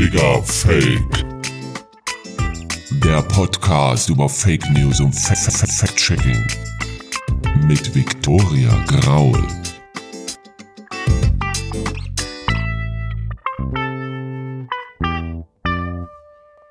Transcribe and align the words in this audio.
Digga 0.00 0.42
Fake. 0.44 1.26
Der 3.04 3.20
Podcast 3.20 4.08
über 4.08 4.30
Fake 4.30 4.64
News 4.70 4.98
und 4.98 5.12
Fact-Checking. 5.12 6.46
Mit 7.66 7.94
Victoria 7.94 8.82
Graul. 8.86 9.46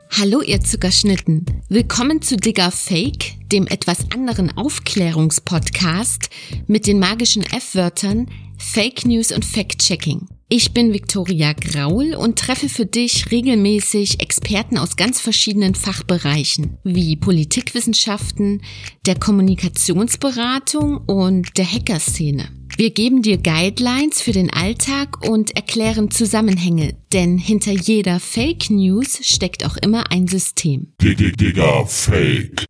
Hallo 0.10 0.42
ihr 0.42 0.62
Zuckerschnitten. 0.62 1.46
Willkommen 1.70 2.24
zu 2.24 2.36
Digger 2.36 2.72
Fake, 2.72 3.36
dem 3.52 3.68
etwas 3.68 4.10
anderen 4.12 4.58
Aufklärungspodcast 4.58 6.32
mit 6.66 6.88
den 6.88 6.98
magischen 6.98 7.44
F-Wörtern 7.44 8.26
Fake 8.58 9.06
News 9.06 9.32
und 9.32 9.46
Fact-Checking. 9.46 10.39
Ich 10.52 10.74
bin 10.74 10.94
Victoria 10.94 11.54
Graul 11.54 12.16
und 12.16 12.40
treffe 12.40 12.70
für 12.70 12.88
dich 12.88 13.30
regelmäßig 13.30 14.20
Experten 14.20 14.80
aus 14.80 14.96
ganz 14.96 15.22
verschiedenen 15.22 15.76
Fachbereichen 15.76 16.80
wie 16.84 17.16
Politikwissenschaften, 17.16 18.64
der 19.06 19.14
Kommunikationsberatung 19.14 20.98
und 21.06 21.56
der 21.60 21.72
Hackerszene. 21.72 22.50
Wir 22.78 22.90
geben 22.90 23.22
dir 23.22 23.38
Guidelines 23.38 24.24
für 24.24 24.32
den 24.32 24.52
Alltag 24.52 25.24
und 25.30 25.56
erklären 25.56 26.10
Zusammenhänge, 26.10 26.96
denn 27.14 27.38
hinter 27.38 27.74
jeder 27.74 28.20
Fake 28.20 28.72
News 28.72 29.20
steckt 29.22 29.64
auch 29.64 29.78
immer 29.78 30.12
ein 30.12 30.28
System. 30.28 30.94
Digga 31.00 31.86
Fake. 31.86 32.66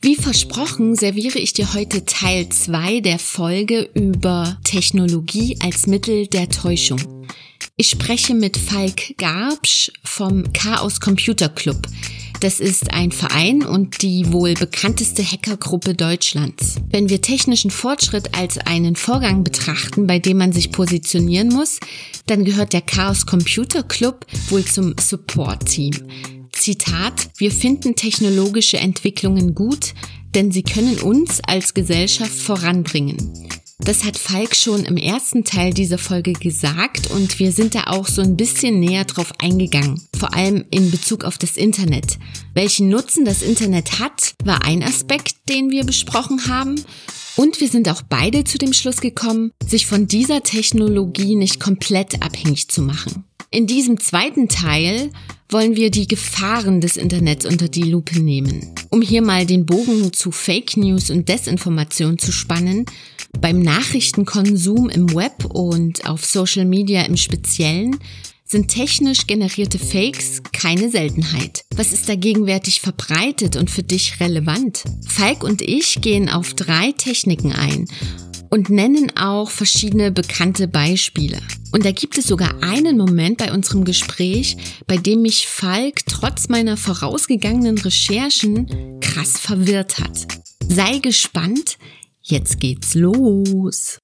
Wie 0.00 0.14
versprochen 0.14 0.94
serviere 0.94 1.40
ich 1.40 1.54
dir 1.54 1.74
heute 1.74 2.04
Teil 2.04 2.48
2 2.48 3.00
der 3.00 3.18
Folge 3.18 3.90
über 3.94 4.56
Technologie 4.62 5.58
als 5.60 5.88
Mittel 5.88 6.28
der 6.28 6.48
Täuschung. 6.48 7.26
Ich 7.76 7.88
spreche 7.90 8.34
mit 8.34 8.56
Falk 8.56 9.16
Garbsch 9.18 9.90
vom 10.04 10.52
Chaos 10.52 11.00
Computer 11.00 11.48
Club. 11.48 11.88
Das 12.40 12.60
ist 12.60 12.92
ein 12.92 13.10
Verein 13.10 13.64
und 13.64 14.02
die 14.02 14.32
wohl 14.32 14.54
bekannteste 14.54 15.24
Hackergruppe 15.24 15.94
Deutschlands. 15.94 16.76
Wenn 16.90 17.08
wir 17.08 17.20
technischen 17.20 17.72
Fortschritt 17.72 18.36
als 18.36 18.56
einen 18.58 18.94
Vorgang 18.94 19.42
betrachten, 19.42 20.06
bei 20.06 20.20
dem 20.20 20.38
man 20.38 20.52
sich 20.52 20.70
positionieren 20.70 21.48
muss, 21.48 21.80
dann 22.26 22.44
gehört 22.44 22.72
der 22.72 22.82
Chaos 22.82 23.26
Computer 23.26 23.82
Club 23.82 24.26
wohl 24.48 24.64
zum 24.64 24.94
Support 25.00 25.66
Team. 25.66 25.94
Zitat, 26.58 27.30
wir 27.36 27.50
finden 27.50 27.94
technologische 27.94 28.78
Entwicklungen 28.78 29.54
gut, 29.54 29.94
denn 30.34 30.52
sie 30.52 30.62
können 30.62 30.98
uns 30.98 31.40
als 31.46 31.72
Gesellschaft 31.72 32.34
voranbringen. 32.34 33.32
Das 33.78 34.04
hat 34.04 34.18
Falk 34.18 34.56
schon 34.56 34.84
im 34.84 34.96
ersten 34.96 35.44
Teil 35.44 35.72
dieser 35.72 35.98
Folge 35.98 36.32
gesagt 36.32 37.10
und 37.12 37.38
wir 37.38 37.52
sind 37.52 37.76
da 37.76 37.84
auch 37.86 38.08
so 38.08 38.22
ein 38.22 38.36
bisschen 38.36 38.80
näher 38.80 39.04
drauf 39.04 39.32
eingegangen, 39.38 40.02
vor 40.18 40.34
allem 40.34 40.64
in 40.70 40.90
Bezug 40.90 41.24
auf 41.24 41.38
das 41.38 41.56
Internet. 41.56 42.18
Welchen 42.54 42.88
Nutzen 42.88 43.24
das 43.24 43.40
Internet 43.40 44.00
hat, 44.00 44.34
war 44.44 44.64
ein 44.64 44.82
Aspekt, 44.82 45.48
den 45.48 45.70
wir 45.70 45.84
besprochen 45.84 46.48
haben 46.48 46.74
und 47.36 47.60
wir 47.60 47.68
sind 47.68 47.88
auch 47.88 48.02
beide 48.02 48.42
zu 48.42 48.58
dem 48.58 48.72
Schluss 48.72 49.00
gekommen, 49.00 49.52
sich 49.64 49.86
von 49.86 50.08
dieser 50.08 50.42
Technologie 50.42 51.36
nicht 51.36 51.60
komplett 51.60 52.20
abhängig 52.20 52.68
zu 52.68 52.82
machen. 52.82 53.27
In 53.50 53.66
diesem 53.66 53.98
zweiten 53.98 54.48
Teil 54.48 55.10
wollen 55.48 55.74
wir 55.74 55.90
die 55.90 56.06
Gefahren 56.06 56.82
des 56.82 56.98
Internets 56.98 57.46
unter 57.46 57.68
die 57.68 57.84
Lupe 57.84 58.20
nehmen. 58.20 58.74
Um 58.90 59.00
hier 59.00 59.22
mal 59.22 59.46
den 59.46 59.64
Bogen 59.64 60.12
zu 60.12 60.30
Fake 60.30 60.76
News 60.76 61.08
und 61.08 61.30
Desinformation 61.30 62.18
zu 62.18 62.30
spannen, 62.30 62.84
beim 63.40 63.60
Nachrichtenkonsum 63.62 64.90
im 64.90 65.14
Web 65.14 65.46
und 65.46 66.06
auf 66.06 66.26
Social 66.26 66.66
Media 66.66 67.02
im 67.02 67.16
Speziellen 67.16 67.98
sind 68.44 68.68
technisch 68.68 69.26
generierte 69.26 69.78
Fakes 69.78 70.42
keine 70.52 70.90
Seltenheit. 70.90 71.64
Was 71.74 71.92
ist 71.92 72.08
da 72.08 72.16
gegenwärtig 72.16 72.82
verbreitet 72.82 73.56
und 73.56 73.70
für 73.70 73.82
dich 73.82 74.20
relevant? 74.20 74.84
Falk 75.06 75.42
und 75.42 75.62
ich 75.62 76.02
gehen 76.02 76.28
auf 76.28 76.52
drei 76.52 76.92
Techniken 76.92 77.52
ein 77.52 77.86
und 78.50 78.70
nennen 78.70 79.16
auch 79.16 79.50
verschiedene 79.50 80.10
bekannte 80.10 80.68
Beispiele. 80.68 81.38
Und 81.72 81.84
da 81.84 81.92
gibt 81.92 82.16
es 82.18 82.26
sogar 82.26 82.62
einen 82.62 82.96
Moment 82.96 83.38
bei 83.38 83.52
unserem 83.52 83.84
Gespräch, 83.84 84.56
bei 84.86 84.96
dem 84.96 85.22
mich 85.22 85.46
Falk 85.46 86.06
trotz 86.06 86.48
meiner 86.48 86.76
vorausgegangenen 86.76 87.78
Recherchen 87.78 89.00
krass 89.00 89.38
verwirrt 89.38 89.98
hat. 89.98 90.26
Sei 90.66 90.98
gespannt, 90.98 91.78
Jetzt 92.30 92.60
geht's 92.60 92.94
los. 92.94 93.98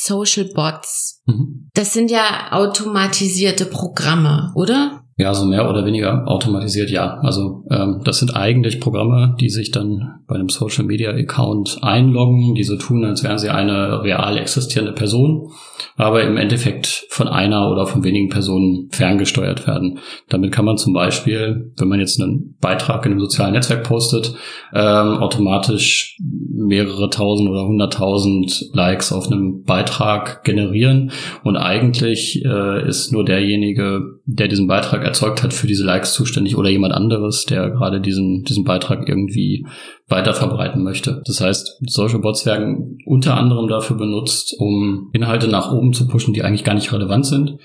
Social 0.00 0.46
Bots. 0.46 1.20
Mhm. 1.26 1.68
Das 1.74 1.92
sind 1.92 2.10
ja 2.10 2.52
automatisierte 2.52 3.66
Programme, 3.66 4.50
oder? 4.54 5.04
Ja, 5.20 5.34
so 5.34 5.46
mehr 5.46 5.68
oder 5.68 5.84
weniger 5.84 6.28
automatisiert, 6.28 6.90
ja. 6.90 7.18
Also 7.22 7.64
ähm, 7.72 8.02
das 8.04 8.20
sind 8.20 8.36
eigentlich 8.36 8.78
Programme, 8.78 9.34
die 9.40 9.48
sich 9.48 9.72
dann 9.72 10.20
bei 10.28 10.36
einem 10.36 10.48
Social 10.48 10.84
Media 10.84 11.10
Account 11.10 11.78
einloggen, 11.82 12.54
die 12.54 12.62
so 12.62 12.76
tun, 12.76 13.04
als 13.04 13.24
wären 13.24 13.38
sie 13.38 13.48
eine 13.48 14.04
real 14.04 14.38
existierende 14.38 14.92
Person, 14.92 15.50
aber 15.96 16.22
im 16.22 16.36
Endeffekt 16.36 17.06
von 17.10 17.26
einer 17.26 17.68
oder 17.68 17.88
von 17.88 18.04
wenigen 18.04 18.28
Personen 18.28 18.90
ferngesteuert 18.92 19.66
werden. 19.66 19.98
Damit 20.28 20.52
kann 20.52 20.64
man 20.64 20.76
zum 20.76 20.92
Beispiel, 20.92 21.72
wenn 21.76 21.88
man 21.88 21.98
jetzt 21.98 22.22
einen 22.22 22.56
Beitrag 22.60 23.04
in 23.04 23.10
einem 23.10 23.20
sozialen 23.20 23.54
Netzwerk 23.54 23.82
postet, 23.82 24.34
ähm, 24.72 25.18
automatisch 25.18 26.16
mehrere 26.20 27.10
tausend 27.10 27.50
oder 27.50 27.66
hunderttausend 27.66 28.70
Likes 28.72 29.12
auf 29.12 29.26
einem 29.26 29.64
Beitrag 29.64 30.44
generieren 30.44 31.10
und 31.42 31.56
eigentlich 31.56 32.44
äh, 32.44 32.88
ist 32.88 33.12
nur 33.12 33.24
derjenige, 33.24 34.17
der 34.30 34.46
diesen 34.46 34.66
Beitrag 34.66 35.04
erzeugt 35.04 35.42
hat, 35.42 35.54
für 35.54 35.66
diese 35.66 35.86
Likes 35.86 36.12
zuständig 36.12 36.58
oder 36.58 36.68
jemand 36.68 36.92
anderes, 36.92 37.46
der 37.46 37.70
gerade 37.70 37.98
diesen, 37.98 38.44
diesen 38.44 38.62
Beitrag 38.62 39.08
irgendwie 39.08 39.66
weiter 40.06 40.34
verbreiten 40.34 40.82
möchte. 40.82 41.22
Das 41.24 41.40
heißt, 41.40 41.78
solche 41.86 42.18
Bots 42.18 42.44
werden 42.44 42.98
unter 43.06 43.38
anderem 43.38 43.68
dafür 43.68 43.96
benutzt, 43.96 44.54
um 44.58 45.08
Inhalte 45.14 45.48
nach 45.48 45.72
oben 45.72 45.94
zu 45.94 46.06
pushen, 46.06 46.34
die 46.34 46.42
eigentlich 46.42 46.64
gar 46.64 46.74
nicht 46.74 46.92
relevant 46.92 47.24
sind 47.24 47.58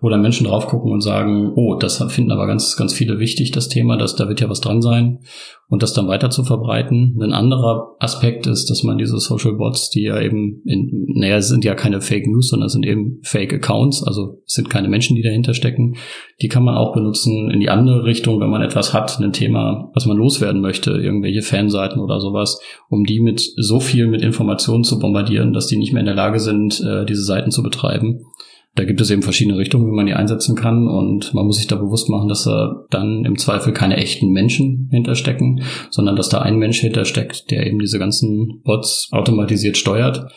wo 0.00 0.08
dann 0.08 0.22
Menschen 0.22 0.46
drauf 0.46 0.66
gucken 0.66 0.92
und 0.92 1.02
sagen, 1.02 1.52
oh, 1.56 1.74
das 1.74 2.02
finden 2.08 2.32
aber 2.32 2.46
ganz, 2.46 2.76
ganz 2.76 2.92
viele 2.92 3.18
wichtig, 3.18 3.50
das 3.50 3.68
Thema, 3.68 3.96
dass 3.96 4.16
da 4.16 4.28
wird 4.28 4.40
ja 4.40 4.48
was 4.48 4.60
dran 4.60 4.80
sein 4.80 5.20
und 5.68 5.82
das 5.82 5.92
dann 5.92 6.08
weiter 6.08 6.30
zu 6.30 6.42
verbreiten. 6.42 7.18
Ein 7.22 7.32
anderer 7.32 7.94
Aspekt 8.00 8.46
ist, 8.46 8.70
dass 8.70 8.82
man 8.82 8.98
diese 8.98 9.18
Social 9.18 9.54
Bots, 9.54 9.90
die 9.90 10.02
ja 10.02 10.20
eben, 10.20 10.62
in, 10.64 11.06
naja, 11.14 11.40
sind 11.42 11.64
ja 11.64 11.74
keine 11.74 12.00
Fake 12.00 12.26
News, 12.26 12.48
sondern 12.48 12.70
sind 12.70 12.86
eben 12.86 13.20
Fake 13.22 13.52
Accounts, 13.52 14.02
also 14.02 14.42
sind 14.46 14.70
keine 14.70 14.88
Menschen, 14.88 15.16
die 15.16 15.22
dahinter 15.22 15.52
stecken. 15.52 15.96
Die 16.40 16.48
kann 16.48 16.64
man 16.64 16.76
auch 16.76 16.94
benutzen 16.94 17.50
in 17.50 17.60
die 17.60 17.70
andere 17.70 18.04
Richtung, 18.04 18.40
wenn 18.40 18.50
man 18.50 18.62
etwas 18.62 18.94
hat, 18.94 19.20
ein 19.20 19.32
Thema, 19.32 19.90
was 19.94 20.06
man 20.06 20.16
loswerden 20.16 20.62
möchte, 20.62 20.92
irgendwelche 20.92 21.42
Fanseiten 21.42 22.00
oder 22.00 22.20
sowas, 22.20 22.58
um 22.88 23.04
die 23.04 23.20
mit 23.20 23.40
so 23.56 23.80
viel 23.80 24.06
mit 24.06 24.22
Informationen 24.22 24.82
zu 24.82 24.98
bombardieren, 24.98 25.52
dass 25.52 25.66
die 25.66 25.76
nicht 25.76 25.92
mehr 25.92 26.00
in 26.00 26.06
der 26.06 26.14
Lage 26.14 26.40
sind, 26.40 26.80
äh, 26.80 27.04
diese 27.04 27.22
Seiten 27.22 27.50
zu 27.50 27.62
betreiben. 27.62 28.24
Da 28.76 28.84
gibt 28.84 29.00
es 29.00 29.10
eben 29.10 29.22
verschiedene 29.22 29.58
Richtungen, 29.58 29.86
wie 29.86 29.96
man 29.96 30.06
die 30.06 30.14
einsetzen 30.14 30.54
kann. 30.54 30.86
Und 30.86 31.34
man 31.34 31.44
muss 31.44 31.56
sich 31.56 31.66
da 31.66 31.76
bewusst 31.76 32.08
machen, 32.08 32.28
dass 32.28 32.44
da 32.44 32.84
dann 32.90 33.24
im 33.24 33.36
Zweifel 33.36 33.72
keine 33.72 33.96
echten 33.96 34.30
Menschen 34.30 34.88
hinterstecken, 34.90 35.62
sondern 35.90 36.16
dass 36.16 36.28
da 36.28 36.40
ein 36.40 36.56
Mensch 36.56 36.80
hintersteckt, 36.80 37.50
der 37.50 37.66
eben 37.66 37.80
diese 37.80 37.98
ganzen 37.98 38.62
Bots 38.62 39.08
automatisiert 39.10 39.76
steuert 39.76 40.30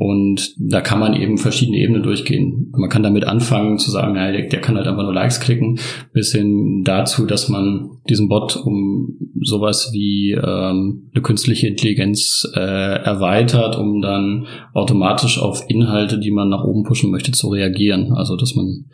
und 0.00 0.54
da 0.60 0.80
kann 0.80 1.00
man 1.00 1.20
eben 1.20 1.38
verschiedene 1.38 1.76
Ebenen 1.76 2.04
durchgehen. 2.04 2.72
Man 2.76 2.88
kann 2.88 3.02
damit 3.02 3.24
anfangen 3.24 3.78
zu 3.78 3.90
sagen, 3.90 4.14
ja, 4.14 4.30
der, 4.30 4.60
kann 4.60 4.76
halt 4.76 4.86
einfach 4.86 5.02
nur 5.02 5.12
Likes 5.12 5.40
klicken, 5.40 5.80
bis 6.12 6.30
hin 6.30 6.84
dazu, 6.84 7.26
dass 7.26 7.48
man 7.48 7.90
diesen 8.08 8.28
Bot 8.28 8.54
um 8.54 9.18
sowas 9.42 9.90
wie 9.92 10.34
ähm, 10.40 11.10
eine 11.12 11.22
künstliche 11.22 11.66
Intelligenz 11.66 12.48
äh, 12.54 12.60
erweitert, 12.60 13.76
um 13.76 14.00
dann 14.00 14.46
automatisch 14.72 15.42
auf 15.42 15.64
Inhalte, 15.66 16.20
die 16.20 16.30
man 16.30 16.48
nach 16.48 16.62
oben 16.62 16.84
pushen 16.84 17.10
möchte, 17.10 17.32
zu 17.32 17.48
reagieren. 17.48 18.12
Also 18.12 18.36
dass 18.36 18.54
man 18.54 18.84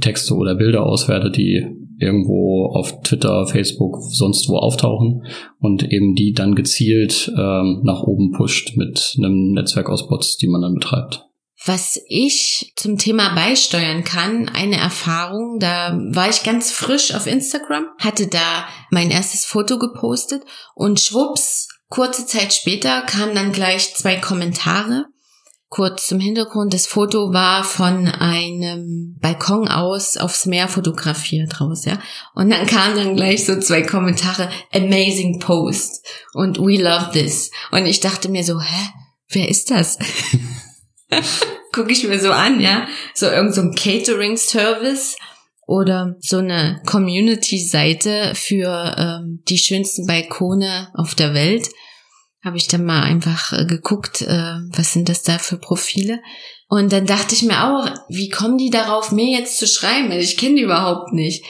Texte 0.00 0.34
oder 0.34 0.54
Bilder 0.54 0.86
auswertet, 0.86 1.36
die 1.36 1.66
irgendwo 1.98 2.66
auf 2.66 3.00
Twitter, 3.02 3.46
Facebook, 3.46 3.98
sonst 4.02 4.48
wo 4.48 4.56
auftauchen 4.56 5.24
und 5.60 5.90
eben 5.90 6.14
die 6.14 6.32
dann 6.32 6.54
gezielt 6.54 7.32
ähm, 7.36 7.80
nach 7.84 8.02
oben 8.02 8.32
pusht 8.32 8.76
mit 8.76 9.16
einem 9.18 9.52
Netzwerk 9.52 9.88
aus 9.88 10.08
Bots, 10.08 10.36
die 10.46 10.50
man 10.52 10.62
dann 10.62 10.74
betreibt. 10.74 11.24
Was 11.64 12.00
ich 12.08 12.72
zum 12.76 12.96
Thema 12.96 13.34
beisteuern 13.34 14.04
kann, 14.04 14.48
eine 14.48 14.76
Erfahrung, 14.76 15.58
da 15.58 15.98
war 16.12 16.28
ich 16.28 16.44
ganz 16.44 16.70
frisch 16.70 17.12
auf 17.12 17.26
Instagram, 17.26 17.86
hatte 17.98 18.28
da 18.28 18.68
mein 18.90 19.10
erstes 19.10 19.44
Foto 19.44 19.78
gepostet 19.78 20.44
und 20.74 21.00
schwupps, 21.00 21.68
kurze 21.88 22.24
Zeit 22.26 22.54
später 22.54 23.02
kamen 23.02 23.34
dann 23.34 23.52
gleich 23.52 23.94
zwei 23.96 24.16
Kommentare 24.16 25.06
Kurz 25.68 26.06
zum 26.06 26.20
Hintergrund, 26.20 26.72
das 26.72 26.86
Foto 26.86 27.32
war 27.32 27.64
von 27.64 28.06
einem 28.06 29.16
Balkon 29.20 29.66
aus 29.66 30.16
aufs 30.16 30.46
Meer 30.46 30.68
fotografiert 30.68 31.60
raus, 31.60 31.84
ja. 31.84 31.98
Und 32.34 32.50
dann 32.50 32.66
kamen 32.66 32.94
dann 32.94 33.16
gleich 33.16 33.44
so 33.44 33.58
zwei 33.58 33.82
Kommentare, 33.82 34.48
amazing 34.72 35.40
post 35.40 36.06
und 36.34 36.58
we 36.58 36.80
love 36.80 37.10
this. 37.12 37.50
Und 37.72 37.84
ich 37.86 37.98
dachte 37.98 38.28
mir 38.28 38.44
so, 38.44 38.60
hä, 38.60 38.88
wer 39.28 39.48
ist 39.48 39.70
das? 39.70 39.98
Guck 41.72 41.90
ich 41.90 42.04
mir 42.04 42.18
so 42.18 42.30
an, 42.30 42.60
ja. 42.60 42.86
So 43.14 43.26
irgend 43.26 43.54
so 43.54 43.60
ein 43.60 43.74
Catering-Service 43.74 45.16
oder 45.66 46.16
so 46.20 46.38
eine 46.38 46.80
Community-Seite 46.86 48.32
für 48.34 48.94
ähm, 48.96 49.42
die 49.48 49.58
schönsten 49.58 50.06
Balkone 50.06 50.88
auf 50.94 51.14
der 51.14 51.34
Welt. 51.34 51.68
Habe 52.44 52.56
ich 52.56 52.68
dann 52.68 52.84
mal 52.84 53.02
einfach 53.02 53.52
äh, 53.52 53.66
geguckt, 53.66 54.22
äh, 54.22 54.54
was 54.76 54.92
sind 54.92 55.08
das 55.08 55.22
da 55.22 55.38
für 55.38 55.58
Profile. 55.58 56.20
Und 56.68 56.92
dann 56.92 57.06
dachte 57.06 57.34
ich 57.34 57.42
mir 57.42 57.64
auch, 57.64 57.88
wie 58.08 58.28
kommen 58.28 58.58
die 58.58 58.70
darauf, 58.70 59.12
mir 59.12 59.26
jetzt 59.26 59.58
zu 59.58 59.66
schreiben? 59.66 60.10
Ich 60.12 60.36
kenne 60.36 60.56
die 60.56 60.62
überhaupt 60.62 61.12
nicht. 61.12 61.44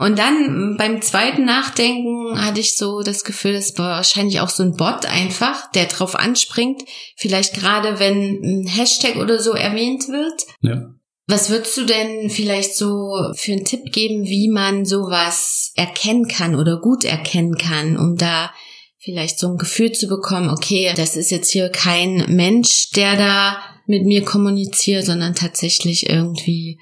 Und 0.00 0.18
dann 0.18 0.78
beim 0.78 1.02
zweiten 1.02 1.44
Nachdenken 1.44 2.40
hatte 2.40 2.60
ich 2.60 2.74
so 2.74 3.02
das 3.02 3.22
Gefühl, 3.22 3.52
das 3.52 3.76
war 3.76 3.96
wahrscheinlich 3.96 4.40
auch 4.40 4.48
so 4.48 4.62
ein 4.62 4.74
Bot 4.74 5.04
einfach, 5.04 5.70
der 5.72 5.84
drauf 5.84 6.14
anspringt. 6.14 6.84
Vielleicht 7.16 7.52
gerade, 7.52 7.98
wenn 7.98 8.40
ein 8.42 8.66
Hashtag 8.66 9.16
oder 9.16 9.38
so 9.38 9.52
erwähnt 9.52 10.08
wird. 10.08 10.46
Ja. 10.62 10.86
Was 11.26 11.50
würdest 11.50 11.76
du 11.76 11.84
denn 11.84 12.30
vielleicht 12.30 12.76
so 12.76 13.12
für 13.34 13.52
einen 13.52 13.66
Tipp 13.66 13.92
geben, 13.92 14.24
wie 14.24 14.48
man 14.48 14.86
sowas 14.86 15.72
erkennen 15.76 16.28
kann 16.28 16.54
oder 16.54 16.80
gut 16.80 17.04
erkennen 17.04 17.56
kann, 17.56 17.98
um 17.98 18.16
da 18.16 18.54
vielleicht 19.00 19.38
so 19.38 19.48
ein 19.48 19.58
Gefühl 19.58 19.92
zu 19.92 20.08
bekommen, 20.08 20.48
okay, 20.48 20.94
das 20.96 21.14
ist 21.14 21.30
jetzt 21.30 21.50
hier 21.50 21.68
kein 21.68 22.24
Mensch, 22.34 22.88
der 22.92 23.18
da 23.18 23.62
mit 23.84 24.06
mir 24.06 24.24
kommuniziert, 24.24 25.04
sondern 25.04 25.34
tatsächlich 25.34 26.08
irgendwie 26.08 26.80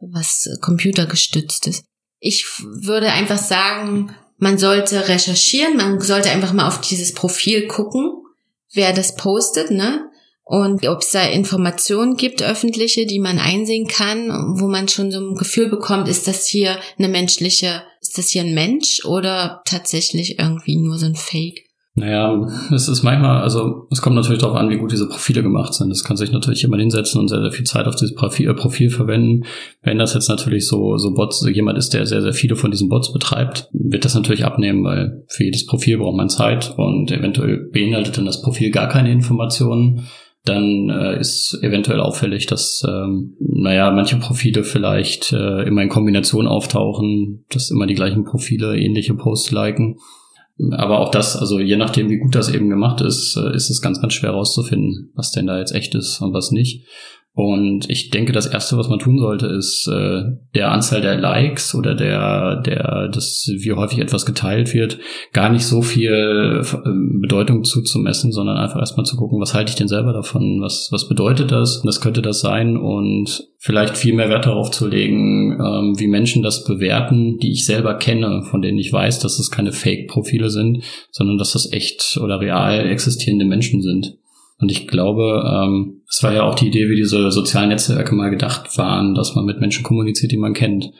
was 0.00 0.48
computergestützt 0.60 1.66
ist. 1.66 1.89
Ich 2.20 2.46
würde 2.60 3.12
einfach 3.12 3.38
sagen, 3.38 4.14
man 4.38 4.58
sollte 4.58 5.08
recherchieren, 5.08 5.76
man 5.76 6.00
sollte 6.00 6.30
einfach 6.30 6.52
mal 6.52 6.68
auf 6.68 6.80
dieses 6.80 7.12
Profil 7.14 7.66
gucken, 7.66 8.22
wer 8.72 8.92
das 8.92 9.16
postet, 9.16 9.70
ne? 9.70 10.06
Und 10.44 10.84
ob 10.88 11.00
es 11.00 11.10
da 11.10 11.22
Informationen 11.22 12.16
gibt, 12.16 12.42
öffentliche, 12.42 13.06
die 13.06 13.20
man 13.20 13.38
einsehen 13.38 13.86
kann, 13.86 14.58
wo 14.58 14.66
man 14.66 14.88
schon 14.88 15.12
so 15.12 15.20
ein 15.20 15.36
Gefühl 15.36 15.68
bekommt, 15.68 16.08
ist 16.08 16.26
das 16.26 16.46
hier 16.46 16.80
eine 16.98 17.08
menschliche, 17.08 17.84
ist 18.00 18.18
das 18.18 18.30
hier 18.30 18.42
ein 18.42 18.54
Mensch 18.54 19.04
oder 19.04 19.62
tatsächlich 19.64 20.40
irgendwie 20.40 20.76
nur 20.76 20.98
so 20.98 21.06
ein 21.06 21.14
Fake? 21.14 21.69
Naja, 22.00 22.46
es 22.74 22.88
ist 22.88 23.02
manchmal, 23.02 23.42
also 23.42 23.86
es 23.90 24.00
kommt 24.00 24.16
natürlich 24.16 24.40
darauf 24.40 24.56
an, 24.56 24.70
wie 24.70 24.78
gut 24.78 24.90
diese 24.90 25.06
Profile 25.06 25.42
gemacht 25.42 25.74
sind. 25.74 25.90
Es 25.90 26.02
kann 26.02 26.16
sich 26.16 26.32
natürlich 26.32 26.62
jemand 26.62 26.80
hinsetzen 26.80 27.20
und 27.20 27.28
sehr, 27.28 27.42
sehr 27.42 27.52
viel 27.52 27.66
Zeit 27.66 27.86
auf 27.86 27.94
dieses 27.94 28.14
Profil, 28.14 28.48
äh, 28.48 28.54
Profil 28.54 28.88
verwenden. 28.88 29.44
Wenn 29.82 29.98
das 29.98 30.14
jetzt 30.14 30.30
natürlich 30.30 30.66
so, 30.66 30.96
so 30.96 31.12
Bots, 31.12 31.46
jemand 31.52 31.76
ist, 31.76 31.92
der 31.92 32.06
sehr, 32.06 32.22
sehr 32.22 32.32
viele 32.32 32.56
von 32.56 32.70
diesen 32.70 32.88
Bots 32.88 33.12
betreibt, 33.12 33.68
wird 33.72 34.06
das 34.06 34.14
natürlich 34.14 34.46
abnehmen, 34.46 34.82
weil 34.82 35.24
für 35.28 35.44
jedes 35.44 35.66
Profil 35.66 35.98
braucht 35.98 36.16
man 36.16 36.30
Zeit 36.30 36.74
und 36.78 37.12
eventuell 37.12 37.68
beinhaltet 37.70 38.16
dann 38.16 38.24
das 38.24 38.40
Profil 38.40 38.70
gar 38.70 38.88
keine 38.88 39.12
Informationen 39.12 40.06
dann 40.44 40.88
äh, 40.88 41.20
ist 41.20 41.58
eventuell 41.60 42.00
auffällig, 42.00 42.46
dass, 42.46 42.82
ähm, 42.88 43.36
naja, 43.40 43.90
manche 43.90 44.16
Profile 44.16 44.64
vielleicht 44.64 45.34
äh, 45.34 45.64
immer 45.64 45.82
in 45.82 45.90
Kombination 45.90 46.46
auftauchen, 46.46 47.44
dass 47.50 47.70
immer 47.70 47.86
die 47.86 47.94
gleichen 47.94 48.24
Profile 48.24 48.78
ähnliche 48.78 49.12
Posts 49.12 49.50
liken. 49.50 49.98
Aber 50.72 51.00
auch 51.00 51.10
das, 51.10 51.36
also 51.36 51.58
je 51.58 51.76
nachdem, 51.76 52.10
wie 52.10 52.18
gut 52.18 52.34
das 52.34 52.48
eben 52.48 52.68
gemacht 52.68 53.00
ist, 53.00 53.36
äh, 53.36 53.54
ist 53.54 53.70
es 53.70 53.80
ganz, 53.80 54.00
ganz 54.00 54.12
schwer 54.12 54.30
herauszufinden, 54.30 55.10
was 55.14 55.30
denn 55.30 55.46
da 55.46 55.58
jetzt 55.58 55.72
echt 55.72 55.94
ist 55.94 56.20
und 56.20 56.32
was 56.32 56.50
nicht. 56.50 56.84
Und 57.42 57.88
ich 57.88 58.10
denke, 58.10 58.32
das 58.32 58.44
erste, 58.44 58.76
was 58.76 58.90
man 58.90 58.98
tun 58.98 59.18
sollte, 59.18 59.46
ist 59.46 59.88
äh, 59.88 60.24
der 60.54 60.72
Anzahl 60.72 61.00
der 61.00 61.16
Likes 61.16 61.74
oder 61.74 61.94
der, 61.94 62.56
der, 62.56 63.08
das, 63.08 63.50
wie 63.50 63.72
häufig 63.72 63.98
etwas 63.98 64.26
geteilt 64.26 64.74
wird, 64.74 64.98
gar 65.32 65.48
nicht 65.48 65.64
so 65.64 65.80
viel 65.80 66.60
äh, 66.62 66.90
Bedeutung 67.18 67.64
zuzumessen, 67.64 68.30
sondern 68.30 68.58
einfach 68.58 68.78
erstmal 68.78 69.06
zu 69.06 69.16
gucken, 69.16 69.40
was 69.40 69.54
halte 69.54 69.70
ich 69.70 69.76
denn 69.76 69.88
selber 69.88 70.12
davon? 70.12 70.60
Was, 70.60 70.88
was 70.92 71.08
bedeutet 71.08 71.50
das? 71.50 71.80
Was 71.82 72.02
könnte 72.02 72.20
das 72.20 72.42
sein? 72.42 72.76
Und 72.76 73.48
vielleicht 73.56 73.96
viel 73.96 74.12
mehr 74.12 74.28
Wert 74.28 74.44
darauf 74.44 74.70
zu 74.70 74.86
legen, 74.86 75.52
ähm, 75.52 75.98
wie 75.98 76.08
Menschen 76.08 76.42
das 76.42 76.64
bewerten, 76.64 77.38
die 77.38 77.52
ich 77.52 77.64
selber 77.64 77.94
kenne, 77.94 78.42
von 78.50 78.60
denen 78.60 78.76
ich 78.76 78.92
weiß, 78.92 79.18
dass 79.18 79.38
es 79.38 79.50
keine 79.50 79.72
Fake-Profile 79.72 80.50
sind, 80.50 80.82
sondern 81.10 81.38
dass 81.38 81.54
das 81.54 81.72
echt 81.72 82.18
oder 82.22 82.38
real 82.38 82.86
existierende 82.86 83.46
Menschen 83.46 83.80
sind. 83.80 84.19
Und 84.60 84.70
ich 84.70 84.86
glaube, 84.86 85.42
ähm, 85.46 86.02
es 86.08 86.22
war 86.22 86.34
ja 86.34 86.42
auch 86.42 86.54
die 86.54 86.68
Idee, 86.68 86.88
wie 86.90 86.96
diese 86.96 87.30
sozialen 87.30 87.70
Netzwerke 87.70 88.14
mal 88.14 88.30
gedacht 88.30 88.76
waren, 88.76 89.14
dass 89.14 89.34
man 89.34 89.46
mit 89.46 89.58
Menschen 89.60 89.84
kommuniziert, 89.84 90.32
die 90.32 90.36
man 90.36 90.52
kennt. 90.52 90.90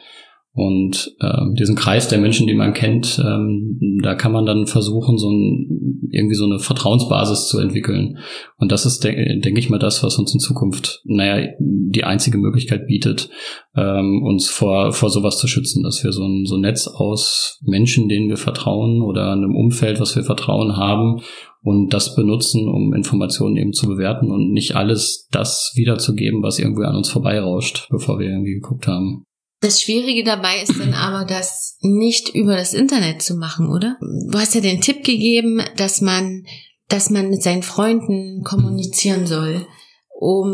Und 0.53 1.15
ähm, 1.21 1.55
diesen 1.57 1.77
Kreis 1.77 2.09
der 2.09 2.19
Menschen, 2.19 2.45
die 2.45 2.55
man 2.55 2.73
kennt, 2.73 3.23
ähm, 3.23 3.99
da 4.03 4.15
kann 4.15 4.33
man 4.33 4.45
dann 4.45 4.67
versuchen, 4.67 5.17
so 5.17 5.29
ein, 5.29 6.09
irgendwie 6.11 6.35
so 6.35 6.43
eine 6.43 6.59
Vertrauensbasis 6.59 7.47
zu 7.47 7.59
entwickeln. 7.59 8.17
Und 8.57 8.71
das 8.71 8.85
ist, 8.85 9.01
de 9.05 9.39
denke 9.39 9.59
ich 9.59 9.69
mal, 9.69 9.79
das, 9.79 10.03
was 10.03 10.17
uns 10.17 10.33
in 10.33 10.41
Zukunft, 10.41 11.03
naja, 11.05 11.47
die 11.59 12.03
einzige 12.03 12.37
Möglichkeit 12.37 12.85
bietet, 12.85 13.29
ähm, 13.77 14.23
uns 14.23 14.49
vor, 14.49 14.91
vor 14.91 15.09
sowas 15.09 15.37
zu 15.37 15.47
schützen, 15.47 15.83
dass 15.83 16.03
wir 16.03 16.11
so 16.11 16.25
ein, 16.25 16.45
so 16.45 16.55
ein 16.55 16.61
Netz 16.61 16.87
aus 16.87 17.59
Menschen, 17.63 18.09
denen 18.09 18.27
wir 18.27 18.37
vertrauen 18.37 19.01
oder 19.01 19.31
einem 19.31 19.55
Umfeld, 19.55 20.01
was 20.01 20.17
wir 20.17 20.23
Vertrauen 20.23 20.75
haben 20.75 21.21
und 21.63 21.89
das 21.93 22.15
benutzen, 22.15 22.67
um 22.67 22.93
Informationen 22.93 23.57
eben 23.57 23.73
zu 23.73 23.87
bewerten 23.87 24.31
und 24.31 24.51
nicht 24.51 24.75
alles 24.75 25.27
das 25.31 25.71
wiederzugeben, 25.75 26.41
was 26.41 26.59
irgendwie 26.59 26.85
an 26.85 26.95
uns 26.95 27.09
vorbeirauscht, 27.09 27.87
bevor 27.89 28.19
wir 28.19 28.27
irgendwie 28.27 28.55
geguckt 28.55 28.87
haben. 28.87 29.23
Das 29.61 29.79
Schwierige 29.79 30.23
dabei 30.23 30.61
ist 30.63 30.79
dann 30.79 30.95
aber, 30.95 31.23
das 31.23 31.77
nicht 31.81 32.29
über 32.29 32.55
das 32.55 32.73
Internet 32.73 33.21
zu 33.21 33.35
machen, 33.35 33.69
oder? 33.69 33.97
Du 34.01 34.37
hast 34.37 34.55
ja 34.55 34.61
den 34.61 34.81
Tipp 34.81 35.03
gegeben, 35.03 35.61
dass 35.77 36.01
man, 36.01 36.45
dass 36.87 37.11
man 37.11 37.29
mit 37.29 37.43
seinen 37.43 37.61
Freunden 37.61 38.41
kommunizieren 38.43 39.27
soll, 39.27 39.67
um 40.21 40.51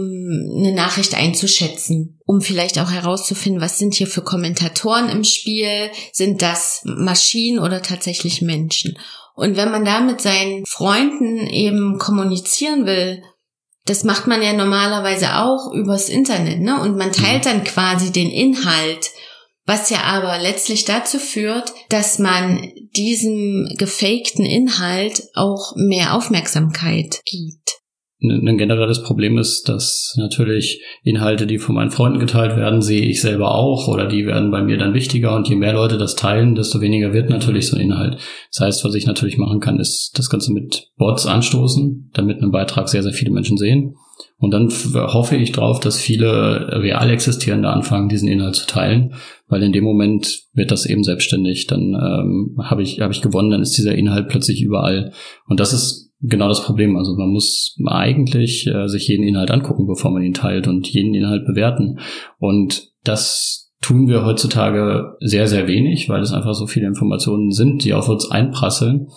eine 0.57 0.73
Nachricht 0.73 1.15
einzuschätzen, 1.15 2.19
um 2.25 2.41
vielleicht 2.41 2.79
auch 2.79 2.91
herauszufinden, 2.91 3.61
was 3.61 3.77
sind 3.77 3.93
hier 3.93 4.07
für 4.07 4.21
Kommentatoren 4.21 5.09
im 5.09 5.23
Spiel, 5.23 5.89
sind 6.11 6.41
das 6.41 6.81
Maschinen 6.83 7.59
oder 7.59 7.81
tatsächlich 7.81 8.41
Menschen? 8.41 8.97
Und 9.37 9.55
wenn 9.55 9.69
man 9.69 9.85
da 9.85 9.99
mit 9.99 10.19
seinen 10.19 10.65
Freunden 10.65 11.45
eben 11.45 11.99
kommunizieren 11.99 12.87
will, 12.87 13.21
das 13.85 14.03
macht 14.03 14.25
man 14.25 14.41
ja 14.41 14.51
normalerweise 14.51 15.35
auch 15.35 15.71
übers 15.73 16.09
Internet, 16.09 16.59
ne? 16.59 16.81
Und 16.81 16.97
man 16.97 17.11
teilt 17.11 17.45
dann 17.45 17.63
quasi 17.63 18.11
den 18.11 18.31
Inhalt, 18.31 19.11
was 19.63 19.91
ja 19.91 20.01
aber 20.05 20.39
letztlich 20.39 20.85
dazu 20.85 21.19
führt, 21.19 21.71
dass 21.89 22.17
man 22.17 22.71
diesem 22.95 23.69
gefakten 23.77 24.43
Inhalt 24.43 25.21
auch 25.35 25.75
mehr 25.75 26.15
Aufmerksamkeit 26.15 27.21
gibt 27.25 27.77
ein 28.19 28.57
generelles 28.57 29.03
Problem 29.03 29.37
ist, 29.37 29.69
dass 29.69 30.15
natürlich 30.17 30.81
Inhalte, 31.03 31.45
die 31.45 31.59
von 31.59 31.75
meinen 31.75 31.91
Freunden 31.91 32.19
geteilt 32.19 32.57
werden, 32.57 32.81
sehe 32.81 33.05
ich 33.05 33.21
selber 33.21 33.53
auch 33.53 33.87
oder 33.87 34.07
die 34.07 34.25
werden 34.25 34.49
bei 34.49 34.63
mir 34.63 34.77
dann 34.77 34.95
wichtiger 34.95 35.35
und 35.35 35.47
je 35.47 35.55
mehr 35.55 35.73
Leute 35.73 35.99
das 35.99 36.15
teilen, 36.15 36.55
desto 36.55 36.81
weniger 36.81 37.13
wird 37.13 37.29
natürlich 37.29 37.67
so 37.67 37.77
ein 37.77 37.83
Inhalt. 37.83 38.17
Das 38.51 38.65
heißt, 38.65 38.83
was 38.83 38.95
ich 38.95 39.05
natürlich 39.05 39.37
machen 39.37 39.59
kann, 39.59 39.79
ist 39.79 40.17
das 40.17 40.31
Ganze 40.31 40.51
mit 40.51 40.89
Bots 40.97 41.27
anstoßen, 41.27 42.09
damit 42.13 42.41
einen 42.41 42.51
Beitrag 42.51 42.89
sehr, 42.89 43.03
sehr 43.03 43.13
viele 43.13 43.31
Menschen 43.31 43.57
sehen. 43.57 43.93
Und 44.39 44.51
dann 44.51 44.69
hoffe 44.69 45.35
ich 45.35 45.51
drauf, 45.51 45.79
dass 45.79 45.99
viele 45.99 46.81
real 46.81 47.09
existierende 47.09 47.69
anfangen, 47.69 48.09
diesen 48.09 48.27
Inhalt 48.27 48.55
zu 48.55 48.67
teilen, 48.67 49.13
weil 49.47 49.63
in 49.63 49.73
dem 49.73 49.83
Moment 49.83 50.43
wird 50.53 50.71
das 50.71 50.85
eben 50.85 51.03
selbstständig. 51.03 51.67
Dann 51.67 51.93
ähm, 51.93 52.57
habe 52.63 52.83
ich, 52.83 52.99
hab 52.99 53.11
ich 53.11 53.21
gewonnen, 53.21 53.49
dann 53.49 53.61
ist 53.61 53.77
dieser 53.77 53.95
Inhalt 53.95 54.27
plötzlich 54.29 54.61
überall. 54.61 55.11
Und 55.47 55.59
das 55.59 55.73
ist 55.73 56.06
genau 56.21 56.47
das 56.47 56.63
Problem. 56.63 56.97
Also 56.97 57.15
man 57.15 57.29
muss 57.29 57.75
eigentlich 57.85 58.67
äh, 58.67 58.87
sich 58.87 59.07
jeden 59.07 59.27
Inhalt 59.27 59.51
angucken, 59.51 59.87
bevor 59.87 60.11
man 60.11 60.23
ihn 60.23 60.33
teilt 60.33 60.67
und 60.67 60.87
jeden 60.87 61.13
Inhalt 61.13 61.45
bewerten. 61.45 61.99
Und 62.39 62.91
das 63.03 63.71
tun 63.81 64.07
wir 64.07 64.25
heutzutage 64.25 65.15
sehr, 65.19 65.47
sehr 65.47 65.67
wenig, 65.67 66.09
weil 66.09 66.21
es 66.21 66.33
einfach 66.33 66.53
so 66.53 66.67
viele 66.67 66.87
Informationen 66.87 67.51
sind, 67.51 67.83
die 67.83 67.93
auf 67.93 68.09
uns 68.09 68.29
einprasseln. 68.29 69.07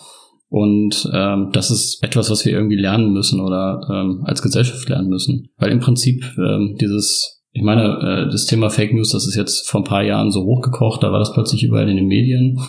Und 0.49 1.09
ähm, 1.13 1.49
das 1.53 1.71
ist 1.71 2.03
etwas, 2.03 2.29
was 2.29 2.45
wir 2.45 2.51
irgendwie 2.51 2.75
lernen 2.75 3.13
müssen 3.13 3.39
oder 3.39 3.81
ähm, 3.89 4.23
als 4.25 4.41
Gesellschaft 4.41 4.87
lernen 4.89 5.07
müssen. 5.07 5.49
Weil 5.57 5.71
im 5.71 5.79
Prinzip 5.79 6.25
ähm, 6.37 6.75
dieses, 6.79 7.41
ich 7.53 7.63
meine, 7.63 8.27
äh, 8.27 8.29
das 8.29 8.45
Thema 8.45 8.69
Fake 8.69 8.93
News, 8.93 9.11
das 9.11 9.25
ist 9.25 9.35
jetzt 9.35 9.69
vor 9.69 9.81
ein 9.81 9.85
paar 9.85 10.03
Jahren 10.03 10.29
so 10.29 10.43
hochgekocht, 10.43 11.03
da 11.03 11.11
war 11.11 11.19
das 11.19 11.33
plötzlich 11.33 11.63
überall 11.63 11.89
in 11.89 11.95
den 11.95 12.07
Medien. 12.07 12.59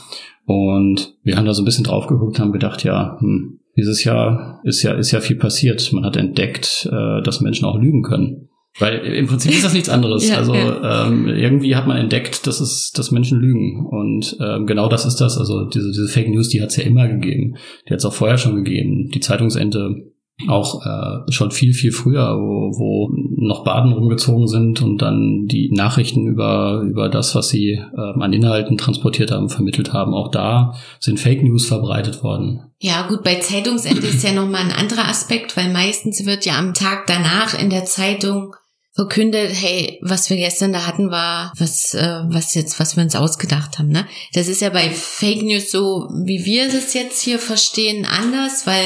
Und 0.44 1.14
wir 1.22 1.36
haben 1.36 1.44
da 1.44 1.54
so 1.54 1.62
ein 1.62 1.64
bisschen 1.64 1.84
drauf 1.84 2.06
geguckt, 2.06 2.38
haben 2.38 2.52
gedacht, 2.52 2.84
ja, 2.84 3.16
hm, 3.18 3.58
dieses 3.76 4.04
Jahr 4.04 4.60
ist 4.64 4.82
ja, 4.82 4.92
ist 4.92 5.12
ja 5.12 5.20
viel 5.20 5.36
passiert. 5.36 5.92
Man 5.92 6.04
hat 6.04 6.16
entdeckt, 6.16 6.88
äh, 6.90 7.22
dass 7.22 7.40
Menschen 7.40 7.64
auch 7.64 7.78
lügen 7.78 8.02
können. 8.02 8.48
Weil 8.78 9.00
im 9.00 9.26
Prinzip 9.26 9.52
ist 9.52 9.64
das 9.64 9.74
nichts 9.74 9.88
anderes. 9.88 10.28
ja, 10.30 10.36
also 10.36 10.54
ja. 10.54 11.06
Ähm, 11.06 11.28
irgendwie 11.28 11.76
hat 11.76 11.86
man 11.86 11.98
entdeckt, 11.98 12.46
dass 12.46 12.60
es, 12.60 12.90
dass 12.92 13.10
Menschen 13.10 13.38
lügen. 13.38 13.86
Und 13.86 14.36
ähm, 14.40 14.66
genau 14.66 14.88
das 14.88 15.04
ist 15.04 15.16
das. 15.16 15.36
Also 15.36 15.66
diese, 15.66 15.90
diese 15.90 16.08
Fake 16.08 16.28
News, 16.28 16.48
die 16.48 16.62
hat 16.62 16.70
es 16.70 16.76
ja 16.76 16.84
immer 16.84 17.08
gegeben. 17.08 17.56
Die 17.86 17.92
hat 17.92 17.98
es 17.98 18.04
auch 18.04 18.14
vorher 18.14 18.38
schon 18.38 18.56
gegeben. 18.56 19.10
Die 19.14 19.20
Zeitungsende 19.20 20.11
auch 20.48 20.84
äh, 20.84 21.30
schon 21.30 21.50
viel, 21.50 21.72
viel 21.72 21.92
früher, 21.92 22.36
wo, 22.36 22.72
wo 22.76 23.10
noch 23.36 23.64
Baden 23.64 23.92
rumgezogen 23.92 24.48
sind 24.48 24.82
und 24.82 24.98
dann 24.98 25.46
die 25.46 25.70
Nachrichten 25.72 26.26
über, 26.26 26.82
über 26.84 27.08
das, 27.08 27.34
was 27.34 27.48
sie 27.48 27.72
äh, 27.72 28.20
an 28.20 28.32
Inhalten 28.32 28.76
transportiert 28.76 29.30
haben, 29.30 29.48
vermittelt 29.48 29.92
haben. 29.92 30.14
Auch 30.14 30.30
da 30.30 30.74
sind 30.98 31.20
Fake 31.20 31.42
News 31.42 31.66
verbreitet 31.66 32.22
worden. 32.22 32.72
Ja, 32.80 33.06
gut, 33.06 33.22
bei 33.22 33.36
Zeitungsende 33.36 34.06
ist 34.06 34.24
ja 34.24 34.32
nochmal 34.32 34.62
ein 34.62 34.72
anderer 34.72 35.08
Aspekt, 35.08 35.56
weil 35.56 35.72
meistens 35.72 36.26
wird 36.26 36.44
ja 36.44 36.58
am 36.58 36.74
Tag 36.74 37.06
danach 37.06 37.58
in 37.58 37.70
der 37.70 37.84
Zeitung 37.84 38.54
verkündet, 38.94 39.52
hey, 39.54 39.98
was 40.02 40.28
wir 40.28 40.36
gestern 40.36 40.72
da 40.72 40.86
hatten, 40.86 41.10
war 41.10 41.52
was, 41.56 41.94
äh, 41.94 42.20
was 42.28 42.54
jetzt, 42.54 42.78
was 42.78 42.96
wir 42.96 43.02
uns 43.02 43.16
ausgedacht 43.16 43.78
haben. 43.78 43.88
Ne? 43.88 44.06
Das 44.34 44.48
ist 44.48 44.60
ja 44.60 44.68
bei 44.68 44.90
Fake 44.90 45.42
News 45.42 45.70
so, 45.70 46.08
wie 46.24 46.44
wir 46.44 46.66
es 46.66 46.92
jetzt 46.92 47.22
hier 47.22 47.38
verstehen, 47.38 48.04
anders, 48.04 48.66
weil 48.66 48.84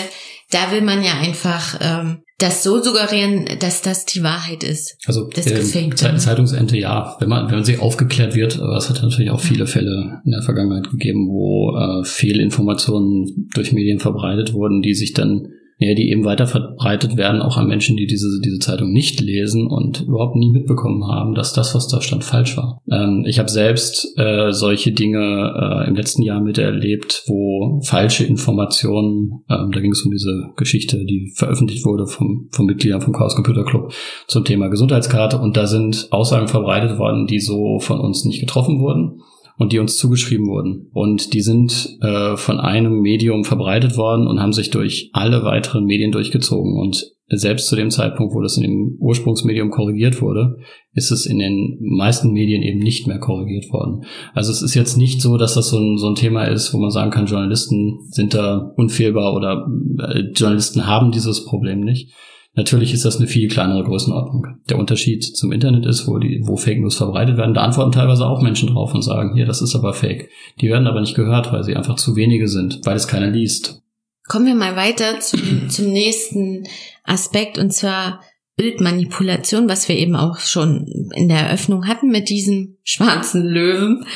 da 0.51 0.71
will 0.73 0.83
man 0.83 1.03
ja 1.03 1.19
einfach 1.21 1.79
ähm, 1.81 2.19
das 2.39 2.63
so 2.63 2.83
suggerieren, 2.83 3.47
dass 3.61 3.83
das 3.83 4.05
die 4.05 4.23
Wahrheit 4.23 4.63
ist. 4.63 4.99
Also 5.07 5.29
das 5.35 5.47
ähm, 5.47 5.97
Zeitungsente 5.97 6.77
ja, 6.77 7.17
wenn 7.19 7.29
man 7.29 7.47
wenn 7.47 7.57
man 7.57 7.65
sie 7.65 7.79
aufgeklärt 7.79 8.35
wird, 8.35 8.61
aber 8.61 8.77
es 8.77 8.91
hat 8.91 9.03
natürlich 9.03 9.31
auch 9.31 9.41
viele 9.41 9.67
Fälle 9.67 10.21
in 10.25 10.33
der 10.33 10.43
Vergangenheit 10.43 10.91
gegeben, 10.91 11.29
wo 11.29 11.77
äh, 11.77 12.05
Fehlinformationen 12.05 13.49
durch 13.55 13.73
Medien 13.73 14.01
verbreitet 14.01 14.53
wurden, 14.53 14.83
die 14.83 14.95
sich 14.95 15.15
dann 15.15 15.49
ja, 15.79 15.95
die 15.95 16.11
eben 16.11 16.25
weiter 16.25 16.47
verbreitet 16.47 17.17
werden, 17.19 17.43
auch 17.43 17.59
an 17.59 17.67
Menschen, 17.67 17.97
die 17.97 18.07
diese, 18.07 18.41
diese 18.43 18.59
Zeitung 18.59 18.93
nicht 18.93 19.21
lesen 19.21 19.67
und 19.67 20.03
überhaupt 20.03 20.37
nie 20.37 20.51
mitbekommen 20.51 21.07
haben, 21.07 21.35
dass 21.35 21.53
das, 21.53 21.75
was 21.75 21.87
da 21.89 22.01
stand, 22.01 22.25
falsch 22.25 22.57
war. 22.57 22.81
Ähm, 22.91 23.25
ich 23.27 23.39
habe 23.39 23.51
selbst 23.51 24.17
äh, 24.17 24.53
solche 24.53 24.93
Dinge 24.93 25.19
äh, 25.19 25.89
im 25.89 25.95
letzten 25.95 26.23
Jahr 26.23 26.41
miterlebt, 26.41 27.25
wo 27.27 27.83
falsche 27.83 28.25
Informationen, 28.25 29.45
ähm, 29.51 29.71
da 29.71 29.81
ging 29.81 29.93
es 29.93 30.03
um 30.03 30.11
diese 30.11 30.51
Geschichte, 30.57 31.05
die 31.05 31.33
veröffentlicht 31.35 31.85
wurde 31.85 32.07
vom, 32.07 32.49
vom 32.53 32.65
Mitgliedern 32.65 33.03
vom 33.03 33.13
Chaos 33.13 33.35
Computer 33.35 33.65
Club 33.65 33.93
zum 34.29 34.45
Thema 34.45 34.69
Gesundheitskarte 34.69 35.39
und 35.39 35.59
da 35.59 35.67
sind 35.67 36.09
Aussagen 36.11 36.49
verbreitet 36.49 36.99
worden, 36.99 37.27
die 37.27 37.41
so 37.41 37.81
von 37.81 38.01
uns 38.01 38.25
nicht 38.25 38.41
getroffen 38.41 38.81
wurden 38.81 39.21
und 39.59 39.73
die 39.73 39.79
uns 39.79 39.97
zugeschrieben 39.97 40.47
wurden. 40.47 40.91
Und 40.93 41.33
die 41.33 41.41
sind 41.41 41.99
äh, 42.03 42.37
von 42.37 42.61
einem 42.61 43.01
Medium 43.01 43.45
verbreitet 43.45 43.97
worden 43.97 44.27
und 44.27 44.41
haben 44.41 44.53
sich 44.53 44.71
durch 44.71 45.11
alle 45.13 45.45
weiteren 45.45 45.85
Medien 45.85 46.13
durchgezogen. 46.13 46.79
Und 46.79 47.11
selbst 47.29 47.67
zu 47.67 47.75
dem 47.75 47.91
Zeitpunkt, 47.91 48.35
wo 48.35 48.41
das 48.41 48.57
in 48.57 48.63
dem 48.63 48.97
Ursprungsmedium 49.01 49.71
korrigiert 49.71 50.21
wurde, 50.21 50.59
ist 50.93 51.11
es 51.11 51.27
in 51.27 51.39
den 51.39 51.79
meisten 51.81 52.33
Medien 52.33 52.63
eben 52.63 52.79
nicht 52.79 53.09
mehr 53.09 53.19
korrigiert 53.19 53.73
worden. 53.73 54.05
Also 54.33 54.53
es 54.53 54.63
ist 54.63 54.75
jetzt 54.75 54.97
nicht 54.97 55.21
so, 55.21 55.37
dass 55.37 55.55
das 55.55 55.71
so 55.71 55.79
ein, 55.79 55.99
so 55.99 56.09
ein 56.09 56.15
Thema 56.15 56.45
ist, 56.45 56.73
wo 56.73 56.79
man 56.79 56.91
sagen 56.91 57.11
kann, 57.11 57.27
Journalisten 57.27 57.99
sind 58.11 58.35
da 58.35 58.73
unfehlbar 58.77 59.35
oder 59.35 59.67
äh, 60.09 60.21
Journalisten 60.35 60.87
haben 60.87 61.11
dieses 61.11 61.45
Problem 61.45 61.81
nicht. 61.81 62.13
Natürlich 62.57 62.95
ist 62.95 63.05
das 63.05 63.19
eine 63.19 63.27
viel 63.27 63.49
kleinere 63.49 63.85
Größenordnung. 63.85 64.47
Der 64.71 64.79
Unterschied 64.79 65.23
zum 65.23 65.53
Internet 65.53 65.85
ist, 65.85 66.09
wo 66.09 66.19
die, 66.19 66.41
wo 66.43 66.57
Fake 66.57 66.81
News 66.81 66.97
verbreitet 66.97 67.37
werden, 67.37 67.53
da 67.53 67.61
antworten 67.61 67.93
teilweise 67.93 68.27
auch 68.27 68.41
Menschen 68.41 68.71
drauf 68.71 68.95
und 68.95 69.03
sagen, 69.03 69.35
hier, 69.35 69.45
das 69.45 69.61
ist 69.61 69.75
aber 69.75 69.93
Fake. 69.93 70.31
Die 70.63 70.71
werden 70.71 70.87
aber 70.87 71.03
nicht 71.03 71.15
gehört, 71.15 71.53
weil 71.53 71.65
sie 71.65 71.77
einfach 71.77 71.97
zu 71.97 72.17
wenige 72.17 72.49
sind, 72.49 72.81
weil 72.85 72.97
es 72.97 73.09
keiner 73.09 73.31
liest. 73.31 73.83
Kommen 74.27 74.47
wir 74.47 74.55
mal 74.55 74.75
weiter 74.75 75.21
zum, 75.21 75.69
zum 75.69 75.93
nächsten 75.93 76.67
Aspekt 77.05 77.59
und 77.59 77.75
zwar 77.75 78.23
Bildmanipulation, 78.57 79.69
was 79.69 79.87
wir 79.87 79.97
eben 79.97 80.17
auch 80.17 80.39
schon 80.39 81.11
in 81.15 81.29
der 81.29 81.41
Eröffnung 81.41 81.87
hatten 81.87 82.09
mit 82.09 82.31
diesem 82.31 82.79
schwarzen 82.85 83.45
Löwen. 83.45 84.07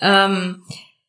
Ähm, 0.00 0.62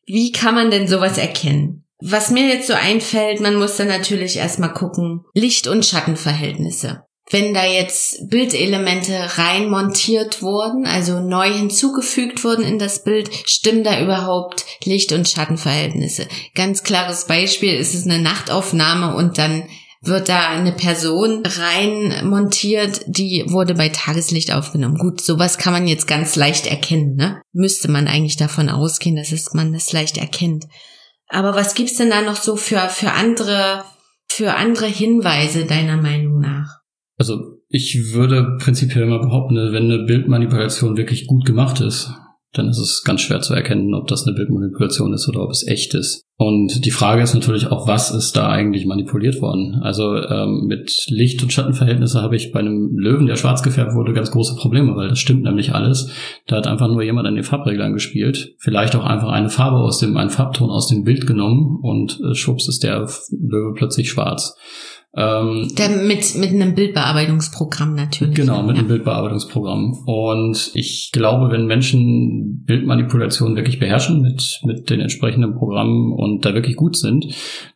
wie 0.06 0.30
kann 0.30 0.54
man 0.54 0.70
denn 0.70 0.86
sowas 0.86 1.18
erkennen? 1.18 1.87
Was 2.00 2.30
mir 2.30 2.46
jetzt 2.46 2.68
so 2.68 2.74
einfällt, 2.74 3.40
man 3.40 3.56
muss 3.56 3.76
dann 3.76 3.88
natürlich 3.88 4.36
erstmal 4.36 4.72
gucken, 4.72 5.24
Licht- 5.34 5.66
und 5.66 5.84
Schattenverhältnisse. 5.84 7.02
Wenn 7.30 7.52
da 7.52 7.66
jetzt 7.66 8.30
Bildelemente 8.30 9.12
rein 9.36 9.68
montiert 9.68 10.40
wurden, 10.40 10.86
also 10.86 11.20
neu 11.20 11.52
hinzugefügt 11.52 12.42
wurden 12.42 12.64
in 12.64 12.78
das 12.78 13.04
Bild, 13.04 13.28
stimmen 13.44 13.84
da 13.84 14.00
überhaupt 14.00 14.64
Licht- 14.84 15.12
und 15.12 15.28
Schattenverhältnisse? 15.28 16.26
Ganz 16.54 16.84
klares 16.84 17.26
Beispiel 17.26 17.74
ist 17.74 17.94
es 17.94 18.04
eine 18.04 18.20
Nachtaufnahme 18.20 19.14
und 19.14 19.36
dann 19.36 19.64
wird 20.00 20.28
da 20.28 20.48
eine 20.48 20.72
Person 20.72 21.42
rein 21.44 22.26
montiert, 22.28 23.00
die 23.06 23.44
wurde 23.48 23.74
bei 23.74 23.88
Tageslicht 23.88 24.52
aufgenommen. 24.52 24.96
Gut, 24.96 25.20
sowas 25.20 25.58
kann 25.58 25.72
man 25.72 25.86
jetzt 25.86 26.06
ganz 26.06 26.36
leicht 26.36 26.66
erkennen, 26.66 27.16
ne? 27.16 27.42
Müsste 27.52 27.90
man 27.90 28.06
eigentlich 28.06 28.36
davon 28.36 28.68
ausgehen, 28.68 29.16
dass 29.16 29.32
es, 29.32 29.52
man 29.54 29.72
das 29.72 29.92
leicht 29.92 30.16
erkennt. 30.16 30.64
Aber 31.28 31.54
was 31.54 31.74
gibt's 31.74 31.96
denn 31.96 32.10
da 32.10 32.22
noch 32.22 32.36
so 32.36 32.56
für, 32.56 32.88
für 32.88 33.12
andere, 33.12 33.84
für 34.26 34.54
andere 34.54 34.86
Hinweise 34.86 35.66
deiner 35.66 35.96
Meinung 35.96 36.40
nach? 36.40 36.78
Also 37.18 37.58
ich 37.68 38.12
würde 38.12 38.56
prinzipiell 38.58 39.06
mal 39.06 39.20
behaupten, 39.20 39.56
wenn 39.56 39.84
eine 39.84 40.04
Bildmanipulation 40.04 40.96
wirklich 40.96 41.26
gut 41.26 41.44
gemacht 41.44 41.80
ist, 41.80 42.12
dann 42.52 42.68
ist 42.68 42.78
es 42.78 43.02
ganz 43.04 43.20
schwer 43.20 43.40
zu 43.40 43.54
erkennen, 43.54 43.94
ob 43.94 44.06
das 44.08 44.26
eine 44.26 44.34
Bildmanipulation 44.34 45.12
ist 45.12 45.28
oder 45.28 45.42
ob 45.42 45.50
es 45.50 45.66
echt 45.66 45.94
ist. 45.94 46.24
Und 46.36 46.84
die 46.84 46.92
Frage 46.92 47.20
ist 47.20 47.34
natürlich 47.34 47.66
auch, 47.66 47.88
was 47.88 48.12
ist 48.12 48.36
da 48.36 48.48
eigentlich 48.48 48.86
manipuliert 48.86 49.42
worden? 49.42 49.80
Also 49.82 50.16
ähm, 50.16 50.66
mit 50.66 51.06
Licht- 51.08 51.42
und 51.42 51.52
Schattenverhältnisse 51.52 52.22
habe 52.22 52.36
ich 52.36 52.52
bei 52.52 52.60
einem 52.60 52.96
Löwen, 52.96 53.26
der 53.26 53.34
schwarz 53.34 53.62
gefärbt 53.62 53.94
wurde, 53.94 54.12
ganz 54.12 54.30
große 54.30 54.54
Probleme, 54.54 54.94
weil 54.94 55.08
das 55.08 55.18
stimmt 55.18 55.42
nämlich 55.42 55.74
alles. 55.74 56.10
Da 56.46 56.56
hat 56.56 56.68
einfach 56.68 56.86
nur 56.86 57.02
jemand 57.02 57.26
an 57.26 57.34
den 57.34 57.42
Farbreglern 57.42 57.92
gespielt, 57.92 58.54
vielleicht 58.58 58.94
auch 58.94 59.04
einfach 59.04 59.30
eine 59.30 59.50
Farbe 59.50 59.78
aus 59.78 59.98
dem, 59.98 60.16
einen 60.16 60.30
Farbton 60.30 60.70
aus 60.70 60.86
dem 60.86 61.02
Bild 61.02 61.26
genommen 61.26 61.80
und 61.82 62.20
äh, 62.20 62.34
schwupps 62.34 62.68
ist 62.68 62.84
der 62.84 63.08
Löwe 63.30 63.74
plötzlich 63.74 64.08
schwarz. 64.08 64.56
Ähm, 65.16 65.68
Der 65.76 65.88
mit, 65.88 66.34
mit 66.36 66.50
einem 66.50 66.74
Bildbearbeitungsprogramm 66.74 67.94
natürlich. 67.94 68.34
Genau, 68.34 68.62
mit 68.62 68.76
ja. 68.76 68.80
einem 68.80 68.88
Bildbearbeitungsprogramm. 68.88 70.02
Und 70.04 70.70
ich 70.74 71.10
glaube, 71.12 71.50
wenn 71.50 71.66
Menschen 71.66 72.64
Bildmanipulation 72.64 73.56
wirklich 73.56 73.78
beherrschen 73.78 74.20
mit, 74.20 74.60
mit 74.64 74.90
den 74.90 75.00
entsprechenden 75.00 75.54
Programmen 75.54 76.12
und 76.12 76.44
da 76.44 76.52
wirklich 76.52 76.76
gut 76.76 76.96
sind 76.96 77.26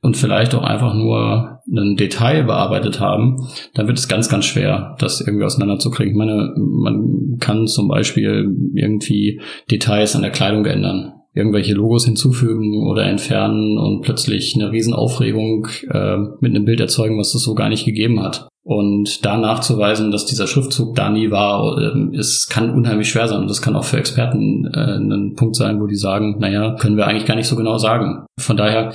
und 0.02 0.16
vielleicht 0.16 0.54
auch 0.54 0.62
einfach 0.62 0.94
nur 0.94 1.60
ein 1.74 1.96
Detail 1.96 2.44
bearbeitet 2.44 3.00
haben, 3.00 3.48
dann 3.74 3.86
wird 3.86 3.98
es 3.98 4.08
ganz, 4.08 4.28
ganz 4.28 4.44
schwer, 4.44 4.94
das 4.98 5.20
irgendwie 5.20 5.44
auseinanderzukriegen. 5.44 6.12
Ich 6.12 6.18
meine, 6.18 6.54
man 6.56 7.38
kann 7.40 7.66
zum 7.66 7.88
Beispiel 7.88 8.54
irgendwie 8.74 9.40
Details 9.70 10.14
an 10.14 10.22
der 10.22 10.32
Kleidung 10.32 10.66
ändern 10.66 11.14
irgendwelche 11.34 11.74
Logos 11.74 12.04
hinzufügen 12.04 12.86
oder 12.86 13.04
entfernen 13.04 13.78
und 13.78 14.02
plötzlich 14.02 14.54
eine 14.54 14.70
Riesenaufregung 14.70 15.68
äh, 15.90 16.16
mit 16.40 16.54
einem 16.54 16.64
Bild 16.64 16.80
erzeugen, 16.80 17.18
was 17.18 17.34
es 17.34 17.42
so 17.42 17.54
gar 17.54 17.68
nicht 17.68 17.84
gegeben 17.84 18.22
hat. 18.22 18.48
Und 18.64 19.24
da 19.24 19.38
nachzuweisen, 19.38 20.12
dass 20.12 20.24
dieser 20.24 20.46
Schriftzug 20.46 20.94
da 20.94 21.10
nie 21.10 21.30
war, 21.30 21.78
äh, 21.78 22.16
ist, 22.16 22.48
kann 22.48 22.70
unheimlich 22.70 23.08
schwer 23.08 23.26
sein. 23.26 23.40
Und 23.40 23.50
das 23.50 23.62
kann 23.62 23.74
auch 23.74 23.84
für 23.84 23.96
Experten 23.96 24.66
äh, 24.66 24.98
ein 24.98 25.34
Punkt 25.34 25.56
sein, 25.56 25.80
wo 25.80 25.86
die 25.86 25.96
sagen, 25.96 26.36
naja, 26.38 26.76
können 26.76 26.96
wir 26.96 27.06
eigentlich 27.06 27.26
gar 27.26 27.34
nicht 27.34 27.48
so 27.48 27.56
genau 27.56 27.78
sagen. 27.78 28.26
Von 28.38 28.56
daher 28.56 28.92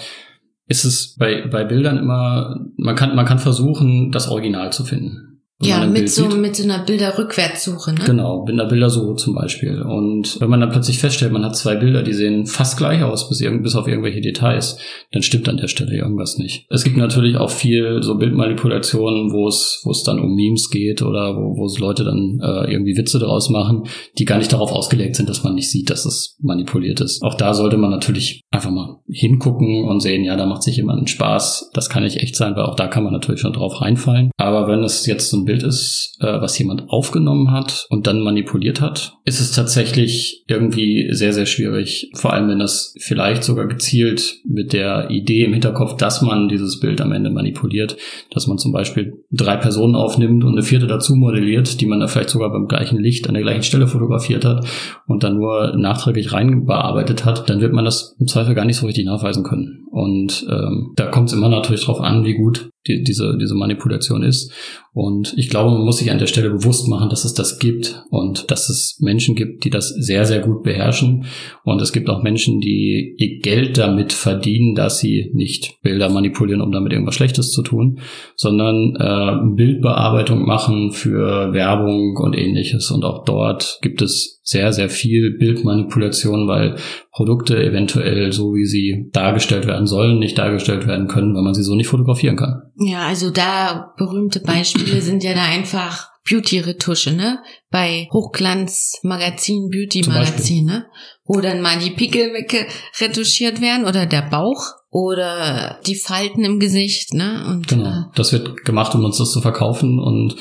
ist 0.68 0.86
es 0.86 1.16
bei, 1.18 1.48
bei 1.48 1.64
Bildern 1.64 1.98
immer, 1.98 2.60
man 2.78 2.96
kann, 2.96 3.16
man 3.16 3.26
kann 3.26 3.40
versuchen, 3.40 4.12
das 4.12 4.30
Original 4.30 4.72
zu 4.72 4.84
finden. 4.84 5.27
Ja, 5.60 5.88
mit 5.88 6.12
so, 6.12 6.28
mit 6.28 6.56
so 6.56 6.64
einer 6.64 6.84
Bilderrückwärtssuche, 6.84 7.92
ne? 7.92 8.02
Genau, 8.06 8.46
mit 8.46 8.54
einer 8.54 8.70
Bildersuche 8.70 9.16
zum 9.16 9.34
Beispiel. 9.34 9.82
Und 9.82 10.40
wenn 10.40 10.52
man 10.52 10.60
dann 10.60 10.70
plötzlich 10.70 11.00
feststellt, 11.00 11.32
man 11.32 11.44
hat 11.44 11.56
zwei 11.56 11.76
Bilder, 11.76 12.04
die 12.04 12.14
sehen 12.14 12.46
fast 12.46 12.78
gleich 12.78 13.02
aus, 13.02 13.28
bis, 13.28 13.40
bis 13.40 13.76
auf 13.76 13.88
irgendwelche 13.88 14.22
Details, 14.22 14.78
dann 15.12 15.24
stimmt 15.24 15.50
an 15.50 15.58
der 15.58 15.68
Stelle 15.68 15.96
irgendwas 15.96 16.38
nicht. 16.38 16.68
Es 16.70 16.84
gibt 16.84 16.98
natürlich 16.98 17.38
auch 17.38 17.50
viel 17.50 18.04
so 18.04 18.20
Bildmanipulationen, 18.20 19.34
wo 19.34 19.48
es, 19.48 19.82
wo 19.84 19.90
es 19.90 20.04
dann 20.04 20.20
um 20.20 20.36
Memes 20.36 20.70
geht 20.70 21.02
oder 21.02 21.36
wo, 21.36 21.58
wo 21.58 21.66
es 21.66 21.80
Leute 21.80 22.04
dann 22.04 22.40
äh, 22.40 22.72
irgendwie 22.72 22.96
Witze 22.96 23.18
daraus 23.18 23.50
machen, 23.50 23.88
die 24.20 24.26
gar 24.26 24.38
nicht 24.38 24.54
darauf 24.54 24.72
ausgelegt 24.72 25.16
sind, 25.16 25.28
dass 25.28 25.44
man 25.44 25.56
nicht 25.56 25.72
sieht, 25.72 25.90
dass 25.90 26.06
es 26.06 26.38
manipuliert 26.40 27.02
ist. 27.02 27.24
Auch 27.24 27.34
da 27.34 27.56
sollte 27.56 27.78
man 27.78 27.90
natürlich 27.90 28.42
einfach 28.52 28.70
mal 28.70 29.00
hingucken 29.10 29.86
und 29.86 30.02
sehen, 30.02 30.24
ja, 30.24 30.36
da 30.36 30.46
macht 30.46 30.62
sich 30.62 30.78
jemand 30.78 31.10
Spaß. 31.10 31.72
Das 31.74 31.90
kann 31.90 32.04
nicht 32.04 32.18
echt 32.18 32.36
sein, 32.36 32.56
weil 32.56 32.66
auch 32.66 32.76
da 32.76 32.88
kann 32.88 33.04
man 33.04 33.14
natürlich 33.14 33.42
schon 33.42 33.54
drauf 33.54 33.82
reinfallen. 33.82 34.30
Aber 34.38 34.68
wenn 34.68 34.84
es 34.84 35.08
jetzt 35.08 35.32
so 35.32 35.38
ein 35.38 35.47
Bild 35.48 35.64
ist, 35.64 36.16
äh, 36.20 36.28
was 36.28 36.58
jemand 36.60 36.90
aufgenommen 36.90 37.52
hat 37.52 37.88
und 37.90 38.06
dann 38.06 38.22
manipuliert 38.22 38.80
hat, 38.80 39.18
ist 39.26 39.40
es 39.40 39.52
tatsächlich 39.52 40.44
irgendwie 40.48 41.08
sehr, 41.12 41.34
sehr 41.34 41.48
schwierig. 41.48 42.12
Vor 42.14 42.34
allem, 42.34 42.48
wenn 42.50 42.60
das 42.60 42.94
vielleicht 43.00 43.44
sogar 43.44 43.68
gezielt 43.68 44.36
mit 44.46 44.74
der 44.74 45.10
Idee 45.10 45.46
im 45.46 45.54
Hinterkopf, 45.54 45.98
dass 45.98 46.22
man 46.22 46.50
dieses 46.50 46.80
Bild 46.80 47.02
am 47.02 47.12
Ende 47.12 47.32
manipuliert, 47.32 47.98
dass 48.30 48.46
man 48.46 48.60
zum 48.60 48.72
Beispiel 48.72 49.24
drei 49.32 49.58
Personen 49.58 49.96
aufnimmt 49.96 50.44
und 50.44 50.52
eine 50.52 50.64
vierte 50.64 50.86
dazu 50.86 51.16
modelliert, 51.16 51.82
die 51.82 51.88
man 51.88 52.00
da 52.00 52.08
vielleicht 52.08 52.30
sogar 52.30 52.52
beim 52.52 52.68
gleichen 52.68 53.00
Licht 53.00 53.28
an 53.28 53.34
der 53.34 53.44
gleichen 53.44 53.64
Stelle 53.64 53.88
fotografiert 53.88 54.46
hat 54.46 54.68
und 55.08 55.24
dann 55.24 55.38
nur 55.38 55.76
nachträglich 55.76 56.34
reinbearbeitet 56.34 57.26
hat, 57.26 57.50
dann 57.50 57.62
wird 57.62 57.74
man 57.74 57.86
das 57.86 58.16
im 58.20 58.28
Zweifel 58.28 58.54
gar 58.54 58.66
nicht 58.66 58.78
so 58.78 58.86
richtig 58.86 59.06
nachweisen 59.06 59.44
können. 59.44 59.88
Und 59.92 60.46
ähm, 60.50 60.94
da 60.96 61.08
kommt 61.08 61.30
es 61.30 61.34
immer 61.34 61.50
natürlich 61.50 61.86
drauf 61.86 62.02
an, 62.02 62.24
wie 62.24 62.36
gut 62.36 62.70
die, 62.88 63.04
diese, 63.04 63.38
diese 63.40 63.56
Manipulation 63.56 64.24
ist. 64.24 64.52
Und 64.94 65.34
ich 65.38 65.50
glaube, 65.50 65.72
man 65.72 65.86
muss 65.86 65.98
sich 65.98 66.10
an 66.10 66.18
der 66.18 66.26
Stelle 66.26 66.50
bewusst 66.50 66.88
machen, 66.88 67.10
dass 67.10 67.24
es 67.24 67.36
das 67.36 67.60
gibt 67.60 68.04
und 68.10 68.50
dass 68.50 68.68
es 68.70 68.98
Menschen 69.00 69.36
gibt, 69.36 69.64
die 69.64 69.70
das 69.70 69.90
sehr, 69.90 70.26
sehr 70.26 70.40
gut 70.40 70.64
beherrschen. 70.64 71.26
Und 71.64 71.82
es 71.82 71.94
gibt 71.94 72.10
auch 72.10 72.24
Menschen, 72.24 72.60
die 72.60 73.16
ihr 73.18 73.40
Geld 73.42 73.78
damit 73.78 74.12
verdienen, 74.12 74.74
dass 74.74 74.98
sie 74.98 75.30
nicht 75.34 75.82
Bilder 75.84 76.10
manipulieren, 76.10 76.62
um 76.62 76.72
damit 76.72 76.94
irgendwas 76.94 77.14
Schlechtes 77.14 77.52
zu 77.52 77.62
tun, 77.62 78.00
sondern 78.36 78.96
äh, 78.96 79.56
Bildbearbeitung 79.56 80.46
machen 80.46 80.92
für 80.92 81.54
Werbung 81.54 82.18
und 82.18 82.36
ähnliches. 82.36 82.90
Und 82.90 83.06
auch 83.06 83.24
dort 83.24 83.78
gibt 83.84 84.02
es 84.02 84.37
sehr, 84.48 84.72
sehr 84.72 84.90
viel 84.90 85.38
Bildmanipulation, 85.38 86.48
weil 86.48 86.78
Produkte 87.12 87.62
eventuell 87.62 88.32
so, 88.32 88.54
wie 88.54 88.66
sie 88.66 89.10
dargestellt 89.12 89.68
werden 89.68 89.88
sollen, 89.88 90.20
nicht 90.20 90.38
dargestellt 90.38 90.88
werden 90.88 91.10
können, 91.10 91.36
weil 91.36 91.44
man 91.44 91.54
sie 91.54 91.64
so 91.64 91.76
nicht 91.76 91.88
fotografieren 91.90 92.38
kann. 92.38 92.62
Ja, 92.78 93.08
also 93.08 93.30
da 93.30 93.94
berühmte 93.98 94.40
Beispiele 94.40 95.02
sind 95.02 95.26
ja 95.26 95.34
da 95.34 95.44
einfach 95.44 96.08
Beauty-Retusche, 96.30 97.12
ne? 97.12 97.40
Bei 97.72 98.08
Hochglanz-Magazin, 98.14 99.70
Beauty-Magazin, 99.70 100.66
ne? 100.66 100.86
Wo 101.26 101.42
dann 101.42 101.62
mal 101.62 101.80
die 101.80 101.92
Pickel 101.92 102.32
wegretuschiert 102.34 103.60
werden 103.60 103.86
oder 103.86 104.06
der 104.06 104.30
Bauch 104.30 104.64
oder 104.90 105.80
die 105.86 105.96
Falten 105.96 106.46
im 106.46 106.60
Gesicht, 106.60 107.14
ne? 107.14 107.46
Und, 107.50 107.68
genau. 107.68 107.90
Äh, 107.90 108.04
das 108.16 108.32
wird 108.32 108.64
gemacht, 108.64 108.96
um 108.96 109.04
uns 109.04 109.18
das 109.18 109.32
zu 109.32 109.42
verkaufen 109.42 110.00
und 110.00 110.38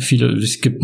viele, 0.00 0.32
es 0.32 0.60
gibt 0.60 0.82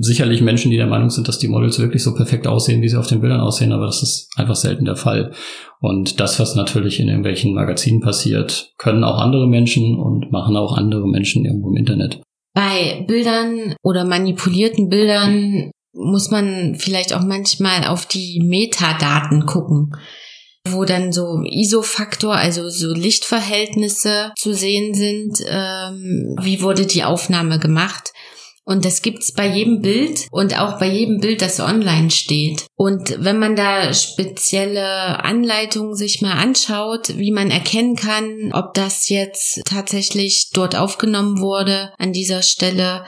sicherlich 0.00 0.40
Menschen, 0.40 0.70
die 0.70 0.76
der 0.76 0.86
Meinung 0.86 1.10
sind, 1.10 1.28
dass 1.28 1.38
die 1.38 1.48
Models 1.48 1.78
wirklich 1.78 2.02
so 2.02 2.14
perfekt 2.14 2.46
aussehen, 2.46 2.82
wie 2.82 2.88
sie 2.88 2.98
auf 2.98 3.06
den 3.06 3.20
Bildern 3.20 3.40
aussehen, 3.40 3.72
aber 3.72 3.86
das 3.86 4.02
ist 4.02 4.30
einfach 4.36 4.56
selten 4.56 4.84
der 4.84 4.96
Fall. 4.96 5.32
Und 5.80 6.20
das, 6.20 6.40
was 6.40 6.54
natürlich 6.54 7.00
in 7.00 7.08
irgendwelchen 7.08 7.54
Magazinen 7.54 8.00
passiert, 8.00 8.72
können 8.78 9.04
auch 9.04 9.18
andere 9.18 9.46
Menschen 9.46 9.96
und 9.96 10.32
machen 10.32 10.56
auch 10.56 10.76
andere 10.76 11.06
Menschen 11.06 11.44
irgendwo 11.44 11.70
im 11.70 11.76
Internet. 11.76 12.20
Bei 12.54 13.04
Bildern 13.06 13.74
oder 13.82 14.04
manipulierten 14.04 14.88
Bildern 14.88 15.70
muss 15.92 16.30
man 16.30 16.76
vielleicht 16.76 17.14
auch 17.14 17.22
manchmal 17.22 17.86
auf 17.86 18.06
die 18.06 18.42
Metadaten 18.42 19.44
gucken 19.46 19.92
wo 20.72 20.84
dann 20.84 21.12
so 21.12 21.42
ISO-Faktor, 21.44 22.34
also 22.34 22.68
so 22.68 22.92
Lichtverhältnisse 22.92 24.32
zu 24.36 24.52
sehen 24.52 24.94
sind. 24.94 25.38
Ähm, 25.46 26.36
wie 26.40 26.62
wurde 26.62 26.86
die 26.86 27.04
Aufnahme 27.04 27.58
gemacht? 27.58 28.12
Und 28.68 28.84
das 28.84 29.00
gibt's 29.00 29.32
bei 29.32 29.46
jedem 29.46 29.80
Bild 29.80 30.26
und 30.32 30.58
auch 30.58 30.80
bei 30.80 30.88
jedem 30.88 31.20
Bild, 31.20 31.40
das 31.40 31.60
online 31.60 32.10
steht. 32.10 32.66
Und 32.74 33.14
wenn 33.22 33.38
man 33.38 33.54
da 33.54 33.94
spezielle 33.94 35.24
Anleitungen 35.24 35.94
sich 35.94 36.20
mal 36.20 36.32
anschaut, 36.32 37.16
wie 37.16 37.30
man 37.30 37.52
erkennen 37.52 37.94
kann, 37.94 38.50
ob 38.52 38.74
das 38.74 39.08
jetzt 39.08 39.62
tatsächlich 39.66 40.50
dort 40.52 40.74
aufgenommen 40.74 41.40
wurde 41.40 41.92
an 41.96 42.12
dieser 42.12 42.42
Stelle 42.42 43.04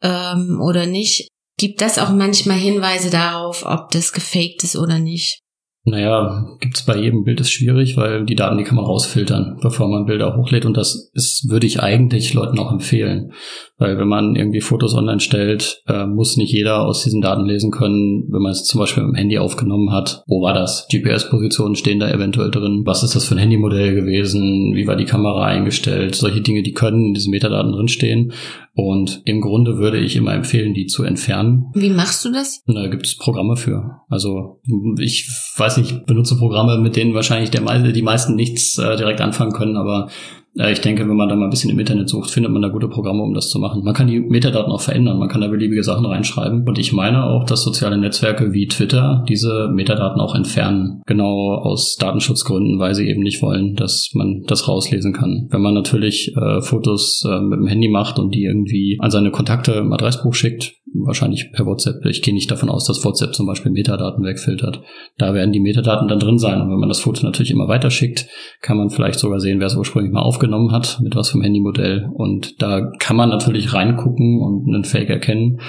ähm, 0.00 0.58
oder 0.62 0.86
nicht, 0.86 1.28
gibt 1.58 1.82
das 1.82 1.98
auch 1.98 2.10
manchmal 2.10 2.58
Hinweise 2.58 3.10
darauf, 3.10 3.64
ob 3.66 3.90
das 3.90 4.14
gefaked 4.14 4.64
ist 4.64 4.76
oder 4.76 4.98
nicht. 4.98 5.41
Naja, 5.84 6.46
gibt's 6.60 6.86
bei 6.86 6.96
jedem 6.96 7.24
Bild 7.24 7.40
ist 7.40 7.50
schwierig, 7.50 7.96
weil 7.96 8.24
die 8.24 8.36
Daten, 8.36 8.56
die 8.56 8.62
kann 8.62 8.76
man 8.76 8.84
rausfiltern, 8.84 9.58
bevor 9.60 9.88
man 9.88 10.06
Bilder 10.06 10.36
hochlädt. 10.36 10.64
Und 10.64 10.76
das 10.76 11.10
ist, 11.12 11.50
würde 11.50 11.66
ich 11.66 11.80
eigentlich 11.80 12.34
Leuten 12.34 12.56
auch 12.60 12.70
empfehlen. 12.70 13.32
Weil 13.78 13.98
wenn 13.98 14.06
man 14.06 14.36
irgendwie 14.36 14.60
Fotos 14.60 14.94
online 14.94 15.18
stellt, 15.18 15.82
äh, 15.88 16.06
muss 16.06 16.36
nicht 16.36 16.52
jeder 16.52 16.86
aus 16.86 17.02
diesen 17.02 17.20
Daten 17.20 17.46
lesen 17.46 17.72
können, 17.72 18.28
wenn 18.30 18.42
man 18.42 18.52
es 18.52 18.62
zum 18.62 18.78
Beispiel 18.78 19.02
mit 19.02 19.14
dem 19.14 19.16
Handy 19.16 19.38
aufgenommen 19.38 19.90
hat. 19.90 20.22
Wo 20.28 20.40
war 20.40 20.54
das? 20.54 20.86
GPS-Positionen 20.88 21.74
stehen 21.74 21.98
da 21.98 22.08
eventuell 22.08 22.52
drin. 22.52 22.82
Was 22.84 23.02
ist 23.02 23.16
das 23.16 23.24
für 23.24 23.34
ein 23.34 23.40
Handymodell 23.40 23.96
gewesen? 23.96 24.74
Wie 24.76 24.86
war 24.86 24.94
die 24.94 25.04
Kamera 25.04 25.46
eingestellt? 25.46 26.14
Solche 26.14 26.42
Dinge, 26.42 26.62
die 26.62 26.74
können 26.74 27.06
in 27.08 27.14
diesen 27.14 27.32
Metadaten 27.32 27.72
drinstehen. 27.72 28.32
Und 28.74 29.20
im 29.26 29.42
Grunde 29.42 29.76
würde 29.76 29.98
ich 29.98 30.16
immer 30.16 30.32
empfehlen, 30.32 30.72
die 30.72 30.86
zu 30.86 31.04
entfernen. 31.04 31.66
Wie 31.74 31.90
machst 31.90 32.24
du 32.24 32.32
das? 32.32 32.62
Da 32.66 32.86
gibt 32.88 33.06
es 33.06 33.18
Programme 33.18 33.56
für. 33.56 34.00
Also 34.08 34.60
ich 34.98 35.28
weiß 35.56 35.76
nicht, 35.76 35.92
ich 35.92 36.04
benutze 36.06 36.38
Programme, 36.38 36.78
mit 36.78 36.96
denen 36.96 37.14
wahrscheinlich 37.14 37.50
der, 37.50 37.92
die 37.92 38.02
meisten 38.02 38.34
nichts 38.34 38.78
äh, 38.78 38.96
direkt 38.96 39.20
anfangen 39.20 39.52
können, 39.52 39.76
aber 39.76 40.08
ich 40.54 40.80
denke, 40.80 41.08
wenn 41.08 41.16
man 41.16 41.28
da 41.28 41.36
mal 41.36 41.44
ein 41.44 41.50
bisschen 41.50 41.70
im 41.70 41.78
Internet 41.78 42.10
sucht, 42.10 42.30
findet 42.30 42.52
man 42.52 42.60
da 42.60 42.68
gute 42.68 42.88
Programme, 42.88 43.22
um 43.22 43.32
das 43.32 43.48
zu 43.48 43.58
machen. 43.58 43.82
Man 43.84 43.94
kann 43.94 44.06
die 44.06 44.20
Metadaten 44.20 44.70
auch 44.70 44.82
verändern, 44.82 45.18
man 45.18 45.28
kann 45.28 45.40
da 45.40 45.48
beliebige 45.48 45.82
Sachen 45.82 46.04
reinschreiben. 46.04 46.66
Und 46.66 46.78
ich 46.78 46.92
meine 46.92 47.24
auch, 47.24 47.44
dass 47.44 47.62
soziale 47.62 47.96
Netzwerke 47.96 48.52
wie 48.52 48.68
Twitter 48.68 49.24
diese 49.28 49.70
Metadaten 49.72 50.20
auch 50.20 50.34
entfernen. 50.34 51.02
Genau 51.06 51.54
aus 51.54 51.96
Datenschutzgründen, 51.96 52.78
weil 52.78 52.94
sie 52.94 53.08
eben 53.08 53.22
nicht 53.22 53.40
wollen, 53.40 53.76
dass 53.76 54.10
man 54.12 54.42
das 54.46 54.68
rauslesen 54.68 55.14
kann. 55.14 55.48
Wenn 55.50 55.62
man 55.62 55.74
natürlich 55.74 56.34
äh, 56.36 56.60
Fotos 56.60 57.24
äh, 57.26 57.40
mit 57.40 57.58
dem 57.58 57.66
Handy 57.66 57.88
macht 57.88 58.18
und 58.18 58.34
die 58.34 58.44
irgendwie 58.44 58.98
an 59.00 59.10
seine 59.10 59.30
Kontakte 59.30 59.72
im 59.72 59.92
Adressbuch 59.92 60.34
schickt, 60.34 60.74
wahrscheinlich 60.94 61.50
per 61.52 61.66
WhatsApp. 61.66 62.04
Ich 62.06 62.22
gehe 62.22 62.34
nicht 62.34 62.50
davon 62.50 62.68
aus, 62.68 62.86
dass 62.86 63.04
WhatsApp 63.04 63.34
zum 63.34 63.46
Beispiel 63.46 63.72
Metadaten 63.72 64.24
wegfiltert. 64.24 64.82
Da 65.18 65.34
werden 65.34 65.52
die 65.52 65.60
Metadaten 65.60 66.08
dann 66.08 66.18
drin 66.18 66.38
sein. 66.38 66.60
Und 66.60 66.70
wenn 66.70 66.78
man 66.78 66.88
das 66.88 67.00
Foto 67.00 67.24
natürlich 67.24 67.50
immer 67.50 67.68
weiterschickt, 67.68 68.26
kann 68.60 68.76
man 68.76 68.90
vielleicht 68.90 69.18
sogar 69.18 69.40
sehen, 69.40 69.60
wer 69.60 69.66
es 69.66 69.76
ursprünglich 69.76 70.12
mal 70.12 70.22
aufgenommen 70.22 70.72
hat, 70.72 71.00
mit 71.02 71.16
was 71.16 71.30
vom 71.30 71.42
Handymodell. 71.42 72.08
Und 72.14 72.60
da 72.62 72.90
kann 72.98 73.16
man 73.16 73.28
natürlich 73.28 73.74
reingucken 73.74 74.40
und 74.40 74.68
einen 74.68 74.84
Fake 74.84 75.10
erkennen. 75.10 75.60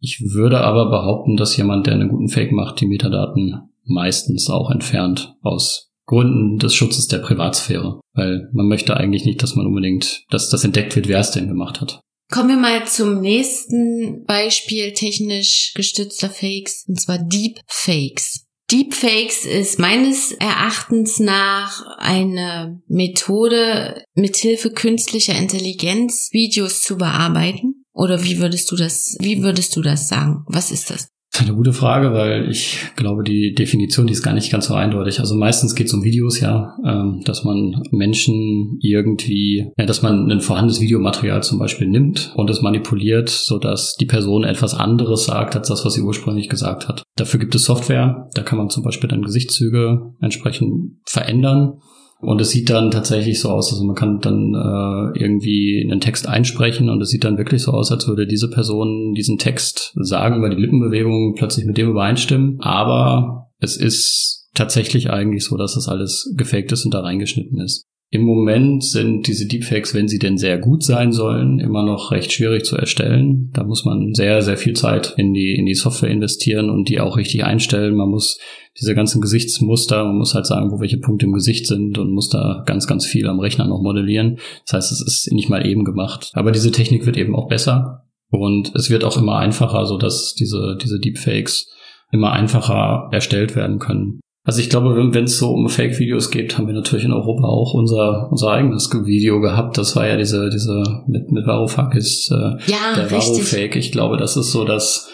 Ich 0.00 0.20
würde 0.34 0.60
aber 0.60 0.90
behaupten, 0.90 1.36
dass 1.36 1.56
jemand, 1.56 1.86
der 1.86 1.94
einen 1.94 2.10
guten 2.10 2.28
Fake 2.28 2.52
macht, 2.52 2.80
die 2.80 2.86
Metadaten 2.86 3.70
meistens 3.84 4.50
auch 4.50 4.70
entfernt 4.70 5.34
aus 5.42 5.90
Gründen 6.06 6.58
des 6.58 6.74
Schutzes 6.74 7.06
der 7.06 7.18
Privatsphäre. 7.18 8.00
Weil 8.12 8.50
man 8.52 8.68
möchte 8.68 8.96
eigentlich 8.96 9.24
nicht, 9.24 9.42
dass 9.42 9.56
man 9.56 9.66
unbedingt, 9.66 10.24
dass 10.30 10.50
das 10.50 10.64
entdeckt 10.64 10.94
wird, 10.96 11.08
wer 11.08 11.20
es 11.20 11.30
denn 11.30 11.48
gemacht 11.48 11.80
hat. 11.80 12.03
Kommen 12.30 12.48
wir 12.48 12.56
mal 12.56 12.86
zum 12.86 13.20
nächsten 13.20 14.24
Beispiel 14.24 14.92
technisch 14.92 15.72
gestützter 15.74 16.30
Fakes, 16.30 16.84
und 16.88 17.00
zwar 17.00 17.18
Deepfakes. 17.18 18.46
Deepfakes 18.70 19.44
ist 19.44 19.78
meines 19.78 20.32
Erachtens 20.32 21.20
nach 21.20 21.82
eine 21.98 22.82
Methode, 22.88 24.02
mithilfe 24.14 24.70
künstlicher 24.70 25.36
Intelligenz 25.36 26.30
Videos 26.32 26.82
zu 26.82 26.96
bearbeiten. 26.96 27.84
Oder 27.92 28.24
wie 28.24 28.38
würdest 28.40 28.70
du 28.72 28.76
das, 28.76 29.16
wie 29.20 29.42
würdest 29.42 29.76
du 29.76 29.82
das 29.82 30.08
sagen? 30.08 30.44
Was 30.48 30.70
ist 30.70 30.90
das? 30.90 31.08
Das 31.34 31.40
ist 31.40 31.48
eine 31.48 31.56
gute 31.56 31.72
Frage, 31.72 32.12
weil 32.12 32.48
ich 32.48 32.78
glaube, 32.94 33.24
die 33.24 33.54
Definition, 33.54 34.06
die 34.06 34.12
ist 34.12 34.22
gar 34.22 34.34
nicht 34.34 34.52
ganz 34.52 34.66
so 34.66 34.74
eindeutig. 34.74 35.18
Also 35.18 35.34
meistens 35.34 35.74
geht 35.74 35.88
es 35.88 35.92
um 35.92 36.04
Videos, 36.04 36.38
ja, 36.38 36.76
ähm, 36.86 37.22
dass 37.24 37.42
man 37.42 37.82
Menschen 37.90 38.78
irgendwie, 38.80 39.72
ja, 39.76 39.84
dass 39.84 40.00
man 40.00 40.30
ein 40.30 40.40
vorhandenes 40.40 40.80
Videomaterial 40.80 41.42
zum 41.42 41.58
Beispiel 41.58 41.88
nimmt 41.88 42.32
und 42.36 42.50
es 42.50 42.62
manipuliert, 42.62 43.30
sodass 43.30 43.96
die 43.96 44.06
Person 44.06 44.44
etwas 44.44 44.74
anderes 44.74 45.24
sagt, 45.24 45.56
als 45.56 45.66
das, 45.66 45.84
was 45.84 45.94
sie 45.94 46.02
ursprünglich 46.02 46.48
gesagt 46.48 46.86
hat. 46.86 47.02
Dafür 47.16 47.40
gibt 47.40 47.56
es 47.56 47.64
Software, 47.64 48.28
da 48.34 48.42
kann 48.42 48.58
man 48.58 48.70
zum 48.70 48.84
Beispiel 48.84 49.10
dann 49.10 49.22
Gesichtszüge 49.22 50.14
entsprechend 50.20 50.98
verändern 51.04 51.80
und 52.24 52.40
es 52.40 52.50
sieht 52.50 52.70
dann 52.70 52.90
tatsächlich 52.90 53.40
so 53.40 53.50
aus, 53.50 53.72
also 53.72 53.84
man 53.84 53.94
kann 53.94 54.20
dann 54.20 54.54
äh, 54.54 55.18
irgendwie 55.18 55.86
einen 55.88 56.00
Text 56.00 56.28
einsprechen 56.28 56.88
und 56.88 57.00
es 57.00 57.10
sieht 57.10 57.24
dann 57.24 57.38
wirklich 57.38 57.62
so 57.62 57.72
aus, 57.72 57.92
als 57.92 58.08
würde 58.08 58.26
diese 58.26 58.50
Person 58.50 59.14
diesen 59.14 59.38
Text 59.38 59.92
sagen, 59.96 60.42
weil 60.42 60.54
die 60.54 60.60
Lippenbewegungen 60.60 61.34
plötzlich 61.34 61.66
mit 61.66 61.76
dem 61.76 61.90
übereinstimmen. 61.90 62.58
Aber 62.60 63.50
es 63.58 63.76
ist 63.76 64.48
tatsächlich 64.54 65.10
eigentlich 65.10 65.44
so, 65.44 65.56
dass 65.56 65.74
das 65.74 65.88
alles 65.88 66.32
gefaked 66.36 66.72
ist 66.72 66.84
und 66.84 66.94
da 66.94 67.00
reingeschnitten 67.00 67.60
ist. 67.60 67.86
Im 68.10 68.22
Moment 68.22 68.84
sind 68.84 69.26
diese 69.26 69.48
Deepfakes, 69.48 69.92
wenn 69.92 70.06
sie 70.06 70.20
denn 70.20 70.38
sehr 70.38 70.58
gut 70.58 70.84
sein 70.84 71.10
sollen, 71.10 71.58
immer 71.58 71.84
noch 71.84 72.12
recht 72.12 72.32
schwierig 72.32 72.64
zu 72.64 72.76
erstellen. 72.76 73.50
Da 73.52 73.64
muss 73.64 73.84
man 73.84 74.14
sehr, 74.14 74.40
sehr 74.42 74.56
viel 74.56 74.74
Zeit 74.74 75.14
in 75.16 75.32
die, 75.34 75.56
in 75.56 75.66
die 75.66 75.74
Software 75.74 76.10
investieren 76.10 76.70
und 76.70 76.88
die 76.88 77.00
auch 77.00 77.16
richtig 77.16 77.44
einstellen. 77.44 77.96
Man 77.96 78.10
muss 78.10 78.38
diese 78.80 78.94
ganzen 78.94 79.20
Gesichtsmuster, 79.20 80.04
man 80.04 80.16
muss 80.16 80.34
halt 80.34 80.46
sagen, 80.46 80.72
wo 80.72 80.80
welche 80.80 80.98
Punkte 80.98 81.26
im 81.26 81.32
Gesicht 81.32 81.66
sind 81.66 81.98
und 81.98 82.12
muss 82.12 82.28
da 82.28 82.62
ganz, 82.66 82.86
ganz 82.86 83.06
viel 83.06 83.28
am 83.28 83.38
Rechner 83.38 83.66
noch 83.66 83.80
modellieren. 83.80 84.38
Das 84.66 84.74
heißt, 84.74 84.92
es 84.92 85.00
ist 85.00 85.32
nicht 85.32 85.48
mal 85.48 85.66
eben 85.66 85.84
gemacht. 85.84 86.30
Aber 86.34 86.50
diese 86.50 86.72
Technik 86.72 87.06
wird 87.06 87.16
eben 87.16 87.36
auch 87.36 87.48
besser 87.48 88.04
und 88.30 88.74
es 88.74 88.90
wird 88.90 89.04
auch 89.04 89.16
immer 89.16 89.36
einfacher, 89.38 89.86
so 89.86 89.96
dass 89.96 90.34
diese, 90.34 90.76
diese 90.82 90.98
Deepfakes 90.98 91.70
immer 92.10 92.32
einfacher 92.32 93.08
erstellt 93.12 93.54
werden 93.54 93.78
können. 93.78 94.20
Also 94.46 94.60
ich 94.60 94.68
glaube, 94.68 94.94
wenn 95.14 95.24
es 95.24 95.38
so 95.38 95.52
um 95.52 95.70
Fake-Videos 95.70 96.30
geht, 96.30 96.58
haben 96.58 96.66
wir 96.66 96.74
natürlich 96.74 97.06
in 97.06 97.14
Europa 97.14 97.48
auch 97.48 97.72
unser 97.72 98.28
unser 98.30 98.50
eigenes 98.50 98.90
Video 98.92 99.40
gehabt. 99.40 99.78
Das 99.78 99.96
war 99.96 100.06
ja 100.06 100.18
diese 100.18 100.50
diese 100.50 101.02
mit 101.06 101.32
mit 101.32 101.46
Varoufakis 101.46 102.30
äh, 102.30 102.70
ja, 102.70 102.94
der 102.94 103.10
Varufake. 103.10 103.78
Ich 103.78 103.90
glaube, 103.90 104.18
das 104.18 104.36
ist 104.36 104.52
so 104.52 104.64
das 104.64 105.08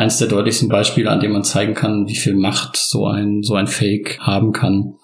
eins 0.00 0.18
der 0.18 0.28
deutlichsten 0.28 0.68
Beispiele, 0.68 1.10
an 1.10 1.20
dem 1.20 1.32
man 1.32 1.44
zeigen 1.44 1.74
kann, 1.74 2.08
wie 2.08 2.16
viel 2.16 2.34
Macht 2.34 2.76
so 2.76 3.06
ein 3.06 3.42
so 3.42 3.54
ein 3.54 3.66
Fake 3.66 4.18
haben 4.20 4.52
kann. 4.52 4.94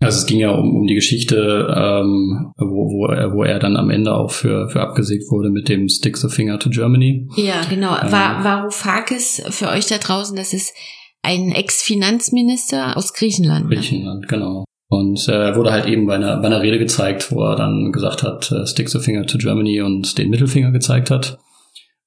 Also 0.00 0.18
es 0.18 0.26
ging 0.26 0.38
ja 0.38 0.50
um, 0.50 0.76
um 0.76 0.86
die 0.86 0.94
Geschichte, 0.94 1.74
ähm, 1.74 2.52
wo, 2.58 2.90
wo, 2.90 3.06
er, 3.06 3.32
wo 3.32 3.42
er 3.42 3.58
dann 3.58 3.76
am 3.76 3.90
Ende 3.90 4.14
auch 4.14 4.30
für, 4.30 4.68
für 4.68 4.80
abgesägt 4.80 5.30
wurde 5.30 5.50
mit 5.50 5.68
dem 5.68 5.88
Stick 5.88 6.16
the 6.18 6.28
Finger 6.28 6.58
to 6.58 6.68
Germany. 6.68 7.26
Ja, 7.36 7.62
genau. 7.68 7.96
Ähm, 7.96 8.12
Varoufakis 8.12 9.42
für 9.48 9.68
euch 9.68 9.86
da 9.86 9.98
draußen, 9.98 10.36
das 10.36 10.52
ist 10.52 10.74
ein 11.22 11.52
Ex-Finanzminister 11.52 12.96
aus 12.96 13.14
Griechenland. 13.14 13.70
Ne? 13.70 13.76
Griechenland, 13.76 14.20
ne? 14.22 14.26
genau. 14.28 14.64
Und 14.88 15.26
äh, 15.28 15.32
er 15.32 15.56
wurde 15.56 15.72
halt 15.72 15.86
eben 15.86 16.06
bei 16.06 16.16
einer, 16.16 16.36
bei 16.36 16.46
einer 16.46 16.60
Rede 16.60 16.78
gezeigt, 16.78 17.32
wo 17.32 17.42
er 17.42 17.56
dann 17.56 17.90
gesagt 17.90 18.22
hat, 18.22 18.52
äh, 18.52 18.66
stick 18.66 18.90
the 18.90 19.00
finger 19.00 19.24
to 19.24 19.38
Germany 19.38 19.80
und 19.80 20.18
den 20.18 20.28
Mittelfinger 20.28 20.70
gezeigt 20.70 21.10
hat. 21.10 21.38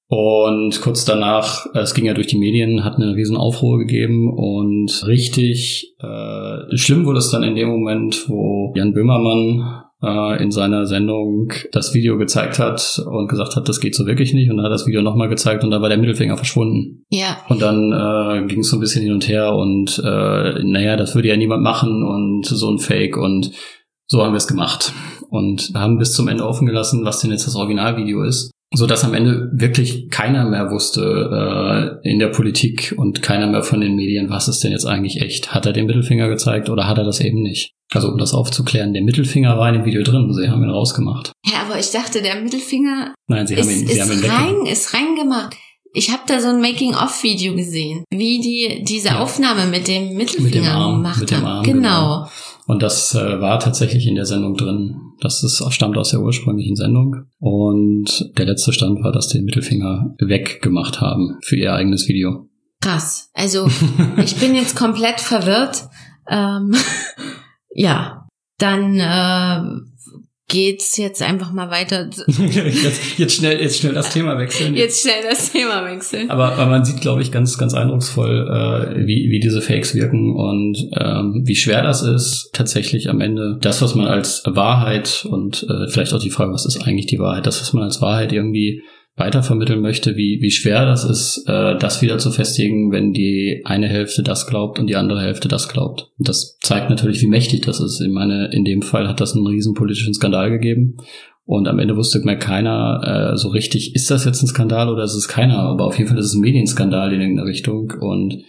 Und 0.10 0.80
kurz 0.82 1.04
danach, 1.04 1.66
äh, 1.74 1.80
es 1.80 1.94
ging 1.94 2.06
ja 2.06 2.14
durch 2.14 2.28
die 2.28 2.38
Medien, 2.38 2.86
hat 2.86 2.96
eine 2.96 3.16
riesen 3.16 3.36
Aufruhr 3.36 3.78
gegeben 3.78 4.34
und 4.34 5.06
richtig 5.06 5.94
äh, 6.00 6.78
schlimm 6.78 7.06
wurde 7.06 7.20
es 7.20 7.30
dann 7.30 7.44
in 7.44 7.56
dem 7.56 7.68
Moment, 7.68 8.30
wo 8.30 8.74
Jan 8.76 8.94
Böhmermann 8.94 9.84
äh, 10.02 10.42
in 10.42 10.52
seiner 10.52 10.86
Sendung 10.86 11.52
das 11.74 11.94
Video 11.94 12.18
gezeigt 12.18 12.58
hat 12.58 13.02
und 13.06 13.28
gesagt 13.28 13.58
hat, 13.58 13.68
das 13.68 13.82
geht 13.82 13.96
so 13.96 14.06
wirklich 14.06 14.34
nicht. 14.34 14.50
Und 14.50 14.58
dann 14.58 14.66
hat 14.66 14.72
das 14.72 14.88
Video 14.88 15.02
nochmal 15.02 15.28
gezeigt 15.28 15.66
und 15.66 15.72
da 15.72 15.82
war 15.82 15.90
der 15.90 15.98
Mittelfinger 15.98 16.38
verschwunden. 16.38 17.04
Ja. 17.10 17.38
Und 17.50 17.62
dann 17.62 17.92
äh, 17.92 18.48
ging 18.48 18.60
es 18.60 18.70
so 18.70 18.78
ein 18.78 18.80
bisschen 18.80 19.04
hin 19.04 19.14
und 19.14 19.28
her 19.28 19.54
und 19.56 20.00
äh, 20.04 20.64
naja, 20.64 20.96
das 20.96 21.16
würde 21.16 21.28
ja 21.28 21.38
niemand 21.38 21.64
machen 21.64 22.04
und 22.04 22.46
so 22.46 22.72
ein 22.72 22.80
Fake 22.80 23.18
und 23.18 23.52
so 24.06 24.24
haben 24.24 24.32
wir 24.32 24.38
es 24.38 24.48
gemacht. 24.48 24.94
Und 25.30 25.72
haben 25.76 25.98
bis 25.98 26.14
zum 26.14 26.30
Ende 26.30 26.46
offen 26.46 26.66
gelassen, 26.66 27.04
was 27.04 27.20
denn 27.20 27.32
jetzt 27.32 27.46
das 27.46 27.58
Originalvideo 27.58 28.24
ist. 28.24 28.52
So 28.74 28.86
dass 28.86 29.04
am 29.04 29.14
Ende 29.14 29.50
wirklich 29.54 30.10
keiner 30.10 30.44
mehr 30.50 30.72
wusste 30.72 32.00
äh, 32.04 32.10
in 32.10 32.20
der 32.20 32.28
Politik 32.28 32.94
und 32.98 33.22
keiner 33.22 33.48
mehr 33.48 33.64
von 33.64 33.80
den 33.82 33.96
Medien, 33.96 34.30
was 34.30 34.48
ist 34.48 34.64
denn 34.64 34.72
jetzt 34.72 34.86
eigentlich 34.86 35.22
echt? 35.22 35.54
Hat 35.54 35.66
er 35.66 35.74
den 35.74 35.86
Mittelfinger 35.86 36.28
gezeigt 36.28 36.70
oder 36.70 36.88
hat 36.88 36.98
er 36.98 37.06
das 37.06 37.20
eben 37.22 37.42
nicht? 37.42 37.72
Also 37.94 38.10
um 38.10 38.18
das 38.18 38.34
aufzuklären, 38.34 38.94
der 38.94 39.04
Mittelfinger 39.04 39.58
war 39.58 39.70
in 39.70 39.76
dem 39.76 39.86
Video 39.86 40.04
drin, 40.04 40.34
sie 40.34 40.50
haben 40.50 40.62
ihn 40.64 40.70
rausgemacht. 40.70 41.32
Ja, 41.46 41.62
aber 41.66 41.80
ich 41.80 41.90
dachte, 41.92 42.22
der 42.22 42.42
Mittelfinger 42.42 43.14
Nein, 43.28 43.48
sie 43.48 43.54
ist, 43.56 43.62
haben 43.62 43.70
ihn, 43.70 43.88
sie 43.88 44.02
haben 44.02 44.12
ihn 44.12 44.20
rein, 44.26 44.48
weggemacht. 44.50 44.72
ist 44.72 44.94
reingemacht. 44.94 45.56
Ich 45.94 46.10
habe 46.12 46.24
da 46.28 46.40
so 46.42 46.50
ein 46.50 46.60
Making-of-Video 46.62 47.56
gesehen, 47.56 48.04
wie 48.12 48.40
die 48.42 48.84
diese 48.84 49.08
Ja. 49.08 49.20
Aufnahme 49.22 49.66
mit 49.68 49.88
dem 49.88 50.16
Mittelfinger 50.16 50.46
Mit 50.46 50.56
dem 50.56 50.66
Arm, 50.66 50.96
gemacht 50.98 51.20
mit 51.22 51.32
dem 51.32 51.38
haben. 51.38 51.46
Arm, 51.48 51.64
genau. 51.64 52.28
Und 52.68 52.84
das 52.84 53.16
äh, 53.16 53.40
war 53.40 53.60
tatsächlich 53.60 54.06
in 54.06 54.16
der 54.16 54.26
Sendung 54.26 54.56
drin. 54.58 55.07
Das 55.20 55.44
ist, 55.44 55.64
stammt 55.74 55.98
aus 55.98 56.12
der 56.12 56.22
ursprünglichen 56.22 56.76
Sendung. 56.76 57.26
Und 57.40 58.32
der 58.38 58.46
letzte 58.46 58.72
Stand 58.74 59.04
war, 59.04 59.12
dass 59.12 59.30
die 59.30 59.38
den 59.38 59.46
Mittelfinger 59.46 60.16
weggemacht 60.20 61.02
haben 61.02 61.38
für 61.42 61.56
ihr 61.56 61.74
eigenes 61.74 62.08
Video. 62.08 62.48
Krass. 62.82 63.30
Also 63.34 63.68
ich 64.18 64.36
bin 64.38 64.56
jetzt 64.56 64.76
komplett 64.76 65.20
verwirrt. 65.20 65.88
Ähm, 66.30 66.76
ja, 67.74 68.28
dann 68.58 69.00
äh, 69.00 69.82
geht's 70.50 70.96
jetzt 70.96 71.22
einfach 71.22 71.52
mal 71.52 71.70
weiter. 71.70 72.10
jetzt, 72.28 73.20
jetzt 73.20 73.36
schnell, 73.36 73.60
jetzt 73.60 73.80
schnell 73.80 73.94
das 73.94 74.12
Thema 74.12 74.38
wechseln. 74.38 74.76
Jetzt 74.76 75.02
schnell 75.02 75.24
das 75.28 75.52
Thema 75.52 75.86
wechseln. 75.86 76.30
Aber, 76.30 76.54
aber 76.54 76.68
man 76.68 76.86
sieht, 76.86 77.02
glaube 77.02 77.22
ich, 77.22 77.32
ganz, 77.32 77.58
ganz 77.58 77.74
eindrucksvoll, 77.74 78.48
äh, 78.48 79.06
wie, 79.06 79.30
wie 79.30 79.40
diese 79.40 79.62
Fakes 79.62 79.94
wirken 79.94 80.36
und 80.36 80.78
ähm, 80.98 81.42
wie 81.46 81.56
schwer 81.56 81.84
das 81.84 82.02
ist, 82.02 82.52
tatsächlich 82.54 83.10
am 83.10 83.20
Ende 83.20 83.58
das, 83.62 83.82
was 83.82 83.94
man 83.96 84.08
als 84.08 84.44
Wahrheit 84.46 85.28
und 85.30 85.64
äh, 85.70 85.90
vielleicht 85.90 86.14
auch 86.14 86.22
die 86.22 86.32
Frage, 86.32 86.54
was 86.54 86.66
ist 86.66 86.82
eigentlich 86.88 87.08
die 87.08 87.20
Wahrheit, 87.20 87.46
das, 87.46 87.60
was 87.60 87.74
man 87.74 87.84
als 87.84 88.02
Wahrheit 88.02 88.32
irgendwie 88.32 88.84
weitervermitteln 89.18 89.82
möchte, 89.82 90.16
wie, 90.16 90.40
wie 90.42 90.52
schwer 90.52 90.86
das 90.86 91.04
ist, 91.04 91.44
äh, 91.48 91.76
das 91.78 92.04
wieder 92.04 92.20
zu 92.20 92.32
festigen, 92.32 92.92
wenn 92.92 93.14
die 93.14 93.62
eine 93.66 93.88
Hälfte 93.88 94.22
das 94.22 94.46
glaubt 94.46 94.78
und 94.78 94.88
die 94.88 94.96
andere 94.96 95.22
Hälfte 95.22 95.48
das 95.48 95.68
glaubt. 95.68 96.12
Und 96.20 96.30
das 96.30 96.60
zeigt 96.62 96.92
natürlich, 96.92 97.22
wie 97.22 97.28
mächtig 97.28 97.62
das 97.62 97.80
ist. 97.80 98.00
Ich 98.00 98.12
meine, 98.12 98.50
in 98.54 98.64
dem 98.64 98.84
Fall 98.84 99.08
hat 99.08 99.20
das 99.20 99.36
einen 99.36 99.48
riesen 99.48 99.74
politischen 99.74 100.14
Skandal 100.14 100.52
gegeben. 100.52 100.98
Und 101.46 101.68
am 101.68 101.80
Ende 101.80 101.96
wusste 101.96 102.20
mir 102.20 102.38
keiner 102.38 103.32
äh, 103.34 103.38
so 103.38 103.48
richtig, 103.48 103.96
ist 103.96 104.12
das 104.12 104.26
jetzt 104.26 104.44
ein 104.44 104.48
Skandal 104.48 104.90
oder 104.90 105.04
ist 105.04 105.16
es 105.16 105.28
keiner? 105.28 105.60
Aber 105.60 105.86
auf 105.86 105.98
jeden 105.98 106.10
Fall 106.10 106.20
ist 106.20 106.26
es 106.26 106.36
ein 106.36 106.42
Medienskandal 106.42 107.12
in 107.12 107.22
irgendeiner 107.22 107.48
Richtung. 107.48 107.94
Und 108.00 108.44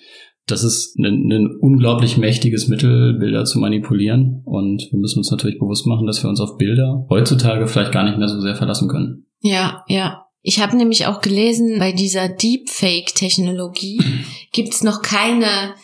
das 0.47 0.65
ist 0.65 0.99
ein, 0.99 1.33
ein 1.33 1.57
unglaublich 1.61 2.19
mächtiges 2.19 2.69
Mittel, 2.69 3.15
Bilder 3.15 3.47
zu 3.47 3.59
manipulieren. 3.59 4.43
Und 4.45 4.89
wir 4.91 4.99
müssen 4.99 5.21
uns 5.21 5.31
natürlich 5.31 5.59
bewusst 5.59 5.87
machen, 5.87 6.07
dass 6.07 6.23
wir 6.23 6.29
uns 6.29 6.41
auf 6.41 6.59
Bilder 6.59 7.07
heutzutage 7.09 7.67
vielleicht 7.69 7.93
gar 7.93 8.05
nicht 8.05 8.19
mehr 8.19 8.29
so 8.29 8.41
sehr 8.41 8.57
verlassen 8.57 8.89
können. 8.89 9.25
Ja, 9.41 9.85
ja. 9.89 10.28
Ich 10.49 10.61
habe 10.61 10.79
nämlich 10.79 11.05
auch 11.05 11.21
gelesen, 11.21 11.79
bei 11.79 11.93
dieser 11.93 12.27
Deepfake-Technologie 12.27 14.01
gibt's 14.55 14.83
noch 14.83 15.03
keine 15.03 15.75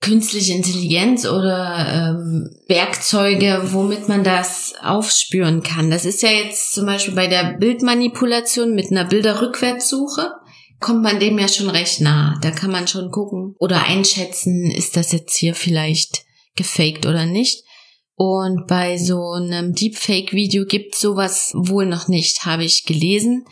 künstliche 0.00 0.54
Intelligenz 0.54 1.24
oder 1.24 1.86
ähm, 2.18 2.50
Werkzeuge, 2.66 3.62
womit 3.66 4.08
man 4.08 4.24
das 4.24 4.74
aufspüren 4.82 5.62
kann. 5.62 5.88
Das 5.88 6.04
ist 6.04 6.20
ja 6.24 6.30
jetzt 6.30 6.72
zum 6.72 6.86
Beispiel 6.86 7.14
bei 7.14 7.28
der 7.28 7.58
Bildmanipulation 7.60 8.74
mit 8.74 8.90
einer 8.90 9.04
Bilderrückwärtssuche 9.04 10.32
kommt 10.80 11.04
man 11.04 11.20
dem 11.20 11.38
ja 11.38 11.46
schon 11.46 11.70
recht 11.70 12.00
nah. 12.00 12.40
Da 12.42 12.50
kann 12.50 12.72
man 12.72 12.88
schon 12.88 13.12
gucken 13.12 13.54
oder 13.60 13.84
einschätzen, 13.84 14.68
ist 14.68 14.96
das 14.96 15.12
jetzt 15.12 15.36
hier 15.36 15.54
vielleicht 15.54 16.24
gefaked 16.56 17.06
oder 17.06 17.24
nicht. 17.24 17.62
Und 18.16 18.66
bei 18.66 18.98
so 18.98 19.30
einem 19.30 19.74
Deepfake-Video 19.74 20.64
gibt 20.64 20.96
sowas 20.96 21.52
wohl 21.54 21.86
noch 21.86 22.08
nicht, 22.08 22.44
habe 22.44 22.64
ich 22.64 22.84
gelesen. 22.84 23.44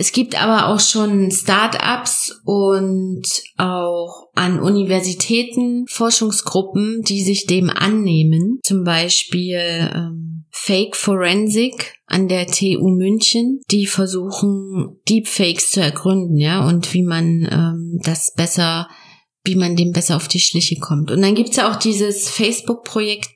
Es 0.00 0.12
gibt 0.12 0.34
aber 0.40 0.68
auch 0.68 0.80
schon 0.80 1.30
Startups 1.30 2.40
und 2.46 3.22
auch 3.58 4.30
an 4.34 4.58
Universitäten 4.58 5.84
Forschungsgruppen, 5.88 7.02
die 7.02 7.22
sich 7.22 7.44
dem 7.44 7.68
annehmen. 7.68 8.60
Zum 8.64 8.82
Beispiel 8.82 9.58
ähm, 9.58 10.46
Fake 10.52 10.96
Forensic 10.96 11.96
an 12.06 12.28
der 12.28 12.46
TU 12.46 12.88
München, 12.88 13.60
die 13.70 13.84
versuchen 13.84 15.02
Deepfakes 15.06 15.72
zu 15.72 15.82
ergründen, 15.82 16.38
ja, 16.38 16.66
und 16.66 16.94
wie 16.94 17.02
man 17.02 17.46
ähm, 17.50 18.00
das 18.02 18.32
besser, 18.34 18.88
wie 19.44 19.54
man 19.54 19.76
dem 19.76 19.92
besser 19.92 20.16
auf 20.16 20.28
die 20.28 20.40
Schliche 20.40 20.76
kommt. 20.80 21.10
Und 21.10 21.20
dann 21.20 21.34
gibt's 21.34 21.56
ja 21.56 21.70
auch 21.70 21.76
dieses 21.76 22.30
Facebook-Projekt 22.30 23.28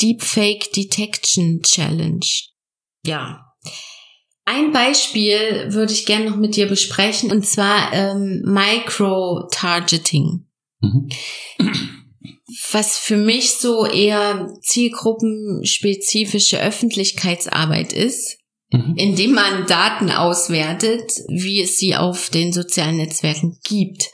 Deepfake 0.00 0.70
Detection 0.76 1.60
Challenge. 1.62 2.24
Ja. 3.04 3.43
Ein 4.46 4.72
Beispiel 4.72 5.72
würde 5.72 5.92
ich 5.92 6.06
gerne 6.06 6.30
noch 6.30 6.36
mit 6.36 6.56
dir 6.56 6.66
besprechen, 6.66 7.30
und 7.32 7.44
zwar 7.46 7.92
ähm, 7.92 8.42
Micro-Targeting. 8.44 10.46
Mhm. 10.80 11.08
Was 12.72 12.98
für 12.98 13.16
mich 13.16 13.52
so 13.52 13.86
eher 13.86 14.48
zielgruppenspezifische 14.62 16.60
Öffentlichkeitsarbeit 16.60 17.92
ist, 17.92 18.38
Mhm. 18.72 18.94
indem 18.96 19.32
man 19.32 19.66
Daten 19.66 20.10
auswertet, 20.10 21.12
wie 21.28 21.60
es 21.60 21.78
sie 21.78 21.94
auf 21.96 22.30
den 22.30 22.52
sozialen 22.52 22.96
Netzwerken 22.96 23.58
gibt. 23.64 24.08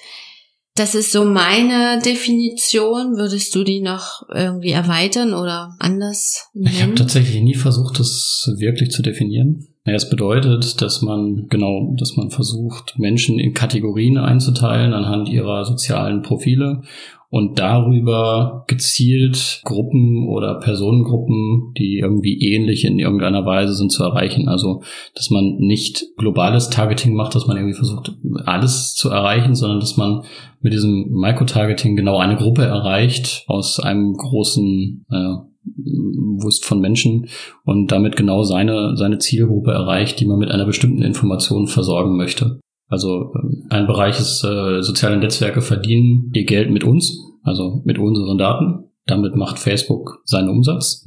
Das 0.75 0.95
ist 0.95 1.13
so 1.13 1.25
meine 1.25 2.01
Definition. 2.05 3.17
Würdest 3.17 3.55
du 3.55 3.65
die 3.65 3.81
noch 3.81 4.23
irgendwie 4.33 4.71
erweitern 4.71 5.35
oder 5.35 5.75
anders 5.79 6.49
Ich 6.55 6.67
habe 6.75 6.79
nennen? 6.87 6.97
tatsächlich 6.97 7.41
nie 7.43 7.55
versucht, 7.55 7.99
das 7.99 8.51
wirklich 8.59 8.91
zu 8.91 9.03
definieren. 9.03 9.70
Naja, 9.85 9.97
es 9.97 10.11
bedeutet, 10.11 10.83
dass 10.83 11.01
man, 11.01 11.47
genau, 11.49 11.95
dass 11.99 12.17
man 12.17 12.31
versucht, 12.31 12.99
Menschen 12.99 13.39
in 13.39 13.55
Kategorien 13.55 14.19
einzuteilen 14.19 14.93
anhand 14.93 15.29
ihrer 15.29 15.65
sozialen 15.65 16.23
Profile 16.23 16.83
und 17.31 17.61
darüber 17.61 18.65
gezielt 18.67 19.63
Gruppen 19.65 20.29
oder 20.29 20.59
Personengruppen, 20.59 21.73
die 21.79 21.99
irgendwie 21.99 22.53
ähnlich 22.53 22.85
in 22.85 22.99
irgendeiner 22.99 23.47
Weise 23.47 23.73
sind, 23.73 23.91
zu 23.91 24.03
erreichen. 24.03 24.49
Also, 24.49 24.83
dass 25.15 25.31
man 25.31 25.57
nicht 25.59 26.05
globales 26.19 26.71
Targeting 26.71 27.15
macht, 27.15 27.37
dass 27.37 27.47
man 27.47 27.57
irgendwie 27.57 27.77
versucht, 27.77 28.13
alles 28.45 28.95
zu 28.97 29.09
erreichen, 29.11 29.55
sondern 29.55 29.79
dass 29.79 29.97
man 29.97 30.25
mit 30.61 30.73
diesem 30.73 31.09
Microtargeting 31.09 31.95
genau 31.95 32.19
eine 32.19 32.37
Gruppe 32.37 32.65
erreicht 32.65 33.45
aus 33.47 33.79
einem 33.79 34.13
großen 34.13 35.07
äh, 35.11 35.50
Wust 35.65 36.65
von 36.65 36.81
Menschen 36.81 37.29
und 37.65 37.93
damit 37.93 38.17
genau 38.17 38.43
seine, 38.43 38.97
seine 38.97 39.19
Zielgruppe 39.19 39.73
erreicht, 39.73 40.21
die 40.21 40.27
man 40.27 40.39
mit 40.39 40.51
einer 40.51 40.67
bestimmten 40.67 41.03
Information 41.03 41.67
versorgen 41.67 42.17
möchte. 42.17 42.61
Also 42.89 43.33
ähm, 43.35 43.67
ein 43.71 43.87
Bereich 43.87 44.19
ist, 44.19 44.45
äh, 44.45 44.83
soziale 44.83 45.17
Netzwerke 45.17 45.63
verdienen 45.63 46.31
ihr 46.35 46.45
Geld 46.45 46.71
mit 46.71 46.85
uns, 46.85 47.19
also 47.43 47.83
mit 47.85 47.99
unseren 47.99 48.39
Daten. 48.39 48.91
Damit 49.07 49.37
macht 49.37 49.59
Facebook 49.59 50.23
seinen 50.25 50.49
Umsatz. 50.49 51.07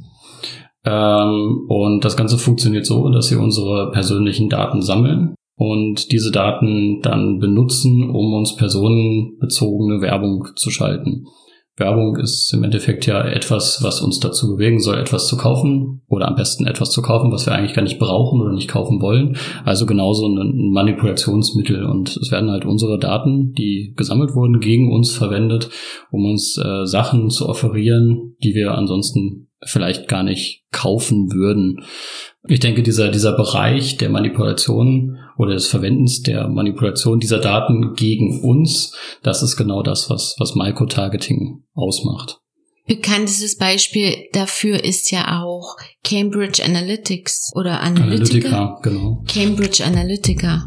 Ähm, 0.84 1.66
und 1.68 2.04
das 2.04 2.16
Ganze 2.16 2.38
funktioniert 2.38 2.86
so, 2.86 3.08
dass 3.10 3.28
sie 3.28 3.36
unsere 3.36 3.90
persönlichen 3.90 4.48
Daten 4.48 4.82
sammeln 4.82 5.34
und 5.56 6.10
diese 6.10 6.30
Daten 6.30 7.00
dann 7.02 7.38
benutzen, 7.38 8.10
um 8.10 8.34
uns 8.34 8.56
personenbezogene 8.56 10.00
Werbung 10.00 10.48
zu 10.56 10.70
schalten. 10.70 11.26
Werbung 11.76 12.16
ist 12.16 12.52
im 12.54 12.62
Endeffekt 12.62 13.06
ja 13.06 13.24
etwas, 13.24 13.82
was 13.82 14.00
uns 14.00 14.20
dazu 14.20 14.54
bewegen 14.54 14.78
soll, 14.78 14.96
etwas 14.98 15.26
zu 15.26 15.36
kaufen 15.36 16.02
oder 16.08 16.28
am 16.28 16.36
besten 16.36 16.66
etwas 16.66 16.90
zu 16.90 17.02
kaufen, 17.02 17.32
was 17.32 17.46
wir 17.46 17.52
eigentlich 17.52 17.74
gar 17.74 17.82
nicht 17.82 17.98
brauchen 17.98 18.40
oder 18.40 18.52
nicht 18.52 18.70
kaufen 18.70 19.02
wollen. 19.02 19.36
Also 19.64 19.84
genauso 19.84 20.28
ein 20.28 20.70
Manipulationsmittel 20.70 21.84
und 21.84 22.16
es 22.16 22.30
werden 22.30 22.50
halt 22.50 22.64
unsere 22.64 22.98
Daten, 22.98 23.52
die 23.54 23.92
gesammelt 23.96 24.36
wurden, 24.36 24.60
gegen 24.60 24.92
uns 24.92 25.10
verwendet, 25.10 25.68
um 26.12 26.24
uns 26.26 26.56
äh, 26.58 26.86
Sachen 26.86 27.30
zu 27.30 27.48
offerieren, 27.48 28.36
die 28.44 28.54
wir 28.54 28.72
ansonsten 28.78 29.48
vielleicht 29.66 30.08
gar 30.08 30.22
nicht 30.22 30.64
kaufen 30.70 31.32
würden. 31.32 31.84
Ich 32.46 32.60
denke, 32.60 32.82
dieser, 32.82 33.08
dieser 33.08 33.32
Bereich 33.32 33.96
der 33.96 34.10
Manipulation 34.10 35.18
oder 35.38 35.54
des 35.54 35.66
Verwendens 35.66 36.22
der 36.22 36.48
Manipulation 36.48 37.20
dieser 37.20 37.38
Daten 37.38 37.94
gegen 37.94 38.42
uns, 38.42 38.94
das 39.22 39.42
ist 39.42 39.56
genau 39.56 39.82
das, 39.82 40.10
was, 40.10 40.36
was 40.38 40.54
Microtargeting 40.54 41.62
ausmacht. 41.74 42.40
Bekanntestes 42.86 43.56
Beispiel 43.56 44.28
dafür 44.32 44.84
ist 44.84 45.10
ja 45.10 45.42
auch 45.42 45.76
Cambridge 46.02 46.62
Analytics 46.62 47.50
oder 47.54 47.80
Analytica. 47.80 48.48
Analytica, 48.48 48.80
genau. 48.82 49.24
Cambridge 49.26 49.82
Analytica. 49.82 50.66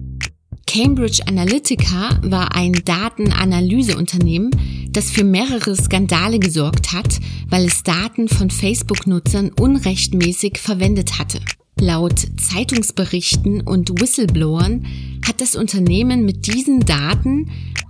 Cambridge 0.67 1.23
Analytica 1.25 2.19
war 2.23 2.53
ein 2.53 2.73
Datenanalyseunternehmen, 2.73 4.51
das 4.91 5.09
für 5.09 5.23
mehrere 5.23 5.75
Skandale 5.75 6.39
gesorgt 6.39 6.91
hat, 6.91 7.19
weil 7.49 7.65
es 7.65 7.83
Daten 7.83 8.27
von 8.27 8.51
Facebook-Nutzern 8.51 9.51
unrechtmäßig 9.59 10.59
verwendet 10.59 11.17
hatte. 11.17 11.39
Laut 11.79 12.19
Zeitungsberichten 12.37 13.61
und 13.61 14.01
Whistleblowern 14.01 14.85
hat 15.27 15.41
das 15.41 15.55
Unternehmen 15.55 16.25
mit 16.25 16.47
diesen 16.47 16.81
Daten 16.81 17.49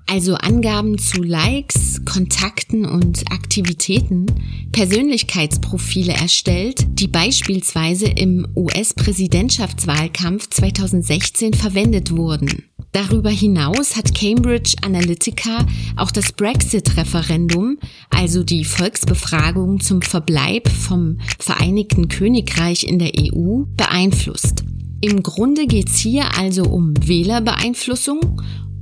also 0.10 0.36
Angaben 0.36 0.97
zu 0.97 1.21
Likes, 1.21 2.02
Kontakten 2.06 2.86
und 2.86 3.30
Aktivitäten, 3.30 4.26
Persönlichkeitsprofile 4.71 6.13
erstellt, 6.13 6.86
die 6.88 7.10
beispielsweise 7.10 8.08
im 8.08 8.47
US-Präsidentschaftswahlkampf 8.56 10.50
2016 10.50 11.54
verwendet 11.54 12.15
wurden. 12.15 12.63
Darüber 12.93 13.30
hinaus 13.30 13.97
hat 13.97 14.15
Cambridge 14.15 14.76
Analytica 14.82 15.67
auch 15.97 16.12
das 16.12 16.32
Brexit-Referendum, 16.32 17.78
also 18.10 18.43
die 18.43 18.63
Volksbefragung 18.63 19.82
zum 19.82 20.02
Verbleib 20.02 20.69
vom 20.69 21.19
Vereinigten 21.38 22.08
Königreich 22.08 22.86
in 22.86 22.97
der 22.97 23.12
EU, 23.13 23.63
beeinflusst. 23.76 24.63
Im 25.00 25.22
Grunde 25.22 25.68
geht's 25.68 26.00
hier 26.00 26.24
also 26.40 26.64
um 26.64 26.96
Wählerbeeinflussung 26.96 28.42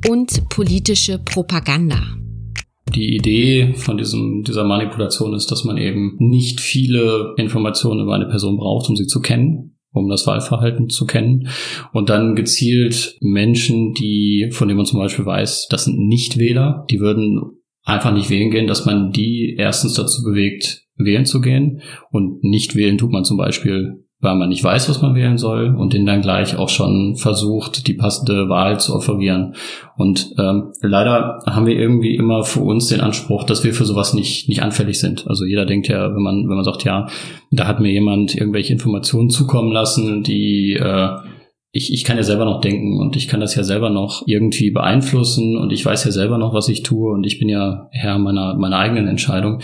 und 0.10 0.48
politische 0.48 1.20
Propaganda. 1.20 2.02
Die 2.96 3.18
Idee 3.18 3.74
von 3.74 3.98
diesem, 3.98 4.44
dieser 4.44 4.64
Manipulation 4.64 5.34
ist, 5.34 5.52
dass 5.52 5.66
man 5.66 5.76
eben 5.76 6.16
nicht 6.20 6.62
viele 6.62 7.34
Informationen 7.38 8.04
über 8.04 8.16
eine 8.16 8.28
Person 8.28 8.56
braucht, 8.56 8.88
um 8.88 8.96
sie 8.96 9.08
zu 9.08 9.20
kennen, 9.20 9.78
um 9.92 10.08
das 10.08 10.26
Wahlverhalten 10.26 10.88
zu 10.88 11.06
kennen 11.06 11.50
und 11.92 12.10
dann 12.10 12.36
gezielt 12.36 13.18
Menschen, 13.20 13.94
die, 13.94 14.48
von 14.52 14.70
denen 14.70 14.78
man 14.78 14.86
zum 14.86 15.00
Beispiel 15.00 15.26
weiß, 15.26 15.68
das 15.70 15.84
sind 15.84 16.00
Nichtwähler, 16.00 16.86
die 16.90 17.02
würden 17.02 17.42
einfach 17.84 18.14
nicht 18.14 18.30
wählen 18.30 18.52
gehen, 18.52 18.68
dass 18.68 18.86
man 18.86 19.12
die 19.12 19.56
erstens 19.58 19.96
dazu 19.96 20.24
bewegt, 20.24 20.86
wählen 20.96 21.26
zu 21.26 21.42
gehen 21.42 21.82
und 22.10 22.42
nicht 22.42 22.76
wählen 22.76 22.98
tut 22.98 23.12
man 23.12 23.26
zum 23.26 23.36
Beispiel 23.36 24.05
weil 24.26 24.36
man 24.36 24.50
nicht 24.50 24.64
weiß, 24.64 24.90
was 24.90 25.02
man 25.02 25.16
wählen 25.16 25.38
soll 25.38 25.74
und 25.76 25.94
den 25.94 26.06
dann 26.06 26.22
gleich 26.22 26.58
auch 26.58 26.68
schon 26.68 27.16
versucht, 27.16 27.88
die 27.88 27.94
passende 27.94 28.50
Wahl 28.50 28.80
zu 28.80 28.94
offerieren. 28.94 29.56
Und 29.96 30.34
ähm, 30.38 30.74
leider 30.82 31.40
haben 31.46 31.68
wir 31.68 31.80
irgendwie 31.80 32.16
immer 32.16 32.44
für 32.44 32.62
uns 32.62 32.88
den 32.88 33.00
Anspruch, 33.00 33.44
dass 33.46 33.64
wir 33.64 33.74
für 33.74 33.86
sowas 33.86 34.14
nicht, 34.14 34.50
nicht 34.50 34.62
anfällig 34.62 35.00
sind. 35.00 35.28
Also 35.28 35.46
jeder 35.46 35.66
denkt 35.66 35.88
ja, 35.88 36.14
wenn 36.14 36.22
man, 36.22 36.50
wenn 36.50 36.56
man 36.56 36.66
sagt, 36.66 36.84
ja, 36.84 37.08
da 37.52 37.68
hat 37.68 37.80
mir 37.80 37.92
jemand 37.92 38.36
irgendwelche 38.36 38.74
Informationen 38.74 39.30
zukommen 39.30 39.72
lassen, 39.72 40.24
die 40.24 40.74
äh, 40.74 41.10
ich, 41.72 41.92
ich 41.92 42.06
kann 42.06 42.16
ja 42.16 42.24
selber 42.24 42.46
noch 42.46 42.62
denken 42.62 43.02
und 43.02 43.18
ich 43.18 43.28
kann 43.28 43.42
das 43.42 43.54
ja 43.54 43.64
selber 43.64 43.90
noch 43.90 44.24
irgendwie 44.28 44.72
beeinflussen 44.72 45.58
und 45.58 45.74
ich 45.74 45.86
weiß 45.86 46.06
ja 46.06 46.12
selber 46.12 46.38
noch, 46.38 46.54
was 46.54 46.70
ich 46.70 46.84
tue 46.84 47.12
und 47.12 47.26
ich 47.26 47.38
bin 47.38 47.50
ja 47.50 47.90
Herr 47.92 48.18
meiner, 48.18 48.56
meiner 48.56 48.78
eigenen 48.78 49.10
Entscheidung. 49.10 49.60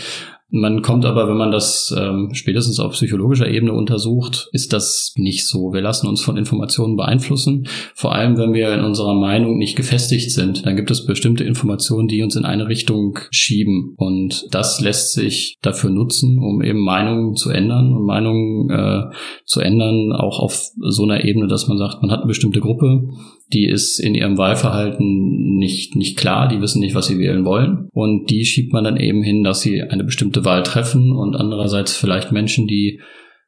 Man 0.54 0.82
kommt 0.82 1.06
aber, 1.06 1.28
wenn 1.28 1.38
man 1.38 1.50
das 1.50 1.94
ähm, 1.98 2.28
spätestens 2.34 2.78
auf 2.78 2.92
psychologischer 2.92 3.48
Ebene 3.48 3.72
untersucht, 3.72 4.50
ist 4.52 4.74
das 4.74 5.14
nicht 5.16 5.48
so. 5.48 5.72
Wir 5.72 5.80
lassen 5.80 6.06
uns 6.06 6.20
von 6.20 6.36
Informationen 6.36 6.94
beeinflussen. 6.94 7.66
Vor 7.94 8.14
allem, 8.14 8.36
wenn 8.36 8.52
wir 8.52 8.70
in 8.74 8.84
unserer 8.84 9.14
Meinung 9.14 9.56
nicht 9.56 9.76
gefestigt 9.76 10.30
sind, 10.30 10.66
dann 10.66 10.76
gibt 10.76 10.90
es 10.90 11.06
bestimmte 11.06 11.42
Informationen, 11.42 12.06
die 12.06 12.22
uns 12.22 12.36
in 12.36 12.44
eine 12.44 12.68
Richtung 12.68 13.18
schieben. 13.30 13.94
Und 13.96 14.44
das 14.50 14.78
lässt 14.78 15.14
sich 15.14 15.56
dafür 15.62 15.88
nutzen, 15.88 16.38
um 16.38 16.62
eben 16.62 16.80
Meinungen 16.80 17.34
zu 17.34 17.48
ändern 17.48 17.90
und 17.94 18.04
Meinungen 18.04 18.68
äh, 18.68 19.04
zu 19.46 19.60
ändern, 19.60 20.12
auch 20.12 20.38
auf 20.38 20.66
so 20.76 21.04
einer 21.04 21.24
Ebene, 21.24 21.46
dass 21.46 21.66
man 21.66 21.78
sagt, 21.78 22.02
man 22.02 22.10
hat 22.10 22.18
eine 22.18 22.28
bestimmte 22.28 22.60
Gruppe, 22.60 23.08
die 23.52 23.66
ist 23.66 23.98
in 23.98 24.14
ihrem 24.14 24.38
Wahlverhalten 24.38 25.56
nicht, 25.56 25.96
nicht 25.96 26.16
klar, 26.16 26.48
die 26.48 26.60
wissen 26.60 26.80
nicht, 26.80 26.94
was 26.94 27.06
sie 27.06 27.18
wählen 27.18 27.44
wollen. 27.44 27.88
Und 27.92 28.30
die 28.30 28.44
schiebt 28.44 28.72
man 28.72 28.84
dann 28.84 28.96
eben 28.96 29.22
hin, 29.22 29.44
dass 29.44 29.60
sie 29.60 29.82
eine 29.82 30.04
bestimmte 30.04 30.44
Wahl 30.44 30.62
treffen 30.62 31.12
und 31.12 31.36
andererseits 31.36 31.96
vielleicht 31.96 32.32
Menschen, 32.32 32.66
die 32.66 33.00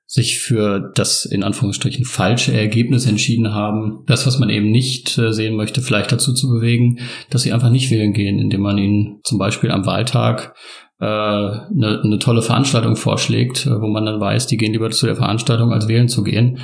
sich 0.07 0.38
für 0.38 0.93
das 0.95 1.25
in 1.25 1.43
Anführungsstrichen 1.43 2.05
falsche 2.05 2.53
Ergebnis 2.53 3.07
entschieden 3.07 3.53
haben, 3.53 4.05
das, 4.07 4.27
was 4.27 4.38
man 4.38 4.51
eben 4.51 4.71
nicht 4.71 5.17
äh, 5.17 5.33
sehen 5.33 5.57
möchte, 5.57 5.81
vielleicht 5.81 6.12
dazu 6.12 6.35
zu 6.35 6.49
bewegen, 6.49 6.99
dass 7.31 7.43
sie 7.43 7.53
einfach 7.53 7.71
nicht 7.71 7.90
wählen 7.90 8.12
gehen, 8.12 8.38
indem 8.38 8.61
man 8.61 8.77
ihnen 8.77 9.21
zum 9.25 9.38
Beispiel 9.38 9.71
am 9.71 9.87
Wahltag 9.87 10.55
äh, 11.01 11.05
eine, 11.05 12.03
eine 12.05 12.19
tolle 12.19 12.43
Veranstaltung 12.43 12.97
vorschlägt, 12.97 13.67
äh, 13.67 13.71
wo 13.71 13.88
man 13.88 14.05
dann 14.05 14.21
weiß, 14.21 14.47
die 14.47 14.59
gehen 14.59 14.73
lieber 14.73 14.90
zu 14.90 15.07
der 15.07 15.17
Veranstaltung, 15.17 15.73
als 15.73 15.88
wählen 15.88 16.09
zu 16.09 16.23
gehen. 16.23 16.59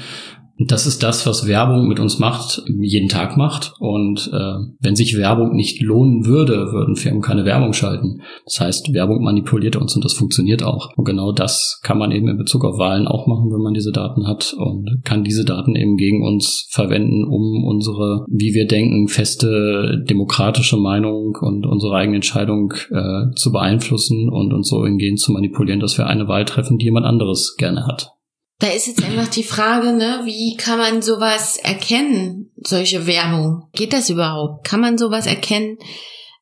Das 0.66 0.86
ist 0.86 1.02
das, 1.02 1.26
was 1.26 1.46
Werbung 1.46 1.88
mit 1.88 2.00
uns 2.00 2.18
macht, 2.18 2.62
jeden 2.66 3.08
Tag 3.08 3.38
macht. 3.38 3.72
Und 3.78 4.30
äh, 4.32 4.54
wenn 4.78 4.94
sich 4.94 5.16
Werbung 5.16 5.54
nicht 5.54 5.80
lohnen 5.80 6.26
würde, 6.26 6.72
würden 6.72 6.96
Firmen 6.96 7.22
keine 7.22 7.46
Werbung 7.46 7.72
schalten. 7.72 8.20
Das 8.44 8.60
heißt, 8.60 8.92
Werbung 8.92 9.22
manipuliert 9.22 9.76
uns 9.76 9.96
und 9.96 10.04
das 10.04 10.12
funktioniert 10.12 10.62
auch. 10.62 10.90
Und 10.96 11.04
genau 11.04 11.32
das 11.32 11.80
kann 11.82 11.96
man 11.96 12.12
eben 12.12 12.28
in 12.28 12.36
Bezug 12.36 12.64
auf 12.64 12.78
Wahlen 12.78 13.06
auch 13.06 13.26
machen, 13.26 13.50
wenn 13.50 13.62
man 13.62 13.72
diese 13.72 13.90
Daten 13.90 14.26
hat 14.26 14.54
und 14.58 15.00
kann 15.04 15.24
diese 15.24 15.46
Daten 15.46 15.76
eben 15.76 15.96
gegen 15.96 16.26
uns 16.26 16.68
verwenden, 16.70 17.24
um 17.24 17.64
unsere, 17.64 18.26
wie 18.28 18.52
wir 18.52 18.66
denken, 18.66 19.08
feste 19.08 20.04
demokratische 20.06 20.76
Meinung 20.76 21.38
und 21.40 21.66
unsere 21.66 21.96
eigene 21.96 22.16
Entscheidung 22.16 22.74
äh, 22.90 23.34
zu 23.34 23.50
beeinflussen 23.50 24.28
und 24.28 24.52
uns 24.52 24.68
so 24.68 24.84
hingehend 24.84 25.20
zu 25.20 25.32
manipulieren, 25.32 25.80
dass 25.80 25.96
wir 25.96 26.06
eine 26.06 26.28
Wahl 26.28 26.44
treffen, 26.44 26.76
die 26.76 26.84
jemand 26.84 27.06
anderes 27.06 27.54
gerne 27.56 27.86
hat. 27.86 28.12
Da 28.60 28.68
ist 28.68 28.86
jetzt 28.86 29.02
einfach 29.02 29.28
die 29.28 29.42
Frage, 29.42 29.92
ne, 29.92 30.20
wie 30.24 30.54
kann 30.56 30.78
man 30.78 31.00
sowas 31.00 31.56
erkennen, 31.56 32.52
solche 32.56 33.06
Werbung? 33.06 33.68
Geht 33.72 33.94
das 33.94 34.10
überhaupt? 34.10 34.66
Kann 34.66 34.80
man 34.80 34.98
sowas 34.98 35.26
erkennen? 35.26 35.78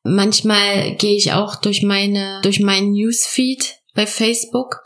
Manchmal 0.03 0.95
gehe 0.95 1.15
ich 1.15 1.31
auch 1.31 1.55
durch 1.55 1.81
meine, 1.81 2.41
durch 2.43 2.59
meinen 2.59 2.91
Newsfeed 2.91 3.75
bei 3.95 4.05
Facebook 4.05 4.83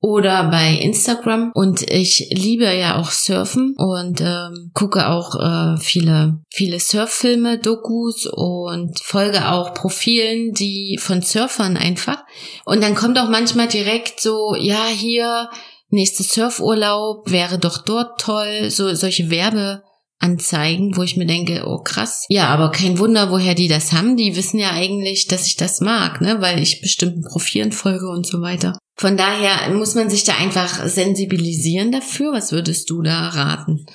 oder 0.00 0.50
bei 0.50 0.78
Instagram 0.80 1.52
und 1.54 1.88
ich 1.88 2.28
liebe 2.32 2.64
ja 2.64 2.98
auch 2.98 3.12
Surfen 3.12 3.74
und 3.76 4.20
ähm, 4.20 4.72
gucke 4.74 5.08
auch 5.08 5.36
äh, 5.36 5.76
viele 5.78 6.40
viele 6.50 6.80
Surffilme, 6.80 7.58
Dokus 7.58 8.26
und 8.26 8.98
folge 8.98 9.48
auch 9.48 9.74
Profilen, 9.74 10.52
die 10.54 10.98
von 11.00 11.22
Surfern 11.22 11.76
einfach 11.76 12.24
und 12.64 12.82
dann 12.82 12.96
kommt 12.96 13.16
auch 13.16 13.28
manchmal 13.28 13.68
direkt 13.68 14.20
so 14.20 14.56
ja 14.58 14.86
hier 14.88 15.48
nächste 15.92 16.22
Surfurlaub 16.22 17.30
wäre 17.30 17.58
doch 17.58 17.78
dort 17.78 18.20
toll, 18.20 18.70
so 18.70 18.92
solche 18.94 19.30
Werbeanzeigen, 19.30 20.96
wo 20.96 21.02
ich 21.02 21.16
mir 21.16 21.26
denke, 21.26 21.64
oh 21.66 21.78
krass. 21.82 22.24
Ja, 22.28 22.48
aber 22.48 22.70
kein 22.70 22.98
Wunder, 22.98 23.30
woher 23.30 23.54
die 23.54 23.68
das 23.68 23.92
haben. 23.92 24.16
Die 24.16 24.34
wissen 24.36 24.58
ja 24.58 24.70
eigentlich, 24.72 25.28
dass 25.28 25.46
ich 25.46 25.56
das 25.56 25.80
mag, 25.80 26.20
ne, 26.20 26.40
weil 26.40 26.60
ich 26.60 26.80
bestimmten 26.80 27.22
Profilen 27.22 27.72
folge 27.72 28.08
und 28.08 28.26
so 28.26 28.40
weiter. 28.40 28.78
Von 28.96 29.16
daher 29.16 29.72
muss 29.74 29.94
man 29.94 30.10
sich 30.10 30.24
da 30.24 30.36
einfach 30.36 30.86
sensibilisieren 30.86 31.92
dafür. 31.92 32.32
Was 32.32 32.52
würdest 32.52 32.90
du 32.90 33.02
da 33.02 33.28
raten? 33.28 33.86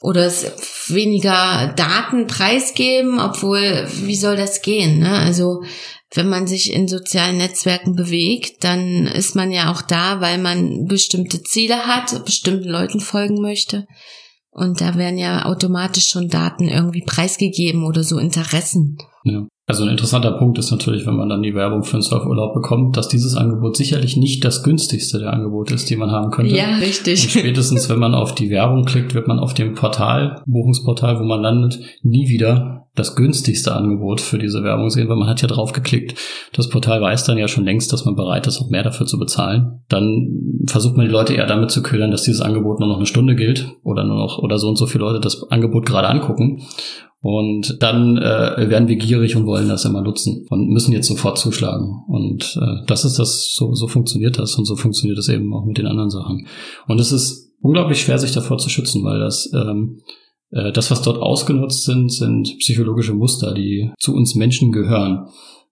Oder 0.00 0.26
es 0.26 0.46
weniger 0.88 1.72
Daten 1.74 2.26
preisgeben, 2.26 3.18
obwohl, 3.18 3.88
wie 4.02 4.16
soll 4.16 4.36
das 4.36 4.62
gehen? 4.62 4.98
Ne? 4.98 5.10
Also 5.10 5.62
wenn 6.14 6.28
man 6.28 6.46
sich 6.46 6.72
in 6.72 6.88
sozialen 6.88 7.38
Netzwerken 7.38 7.94
bewegt, 7.96 8.62
dann 8.64 9.06
ist 9.06 9.34
man 9.34 9.50
ja 9.50 9.72
auch 9.72 9.82
da, 9.82 10.20
weil 10.20 10.38
man 10.38 10.86
bestimmte 10.86 11.42
Ziele 11.42 11.86
hat, 11.86 12.24
bestimmten 12.24 12.68
Leuten 12.68 13.00
folgen 13.00 13.40
möchte. 13.40 13.86
Und 14.50 14.80
da 14.80 14.96
werden 14.96 15.18
ja 15.18 15.44
automatisch 15.44 16.06
schon 16.06 16.28
Daten 16.28 16.68
irgendwie 16.68 17.02
preisgegeben 17.04 17.84
oder 17.84 18.02
so 18.04 18.18
Interessen. 18.18 18.96
Ja. 19.24 19.46
Also 19.68 19.82
ein 19.82 19.90
interessanter 19.90 20.30
Punkt 20.30 20.58
ist 20.58 20.70
natürlich, 20.70 21.06
wenn 21.06 21.16
man 21.16 21.28
dann 21.28 21.42
die 21.42 21.54
Werbung 21.54 21.82
für 21.82 21.94
einen 21.94 22.02
Surfurlaub 22.02 22.54
bekommt, 22.54 22.96
dass 22.96 23.08
dieses 23.08 23.34
Angebot 23.34 23.76
sicherlich 23.76 24.16
nicht 24.16 24.44
das 24.44 24.62
günstigste 24.62 25.18
der 25.18 25.32
Angebote 25.32 25.74
ist, 25.74 25.90
die 25.90 25.96
man 25.96 26.12
haben 26.12 26.30
könnte. 26.30 26.54
Ja, 26.54 26.76
richtig. 26.76 27.24
Und 27.24 27.30
spätestens, 27.30 27.88
wenn 27.88 27.98
man 27.98 28.14
auf 28.14 28.32
die 28.32 28.48
Werbung 28.50 28.84
klickt, 28.84 29.14
wird 29.14 29.26
man 29.26 29.40
auf 29.40 29.54
dem 29.54 29.74
Portal, 29.74 30.40
Buchungsportal, 30.46 31.18
wo 31.18 31.24
man 31.24 31.42
landet, 31.42 31.80
nie 32.02 32.28
wieder 32.28 32.86
das 32.94 33.14
günstigste 33.14 33.74
Angebot 33.74 34.20
für 34.20 34.38
diese 34.38 34.62
Werbung 34.62 34.88
sehen, 34.88 35.08
weil 35.08 35.16
man 35.16 35.28
hat 35.28 35.42
ja 35.42 35.48
drauf 35.48 35.72
geklickt. 35.72 36.18
Das 36.54 36.68
Portal 36.68 37.00
weiß 37.00 37.24
dann 37.24 37.36
ja 37.36 37.46
schon 37.46 37.64
längst, 37.64 37.92
dass 37.92 38.04
man 38.04 38.14
bereit 38.14 38.46
ist, 38.46 38.60
auch 38.60 38.70
mehr 38.70 38.84
dafür 38.84 39.06
zu 39.06 39.18
bezahlen. 39.18 39.80
Dann 39.88 40.62
versucht 40.66 40.96
man 40.96 41.06
die 41.06 41.12
Leute 41.12 41.34
eher 41.34 41.46
damit 41.46 41.70
zu 41.70 41.82
ködern, 41.82 42.10
dass 42.10 42.22
dieses 42.22 42.40
Angebot 42.40 42.80
nur 42.80 42.88
noch 42.88 42.96
eine 42.96 43.06
Stunde 43.06 43.34
gilt 43.34 43.68
oder 43.82 44.04
nur 44.04 44.16
noch 44.16 44.38
oder 44.38 44.58
so 44.58 44.68
und 44.68 44.76
so 44.76 44.86
viele 44.86 45.04
Leute 45.04 45.20
das 45.20 45.50
Angebot 45.50 45.86
gerade 45.86 46.08
angucken. 46.08 46.62
Und 47.26 47.82
dann 47.82 48.18
äh, 48.18 48.70
werden 48.70 48.86
wir 48.86 48.94
gierig 48.94 49.34
und 49.34 49.46
wollen 49.46 49.68
das 49.68 49.84
immer 49.84 50.00
nutzen 50.00 50.46
und 50.48 50.68
müssen 50.68 50.92
jetzt 50.92 51.08
sofort 51.08 51.38
zuschlagen. 51.38 52.04
Und 52.06 52.56
äh, 52.62 52.86
das 52.86 53.04
ist 53.04 53.18
das, 53.18 53.52
so, 53.52 53.74
so 53.74 53.88
funktioniert 53.88 54.38
das 54.38 54.54
und 54.54 54.64
so 54.64 54.76
funktioniert 54.76 55.18
es 55.18 55.28
eben 55.28 55.52
auch 55.52 55.64
mit 55.64 55.76
den 55.76 55.88
anderen 55.88 56.10
Sachen. 56.10 56.46
Und 56.86 57.00
es 57.00 57.10
ist 57.10 57.52
unglaublich 57.60 58.00
schwer, 58.00 58.20
sich 58.20 58.30
davor 58.30 58.58
zu 58.58 58.68
schützen, 58.68 59.02
weil 59.02 59.18
das 59.18 59.50
ähm, 59.52 60.02
äh, 60.52 60.70
das, 60.70 60.92
was 60.92 61.02
dort 61.02 61.20
ausgenutzt 61.20 61.84
sind, 61.84 62.12
sind 62.12 62.58
psychologische 62.60 63.12
Muster, 63.12 63.54
die 63.54 63.90
zu 63.98 64.14
uns 64.14 64.36
Menschen 64.36 64.70
gehören. 64.70 65.26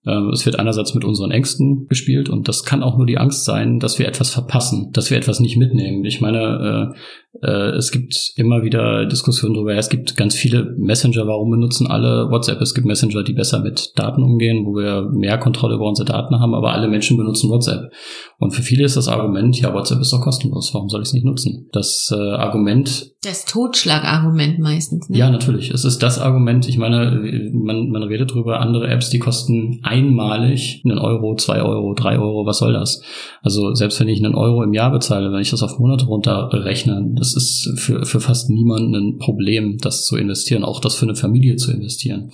Ähm, 0.05 0.31
es 0.31 0.45
wird 0.45 0.59
einerseits 0.59 0.93
mit 0.93 1.05
unseren 1.05 1.31
Ängsten 1.31 1.87
gespielt 1.87 2.29
und 2.29 2.49
das 2.49 2.64
kann 2.64 2.83
auch 2.83 2.97
nur 2.97 3.07
die 3.07 3.19
Angst 3.19 3.45
sein, 3.45 3.79
dass 3.79 4.01
wir 4.01 4.09
etwas 4.09 4.31
verpassen, 4.31 4.90
dass 4.93 5.09
wir 5.09 5.19
etwas 5.19 5.38
nicht 5.38 5.57
mitnehmen. 5.57 6.05
Ich 6.05 6.21
meine, 6.21 6.93
äh, 6.93 6.99
es 7.42 7.90
gibt 7.90 8.33
immer 8.37 8.62
wieder 8.62 9.07
Diskussionen 9.07 9.55
darüber, 9.55 9.75
es 9.75 9.88
gibt 9.88 10.16
ganz 10.16 10.35
viele 10.35 10.75
Messenger, 10.79 11.27
warum 11.27 11.51
benutzen 11.51 11.87
alle 11.87 12.31
WhatsApp? 12.31 12.61
Es 12.61 12.75
gibt 12.75 12.87
Messenger, 12.87 13.23
die 13.23 13.33
besser 13.33 13.61
mit 13.61 13.92
Daten 13.97 14.23
umgehen, 14.23 14.64
wo 14.64 14.77
wir 14.77 15.09
mehr 15.12 15.38
Kontrolle 15.38 15.75
über 15.75 15.88
unsere 15.88 16.07
Daten 16.07 16.38
haben, 16.38 16.55
aber 16.55 16.73
alle 16.73 16.88
Menschen 16.88 17.16
benutzen 17.16 17.51
WhatsApp. 17.51 17.90
Und 18.38 18.53
für 18.53 18.62
viele 18.62 18.85
ist 18.85 18.97
das 18.97 19.09
Argument, 19.09 19.59
ja, 19.59 19.75
WhatsApp 19.75 20.01
ist 20.01 20.12
doch 20.12 20.20
kostenlos, 20.20 20.73
warum 20.75 20.88
soll 20.88 21.03
ich 21.03 21.09
es 21.09 21.12
nicht 21.12 21.25
nutzen? 21.25 21.68
Das 21.73 22.12
äh, 22.14 22.16
Argument. 22.16 23.12
Das 23.25 23.44
Totschlagargument 23.47 24.59
meistens, 24.59 25.09
ne? 25.09 25.18
Ja, 25.18 25.31
natürlich. 25.31 25.70
Es 25.70 25.85
ist 25.85 26.03
das 26.03 26.18
Argument, 26.18 26.68
ich 26.68 26.79
meine, 26.79 27.51
man, 27.53 27.90
man 27.90 28.03
redet 28.03 28.31
darüber, 28.31 28.61
andere 28.61 28.88
Apps, 28.88 29.11
die 29.11 29.18
kosten 29.18 29.81
einmalig 29.83 30.83
einen 30.85 30.99
Euro, 30.99 31.35
zwei 31.37 31.62
Euro, 31.62 31.94
drei 31.94 32.18
Euro, 32.18 32.47
was 32.47 32.59
soll 32.59 32.75
das? 32.75 33.03
Also 33.42 33.75
selbst 33.75 33.99
wenn 34.01 34.09
ich 34.09 34.23
einen 34.23 34.35
Euro 34.35 34.62
im 34.62 34.73
Jahr 34.73 34.92
bezahle, 34.92 35.33
wenn 35.33 35.40
ich 35.40 35.51
das 35.51 35.62
auf 35.62 35.79
Monate 35.79 36.07
runterrechne, 36.07 37.12
das 37.24 37.34
ist 37.34 37.80
für, 37.80 38.04
für 38.04 38.20
fast 38.20 38.50
niemanden 38.50 38.94
ein 38.94 39.18
Problem, 39.18 39.78
das 39.78 40.04
zu 40.04 40.16
investieren, 40.16 40.64
auch 40.64 40.80
das 40.80 40.94
für 40.94 41.06
eine 41.06 41.16
Familie 41.16 41.56
zu 41.56 41.70
investieren. 41.72 42.32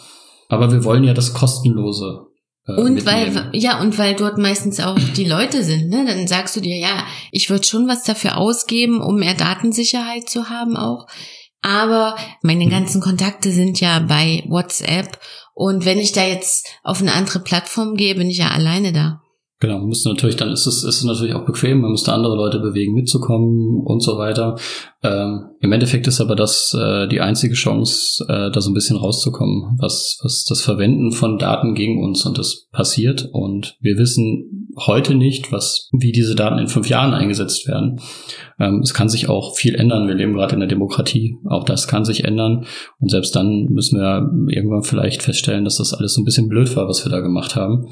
Aber 0.49 0.73
wir 0.73 0.85
wollen 0.85 1.05
ja 1.05 1.15
das 1.15 1.33
kostenlose 1.33 2.27
äh, 2.67 2.73
und 2.73 2.95
mitnehmen. 2.95 3.35
weil, 3.35 3.51
ja, 3.53 3.81
und 3.81 3.97
weil 3.99 4.17
dort 4.17 4.39
meistens 4.39 4.81
auch 4.81 4.99
die 5.17 5.25
Leute 5.25 5.63
sind, 5.63 5.89
ne? 5.89 6.05
Dann 6.07 6.27
sagst 6.27 6.57
du 6.57 6.61
dir, 6.61 6.77
ja, 6.77 7.05
ich 7.31 7.51
würde 7.51 7.65
schon 7.65 7.87
was 7.87 8.03
dafür 8.03 8.37
ausgeben, 8.37 9.01
um 9.01 9.17
mehr 9.17 9.35
Datensicherheit 9.35 10.29
zu 10.29 10.51
haben 10.51 10.77
auch. 10.77 11.07
Aber 11.63 12.17
meine 12.43 12.69
ganzen 12.69 13.01
Kontakte 13.01 13.53
sind 13.53 13.81
ja 13.81 14.01
bei 14.01 14.45
WhatsApp. 14.49 15.19
Und 15.55 15.85
wenn 15.85 15.99
ich 15.99 16.13
da 16.13 16.25
jetzt 16.25 16.67
auf 16.83 17.01
eine 17.01 17.13
andere 17.13 17.41
Plattform 17.41 17.95
gehe, 17.95 18.15
bin 18.15 18.31
ich 18.31 18.39
ja 18.39 18.49
alleine 18.49 18.93
da. 18.93 19.21
Genau, 19.61 19.79
man 19.79 19.89
müsste 19.89 20.09
natürlich, 20.09 20.37
dann 20.37 20.51
ist 20.51 20.67
es, 20.67 20.85
ist 20.85 20.97
es 20.97 21.05
natürlich 21.05 21.35
auch 21.35 21.45
bequem, 21.45 21.83
man 21.83 21.91
müsste 21.91 22.15
andere 22.15 22.35
Leute 22.35 22.61
bewegen, 22.61 22.95
mitzukommen 22.95 23.83
und 23.85 24.03
so 24.03 24.17
weiter. 24.17 24.57
Ähm, 25.03 25.51
Im 25.61 25.71
Endeffekt 25.71 26.07
ist 26.07 26.23
aber 26.23 26.35
das 26.35 26.75
äh, 26.75 27.07
die 27.09 27.21
einzige 27.21 27.53
Chance, 27.53 28.25
äh, 28.27 28.51
da 28.51 28.61
so 28.63 28.71
ein 28.71 28.75
bisschen 28.75 28.97
rauszukommen, 28.97 29.77
was, 29.79 30.19
was 30.23 30.47
das 30.47 30.63
Verwenden 30.63 31.13
von 31.13 31.37
Daten 31.37 31.75
gegen 31.75 32.03
uns 32.03 32.25
und 32.25 32.39
das 32.39 32.69
passiert. 32.73 33.29
Und 33.33 33.77
wir 33.81 33.99
wissen 33.99 34.69
heute 34.87 35.15
nicht, 35.15 35.53
was, 35.53 35.91
wie 35.93 36.13
diese 36.13 36.35
Daten 36.35 36.59
in 36.59 36.69
fünf 36.69 36.89
Jahren 36.89 37.13
eingesetzt 37.13 37.69
werden. 37.69 38.01
Ähm, 38.59 38.81
es 38.83 38.95
kann 38.95 39.11
sich 39.11 39.29
auch 39.29 39.57
viel 39.57 39.75
ändern. 39.75 40.09
Wir 40.09 40.15
leben 40.15 40.33
gerade 40.33 40.55
in 40.55 40.61
der 40.61 40.71
Demokratie. 40.71 41.37
Auch 41.47 41.65
das 41.65 41.87
kann 41.87 42.07
sich 42.07 42.25
ändern. 42.25 42.65
Und 42.99 43.11
selbst 43.11 43.37
dann 43.37 43.67
müssen 43.67 44.01
wir 44.01 44.31
irgendwann 44.49 44.85
vielleicht 44.85 45.23
feststellen, 45.23 45.65
dass 45.65 45.77
das 45.77 45.93
alles 45.93 46.15
so 46.15 46.23
ein 46.23 46.25
bisschen 46.25 46.49
blöd 46.49 46.75
war, 46.77 46.89
was 46.89 47.05
wir 47.05 47.11
da 47.11 47.21
gemacht 47.21 47.57
haben. 47.57 47.89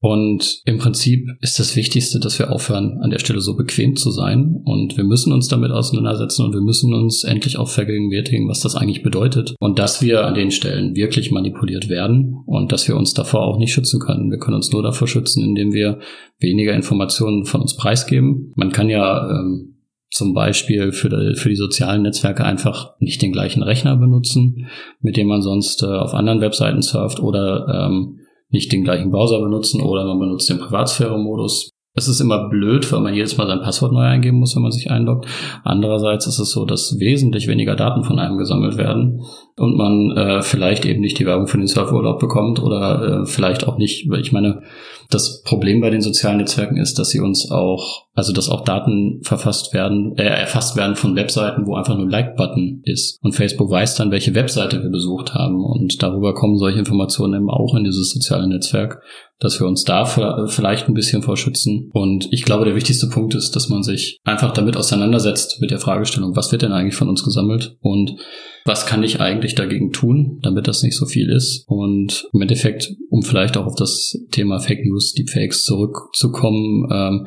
Und 0.00 0.60
im 0.64 0.78
Prinzip 0.78 1.28
ist 1.40 1.58
das 1.58 1.74
Wichtigste, 1.74 2.20
dass 2.20 2.38
wir 2.38 2.52
aufhören, 2.52 2.98
an 3.00 3.10
der 3.10 3.18
Stelle 3.18 3.40
so 3.40 3.56
bequem 3.56 3.96
zu 3.96 4.10
sein. 4.10 4.60
Und 4.64 4.96
wir 4.96 5.04
müssen 5.04 5.32
uns 5.32 5.48
damit 5.48 5.72
auseinandersetzen 5.72 6.44
und 6.44 6.54
wir 6.54 6.60
müssen 6.60 6.94
uns 6.94 7.24
endlich 7.24 7.58
auch 7.58 7.68
vergegenwärtigen, 7.68 8.48
was 8.48 8.60
das 8.60 8.76
eigentlich 8.76 9.02
bedeutet. 9.02 9.54
Und 9.58 9.78
dass 9.78 10.00
wir 10.00 10.24
an 10.24 10.34
den 10.34 10.50
Stellen 10.50 10.94
wirklich 10.94 11.30
manipuliert 11.30 11.88
werden 11.88 12.36
und 12.46 12.72
dass 12.72 12.86
wir 12.86 12.96
uns 12.96 13.14
davor 13.14 13.42
auch 13.42 13.58
nicht 13.58 13.72
schützen 13.72 14.00
können. 14.00 14.30
Wir 14.30 14.38
können 14.38 14.56
uns 14.56 14.72
nur 14.72 14.82
davor 14.82 15.08
schützen, 15.08 15.44
indem 15.44 15.72
wir 15.72 15.98
weniger 16.38 16.74
Informationen 16.74 17.44
von 17.44 17.60
uns 17.60 17.76
preisgeben. 17.76 18.52
Man 18.54 18.70
kann 18.70 18.88
ja 18.88 19.28
ähm, 19.30 19.74
zum 20.10 20.32
Beispiel 20.32 20.92
für 20.92 21.10
die, 21.10 21.38
für 21.38 21.48
die 21.48 21.56
sozialen 21.56 22.02
Netzwerke 22.02 22.44
einfach 22.44 22.94
nicht 22.98 23.20
den 23.20 23.32
gleichen 23.32 23.62
Rechner 23.62 23.96
benutzen, 23.96 24.66
mit 25.00 25.16
dem 25.16 25.26
man 25.26 25.42
sonst 25.42 25.82
äh, 25.82 25.86
auf 25.86 26.14
anderen 26.14 26.40
Webseiten 26.40 26.82
surft 26.82 27.20
oder 27.20 27.88
ähm, 27.88 28.17
nicht 28.50 28.72
den 28.72 28.84
gleichen 28.84 29.10
Browser 29.10 29.40
benutzen 29.40 29.80
oder 29.80 30.04
man 30.04 30.18
benutzt 30.18 30.48
den 30.48 30.58
Privatsphäre-Modus. 30.58 31.70
Es 31.98 32.08
ist 32.08 32.20
immer 32.20 32.48
blöd, 32.48 32.90
weil 32.92 33.00
man 33.00 33.14
jedes 33.14 33.36
Mal 33.36 33.46
sein 33.46 33.60
Passwort 33.60 33.92
neu 33.92 34.04
eingeben 34.04 34.38
muss, 34.38 34.54
wenn 34.54 34.62
man 34.62 34.72
sich 34.72 34.90
einloggt. 34.90 35.26
Andererseits 35.64 36.26
ist 36.26 36.38
es 36.38 36.50
so, 36.52 36.64
dass 36.64 36.98
wesentlich 36.98 37.48
weniger 37.48 37.76
Daten 37.76 38.04
von 38.04 38.18
einem 38.18 38.38
gesammelt 38.38 38.78
werden 38.78 39.24
und 39.56 39.76
man 39.76 40.16
äh, 40.16 40.42
vielleicht 40.42 40.86
eben 40.86 41.00
nicht 41.00 41.18
die 41.18 41.26
Werbung 41.26 41.48
für 41.48 41.58
den 41.58 41.66
Surfurlaub 41.66 42.20
bekommt 42.20 42.62
oder 42.62 43.22
äh, 43.22 43.26
vielleicht 43.26 43.66
auch 43.66 43.78
nicht, 43.78 44.08
ich 44.12 44.32
meine, 44.32 44.62
das 45.10 45.42
Problem 45.42 45.80
bei 45.80 45.88
den 45.88 46.02
sozialen 46.02 46.36
Netzwerken 46.36 46.76
ist, 46.76 46.98
dass 46.98 47.08
sie 47.08 47.20
uns 47.20 47.50
auch, 47.50 48.06
also 48.14 48.32
dass 48.34 48.50
auch 48.50 48.62
Daten 48.62 49.20
verfasst 49.22 49.72
werden, 49.72 50.14
äh, 50.18 50.24
erfasst 50.24 50.76
werden 50.76 50.96
von 50.96 51.16
Webseiten, 51.16 51.66
wo 51.66 51.76
einfach 51.76 51.96
nur 51.96 52.06
ein 52.06 52.10
Like-Button 52.10 52.82
ist. 52.84 53.18
Und 53.22 53.32
Facebook 53.32 53.70
weiß 53.70 53.94
dann, 53.94 54.10
welche 54.10 54.34
Webseite 54.34 54.82
wir 54.82 54.90
besucht 54.90 55.32
haben. 55.32 55.64
Und 55.64 56.02
darüber 56.02 56.34
kommen 56.34 56.58
solche 56.58 56.80
Informationen 56.80 57.34
eben 57.34 57.50
auch 57.50 57.74
in 57.74 57.84
dieses 57.84 58.12
soziale 58.12 58.46
Netzwerk, 58.46 59.02
dass 59.40 59.60
wir 59.60 59.66
uns 59.66 59.84
da 59.84 60.04
vielleicht 60.48 60.88
ein 60.88 60.94
bisschen 60.94 61.22
vorschützen. 61.22 61.90
Und 61.92 62.28
ich 62.32 62.44
glaube, 62.44 62.64
der 62.64 62.74
wichtigste 62.74 63.08
Punkt 63.08 63.34
ist, 63.34 63.54
dass 63.54 63.68
man 63.68 63.82
sich 63.82 64.18
einfach 64.24 64.52
damit 64.52 64.76
auseinandersetzt 64.76 65.60
mit 65.60 65.70
der 65.70 65.78
Fragestellung, 65.78 66.34
was 66.34 66.50
wird 66.50 66.62
denn 66.62 66.72
eigentlich 66.72 66.96
von 66.96 67.08
uns 67.08 67.22
gesammelt? 67.22 67.76
Und 67.80 68.16
was 68.64 68.86
kann 68.86 69.02
ich 69.02 69.20
eigentlich 69.20 69.54
dagegen 69.54 69.92
tun, 69.92 70.40
damit 70.42 70.68
das 70.68 70.82
nicht 70.82 70.96
so 70.96 71.06
viel 71.06 71.30
ist. 71.30 71.64
Und 71.66 72.28
im 72.32 72.42
Endeffekt, 72.42 72.92
um 73.10 73.22
vielleicht 73.22 73.56
auch 73.56 73.66
auf 73.66 73.76
das 73.76 74.16
Thema 74.30 74.58
Fake 74.58 74.84
News, 74.84 75.14
Deepfakes 75.14 75.64
zurückzukommen, 75.64 76.88
ähm, 76.92 77.26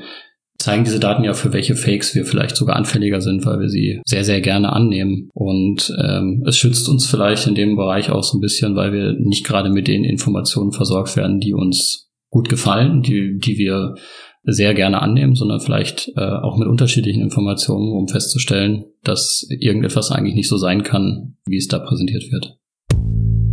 zeigen 0.61 0.83
diese 0.83 0.99
Daten 0.99 1.23
ja, 1.23 1.33
für 1.33 1.53
welche 1.53 1.75
Fakes 1.75 2.15
wir 2.15 2.25
vielleicht 2.25 2.55
sogar 2.55 2.75
anfälliger 2.75 3.21
sind, 3.21 3.45
weil 3.45 3.59
wir 3.59 3.69
sie 3.69 4.01
sehr, 4.05 4.23
sehr 4.23 4.41
gerne 4.41 4.73
annehmen. 4.73 5.29
Und 5.33 5.93
ähm, 6.01 6.43
es 6.47 6.57
schützt 6.57 6.87
uns 6.89 7.05
vielleicht 7.05 7.47
in 7.47 7.55
dem 7.55 7.75
Bereich 7.75 8.09
auch 8.09 8.23
so 8.23 8.37
ein 8.37 8.41
bisschen, 8.41 8.75
weil 8.75 8.93
wir 8.93 9.13
nicht 9.13 9.45
gerade 9.45 9.69
mit 9.69 9.87
den 9.87 10.03
Informationen 10.03 10.71
versorgt 10.71 11.15
werden, 11.15 11.39
die 11.39 11.53
uns 11.53 12.09
gut 12.29 12.49
gefallen, 12.49 13.01
die, 13.01 13.37
die 13.37 13.57
wir 13.57 13.95
sehr 14.43 14.73
gerne 14.73 15.01
annehmen, 15.01 15.35
sondern 15.35 15.59
vielleicht 15.59 16.11
äh, 16.15 16.21
auch 16.21 16.57
mit 16.57 16.67
unterschiedlichen 16.67 17.21
Informationen, 17.21 17.91
um 17.91 18.07
festzustellen, 18.07 18.85
dass 19.03 19.45
irgendetwas 19.49 20.11
eigentlich 20.11 20.35
nicht 20.35 20.49
so 20.49 20.57
sein 20.57 20.83
kann, 20.83 21.35
wie 21.45 21.57
es 21.57 21.67
da 21.67 21.79
präsentiert 21.79 22.31
wird. 22.31 22.57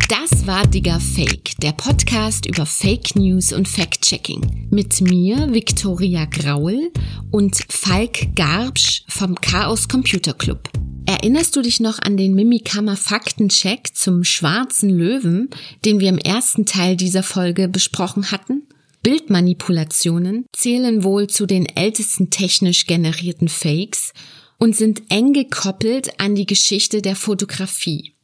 Das 0.09 0.47
war 0.47 0.67
Digger 0.67 0.99
Fake, 1.01 1.59
der 1.63 1.73
Podcast 1.73 2.47
über 2.47 2.65
Fake 2.65 3.15
News 3.17 3.53
und 3.53 3.69
Fact-Checking. 4.09 4.69
Mit 4.71 5.01
mir, 5.03 5.53
Viktoria 5.53 6.25
Graul 6.25 6.91
und 7.31 7.63
Falk 7.69 8.35
Garbsch 8.35 9.05
vom 9.09 9.35
Chaos 9.35 9.89
Computer 9.89 10.33
Club. 10.33 10.71
Erinnerst 11.05 11.57
du 11.57 11.63
dich 11.63 11.81
noch 11.81 11.99
an 11.99 12.17
den 12.17 12.35
Mimikama 12.35 12.97
Faktencheck 12.97 13.95
zum 13.95 14.25
schwarzen 14.25 14.91
Löwen, 14.91 15.51
den 15.85 16.01
wir 16.01 16.09
im 16.09 16.19
ersten 16.19 16.65
Teil 16.65 16.97
dieser 16.97 17.23
Folge 17.23 17.69
besprochen 17.69 18.31
hatten? 18.31 18.67
Bildmanipulationen 19.03 20.47
zählen 20.55 21.05
wohl 21.05 21.29
zu 21.29 21.47
den 21.47 21.67
ältesten 21.67 22.31
technisch 22.31 22.87
generierten 22.87 23.49
Fakes 23.49 24.13
und 24.59 24.75
sind 24.75 25.03
eng 25.11 25.35
gekoppelt 25.35 26.19
an 26.19 26.35
die 26.35 26.47
Geschichte 26.47 27.03
der 27.03 27.15
Fotografie. 27.15 28.15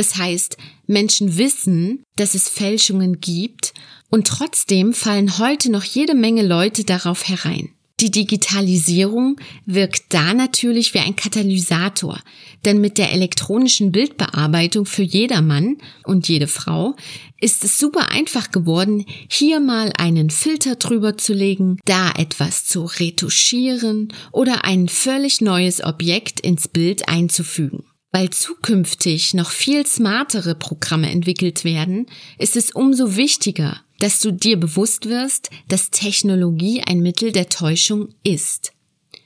Das 0.00 0.16
heißt, 0.16 0.56
Menschen 0.86 1.36
wissen, 1.36 2.04
dass 2.16 2.34
es 2.34 2.48
Fälschungen 2.48 3.20
gibt 3.20 3.74
und 4.08 4.26
trotzdem 4.26 4.94
fallen 4.94 5.36
heute 5.36 5.70
noch 5.70 5.84
jede 5.84 6.14
Menge 6.14 6.42
Leute 6.42 6.84
darauf 6.84 7.28
herein. 7.28 7.68
Die 8.00 8.10
Digitalisierung 8.10 9.38
wirkt 9.66 10.04
da 10.08 10.32
natürlich 10.32 10.94
wie 10.94 11.00
ein 11.00 11.16
Katalysator, 11.16 12.18
denn 12.64 12.80
mit 12.80 12.96
der 12.96 13.12
elektronischen 13.12 13.92
Bildbearbeitung 13.92 14.86
für 14.86 15.02
jedermann 15.02 15.76
und 16.04 16.26
jede 16.28 16.46
Frau 16.46 16.96
ist 17.38 17.62
es 17.62 17.78
super 17.78 18.10
einfach 18.10 18.52
geworden, 18.52 19.04
hier 19.30 19.60
mal 19.60 19.92
einen 19.98 20.30
Filter 20.30 20.76
drüber 20.76 21.18
zu 21.18 21.34
legen, 21.34 21.78
da 21.84 22.10
etwas 22.12 22.64
zu 22.64 22.86
retuschieren 22.86 24.14
oder 24.32 24.64
ein 24.64 24.88
völlig 24.88 25.42
neues 25.42 25.84
Objekt 25.84 26.40
ins 26.40 26.68
Bild 26.68 27.06
einzufügen. 27.06 27.84
Weil 28.12 28.30
zukünftig 28.30 29.34
noch 29.34 29.50
viel 29.50 29.86
smartere 29.86 30.54
Programme 30.54 31.10
entwickelt 31.10 31.64
werden, 31.64 32.06
ist 32.38 32.56
es 32.56 32.72
umso 32.72 33.16
wichtiger, 33.16 33.80
dass 34.00 34.20
du 34.20 34.32
dir 34.32 34.58
bewusst 34.58 35.08
wirst, 35.08 35.50
dass 35.68 35.90
Technologie 35.90 36.82
ein 36.82 37.00
Mittel 37.00 37.32
der 37.32 37.48
Täuschung 37.48 38.08
ist. 38.24 38.72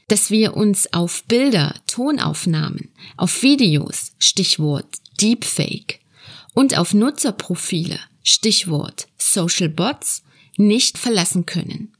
Dass 0.08 0.30
wir 0.30 0.54
uns 0.54 0.92
auf 0.92 1.24
Bilder, 1.24 1.74
Tonaufnahmen, 1.86 2.90
auf 3.16 3.42
Videos, 3.42 4.12
Stichwort 4.18 4.96
Deepfake, 5.20 6.00
und 6.54 6.78
auf 6.78 6.94
Nutzerprofile, 6.94 7.98
Stichwort 8.22 9.08
Social 9.18 9.68
Bots, 9.68 10.22
nicht 10.56 10.98
verlassen 10.98 11.46
können. 11.46 11.96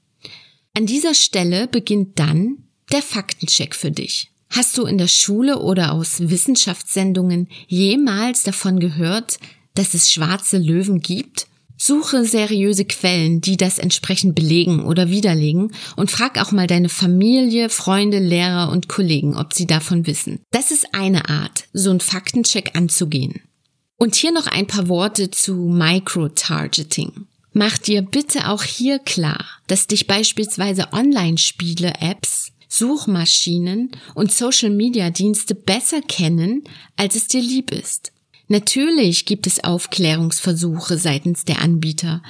An 0.74 0.86
dieser 0.86 1.14
Stelle 1.14 1.66
beginnt 1.66 2.18
dann 2.18 2.64
der 2.92 3.02
Faktencheck 3.02 3.74
für 3.74 3.90
dich. 3.90 4.30
Hast 4.56 4.78
du 4.78 4.86
in 4.86 4.98
der 4.98 5.08
Schule 5.08 5.58
oder 5.58 5.90
aus 5.90 6.30
Wissenschaftssendungen 6.30 7.48
jemals 7.66 8.44
davon 8.44 8.78
gehört, 8.78 9.38
dass 9.74 9.94
es 9.94 10.12
schwarze 10.12 10.58
Löwen 10.58 11.00
gibt? 11.00 11.48
Suche 11.76 12.24
seriöse 12.24 12.84
Quellen, 12.84 13.40
die 13.40 13.56
das 13.56 13.80
entsprechend 13.80 14.36
belegen 14.36 14.84
oder 14.84 15.10
widerlegen 15.10 15.72
und 15.96 16.08
frag 16.08 16.40
auch 16.40 16.52
mal 16.52 16.68
deine 16.68 16.88
Familie, 16.88 17.68
Freunde, 17.68 18.20
Lehrer 18.20 18.70
und 18.70 18.88
Kollegen, 18.88 19.36
ob 19.36 19.52
sie 19.52 19.66
davon 19.66 20.06
wissen. 20.06 20.38
Das 20.52 20.70
ist 20.70 20.94
eine 20.94 21.28
Art, 21.28 21.64
so 21.72 21.90
einen 21.90 21.98
Faktencheck 21.98 22.76
anzugehen. 22.76 23.40
Und 23.96 24.14
hier 24.14 24.30
noch 24.30 24.46
ein 24.46 24.68
paar 24.68 24.86
Worte 24.86 25.32
zu 25.32 25.54
Microtargeting. 25.54 27.26
Mach 27.52 27.76
dir 27.78 28.02
bitte 28.02 28.48
auch 28.48 28.62
hier 28.62 29.00
klar, 29.00 29.44
dass 29.66 29.88
dich 29.88 30.06
beispielsweise 30.06 30.92
Online-Spiele-Apps 30.92 32.52
Suchmaschinen 32.76 33.90
und 34.14 34.32
Social-Media-Dienste 34.32 35.54
besser 35.54 36.00
kennen, 36.02 36.64
als 36.96 37.16
es 37.16 37.28
dir 37.28 37.40
lieb 37.40 37.70
ist. 37.70 38.12
Natürlich 38.48 39.26
gibt 39.26 39.46
es 39.46 39.62
Aufklärungsversuche 39.62 40.98
seitens 40.98 41.44
der 41.44 41.62
Anbieter, 41.62 42.22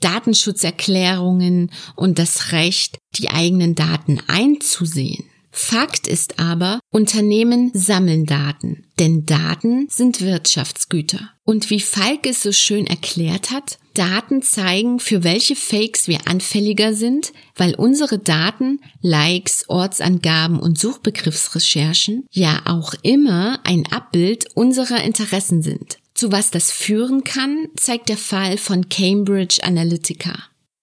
Datenschutzerklärungen 0.00 1.70
und 1.96 2.18
das 2.18 2.52
Recht, 2.52 2.98
die 3.16 3.30
eigenen 3.30 3.74
Daten 3.74 4.20
einzusehen. 4.26 5.24
Fakt 5.50 6.06
ist 6.06 6.38
aber, 6.38 6.80
Unternehmen 6.90 7.70
sammeln 7.74 8.24
Daten, 8.24 8.86
denn 8.98 9.26
Daten 9.26 9.86
sind 9.90 10.22
Wirtschaftsgüter. 10.22 11.30
Und 11.44 11.70
wie 11.70 11.80
Falk 11.80 12.26
es 12.26 12.42
so 12.42 12.52
schön 12.52 12.86
erklärt 12.86 13.50
hat, 13.50 13.78
Daten 13.94 14.42
zeigen, 14.42 14.98
für 14.98 15.24
welche 15.24 15.56
Fakes 15.56 16.08
wir 16.08 16.26
anfälliger 16.26 16.94
sind, 16.94 17.32
weil 17.56 17.74
unsere 17.74 18.18
Daten, 18.18 18.80
Likes, 19.00 19.64
Ortsangaben 19.68 20.58
und 20.58 20.78
Suchbegriffsrecherchen 20.78 22.26
ja 22.30 22.62
auch 22.66 22.94
immer 23.02 23.60
ein 23.64 23.86
Abbild 23.90 24.46
unserer 24.54 25.02
Interessen 25.02 25.62
sind. 25.62 25.98
Zu 26.14 26.32
was 26.32 26.50
das 26.50 26.70
führen 26.70 27.24
kann, 27.24 27.68
zeigt 27.76 28.08
der 28.08 28.18
Fall 28.18 28.58
von 28.58 28.88
Cambridge 28.88 29.60
Analytica. 29.62 30.34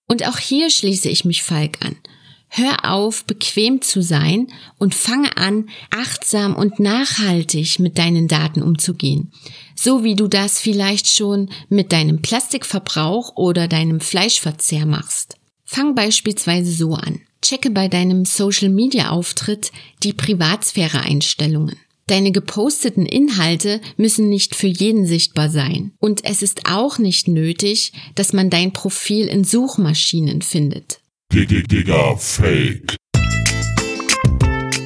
Und 0.07 0.28
auch 0.28 0.39
hier 0.39 0.70
schließe 0.70 1.07
ich 1.07 1.24
mich 1.24 1.43
Falk 1.43 1.78
an. 1.86 1.95
Hör 2.50 2.91
auf, 2.91 3.26
bequem 3.26 3.82
zu 3.82 4.02
sein 4.02 4.47
und 4.80 4.95
fange 4.95 5.38
an, 5.38 5.70
achtsam 5.91 6.56
und 6.56 6.80
nachhaltig 6.80 7.80
mit 7.80 7.97
deinen 8.00 8.28
Daten 8.28 8.64
umzugehen. 8.64 9.32
So 9.76 10.04
wie 10.04 10.16
du 10.16 10.28
das 10.28 10.60
vielleicht 10.60 11.08
schon 11.08 11.50
mit 11.70 11.91
deinem 11.91 12.22
Plastikverbrauch 12.22 13.38
oder 13.38 13.68
deinem 13.68 14.02
Fleischverzehr 14.02 14.88
machst. 14.88 15.36
Fang 15.64 15.93
beispielsweise 15.93 16.72
so 16.72 16.95
an. 16.95 17.22
Checke 17.43 17.70
bei 17.70 17.88
deinem 17.88 18.26
Social 18.26 18.70
Media 18.70 19.12
Auftritt 19.12 19.72
die 20.04 20.14
Privatsphäre 20.14 21.02
Einstellungen. 21.02 21.78
Deine 22.08 22.32
geposteten 22.32 23.06
Inhalte 23.06 23.80
müssen 23.95 24.30
nicht 24.30 24.56
für 24.56 24.68
jeden 24.68 25.06
sichtbar 25.06 25.50
sein. 25.52 25.91
Und 26.00 26.26
es 26.26 26.41
ist 26.41 26.62
auch 26.66 26.97
nicht 26.97 27.28
nötig, 27.28 27.93
dass 28.16 28.34
man 28.34 28.50
dein 28.50 28.74
Profil 28.74 29.28
in 29.28 29.43
Suchmaschinen 29.43 30.41
findet. 30.41 31.02
Digga 31.32 32.16
Fake. 32.18 32.98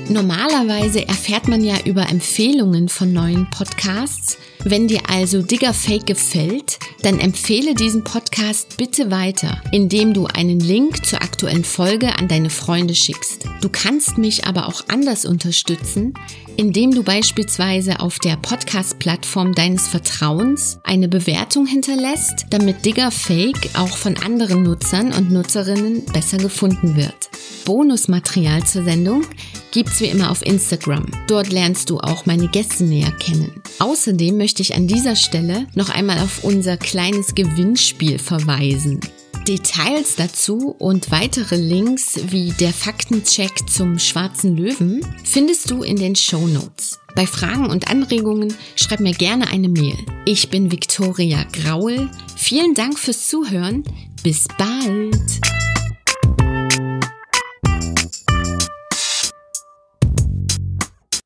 Normalerweise 0.09 1.07
erfährt 1.07 1.47
man 1.47 1.63
ja 1.63 1.75
über 1.85 2.09
Empfehlungen 2.09 2.89
von 2.89 3.13
neuen 3.13 3.49
Podcasts. 3.49 4.37
Wenn 4.65 4.87
dir 4.87 5.01
also 5.09 5.41
Digger 5.41 5.73
Fake 5.73 6.05
gefällt, 6.05 6.79
dann 7.01 7.19
empfehle 7.19 7.75
diesen 7.75 8.05
Podcast 8.05 8.77
bitte 8.77 9.11
weiter, 9.11 9.61
indem 9.73 10.13
du 10.13 10.25
einen 10.25 10.61
Link 10.61 11.05
zur 11.05 11.21
aktuellen 11.21 11.65
Folge 11.65 12.17
an 12.17 12.29
deine 12.29 12.49
Freunde 12.49 12.95
schickst. 12.95 13.45
Du 13.61 13.67
kannst 13.67 14.17
mich 14.17 14.45
aber 14.45 14.67
auch 14.67 14.81
anders 14.87 15.25
unterstützen, 15.25 16.13
indem 16.55 16.91
du 16.91 17.03
beispielsweise 17.03 17.99
auf 17.99 18.19
der 18.19 18.37
Podcast-Plattform 18.37 19.53
deines 19.53 19.87
Vertrauens 19.87 20.79
eine 20.83 21.09
Bewertung 21.09 21.65
hinterlässt, 21.65 22.45
damit 22.49 22.85
Digger 22.85 23.11
Fake 23.11 23.71
auch 23.73 23.97
von 23.97 24.15
anderen 24.17 24.63
Nutzern 24.63 25.11
und 25.11 25.29
Nutzerinnen 25.29 26.05
besser 26.05 26.37
gefunden 26.37 26.95
wird. 26.95 27.29
Bonusmaterial 27.65 28.63
zur 28.65 28.83
Sendung 28.83 29.23
gibt's 29.71 29.99
wie 30.01 30.05
immer 30.05 30.29
auf 30.29 30.45
Instagram. 30.45 31.05
Dort 31.27 31.51
lernst 31.51 31.89
du 31.89 31.99
auch 31.99 32.25
meine 32.25 32.47
Gäste 32.47 32.83
näher 32.83 33.11
kennen. 33.11 33.61
Außerdem 33.79 34.37
möchte 34.53 34.71
ich 34.71 34.75
an 34.75 34.85
dieser 34.85 35.15
Stelle 35.15 35.65
noch 35.73 35.89
einmal 35.89 36.19
auf 36.19 36.43
unser 36.43 36.77
kleines 36.77 37.33
Gewinnspiel 37.33 38.19
verweisen. 38.19 38.99
Details 39.47 40.15
dazu 40.15 40.75
und 40.77 41.09
weitere 41.09 41.55
Links 41.55 42.19
wie 42.27 42.51
der 42.59 42.71
Faktencheck 42.71 43.67
zum 43.67 43.97
schwarzen 43.97 44.55
Löwen 44.55 45.01
findest 45.23 45.71
du 45.71 45.81
in 45.81 45.95
den 45.95 46.15
Show 46.15 46.45
Notes. 46.45 46.99
Bei 47.15 47.25
Fragen 47.25 47.65
und 47.65 47.89
Anregungen 47.89 48.53
schreib 48.75 48.99
mir 48.99 49.13
gerne 49.13 49.47
eine 49.47 49.69
Mail. 49.69 49.97
Ich 50.25 50.49
bin 50.49 50.71
Viktoria 50.71 51.45
Graul. 51.51 52.11
Vielen 52.35 52.75
Dank 52.75 52.99
fürs 52.99 53.25
Zuhören. 53.25 53.83
Bis 54.21 54.45
bald. 54.59 55.41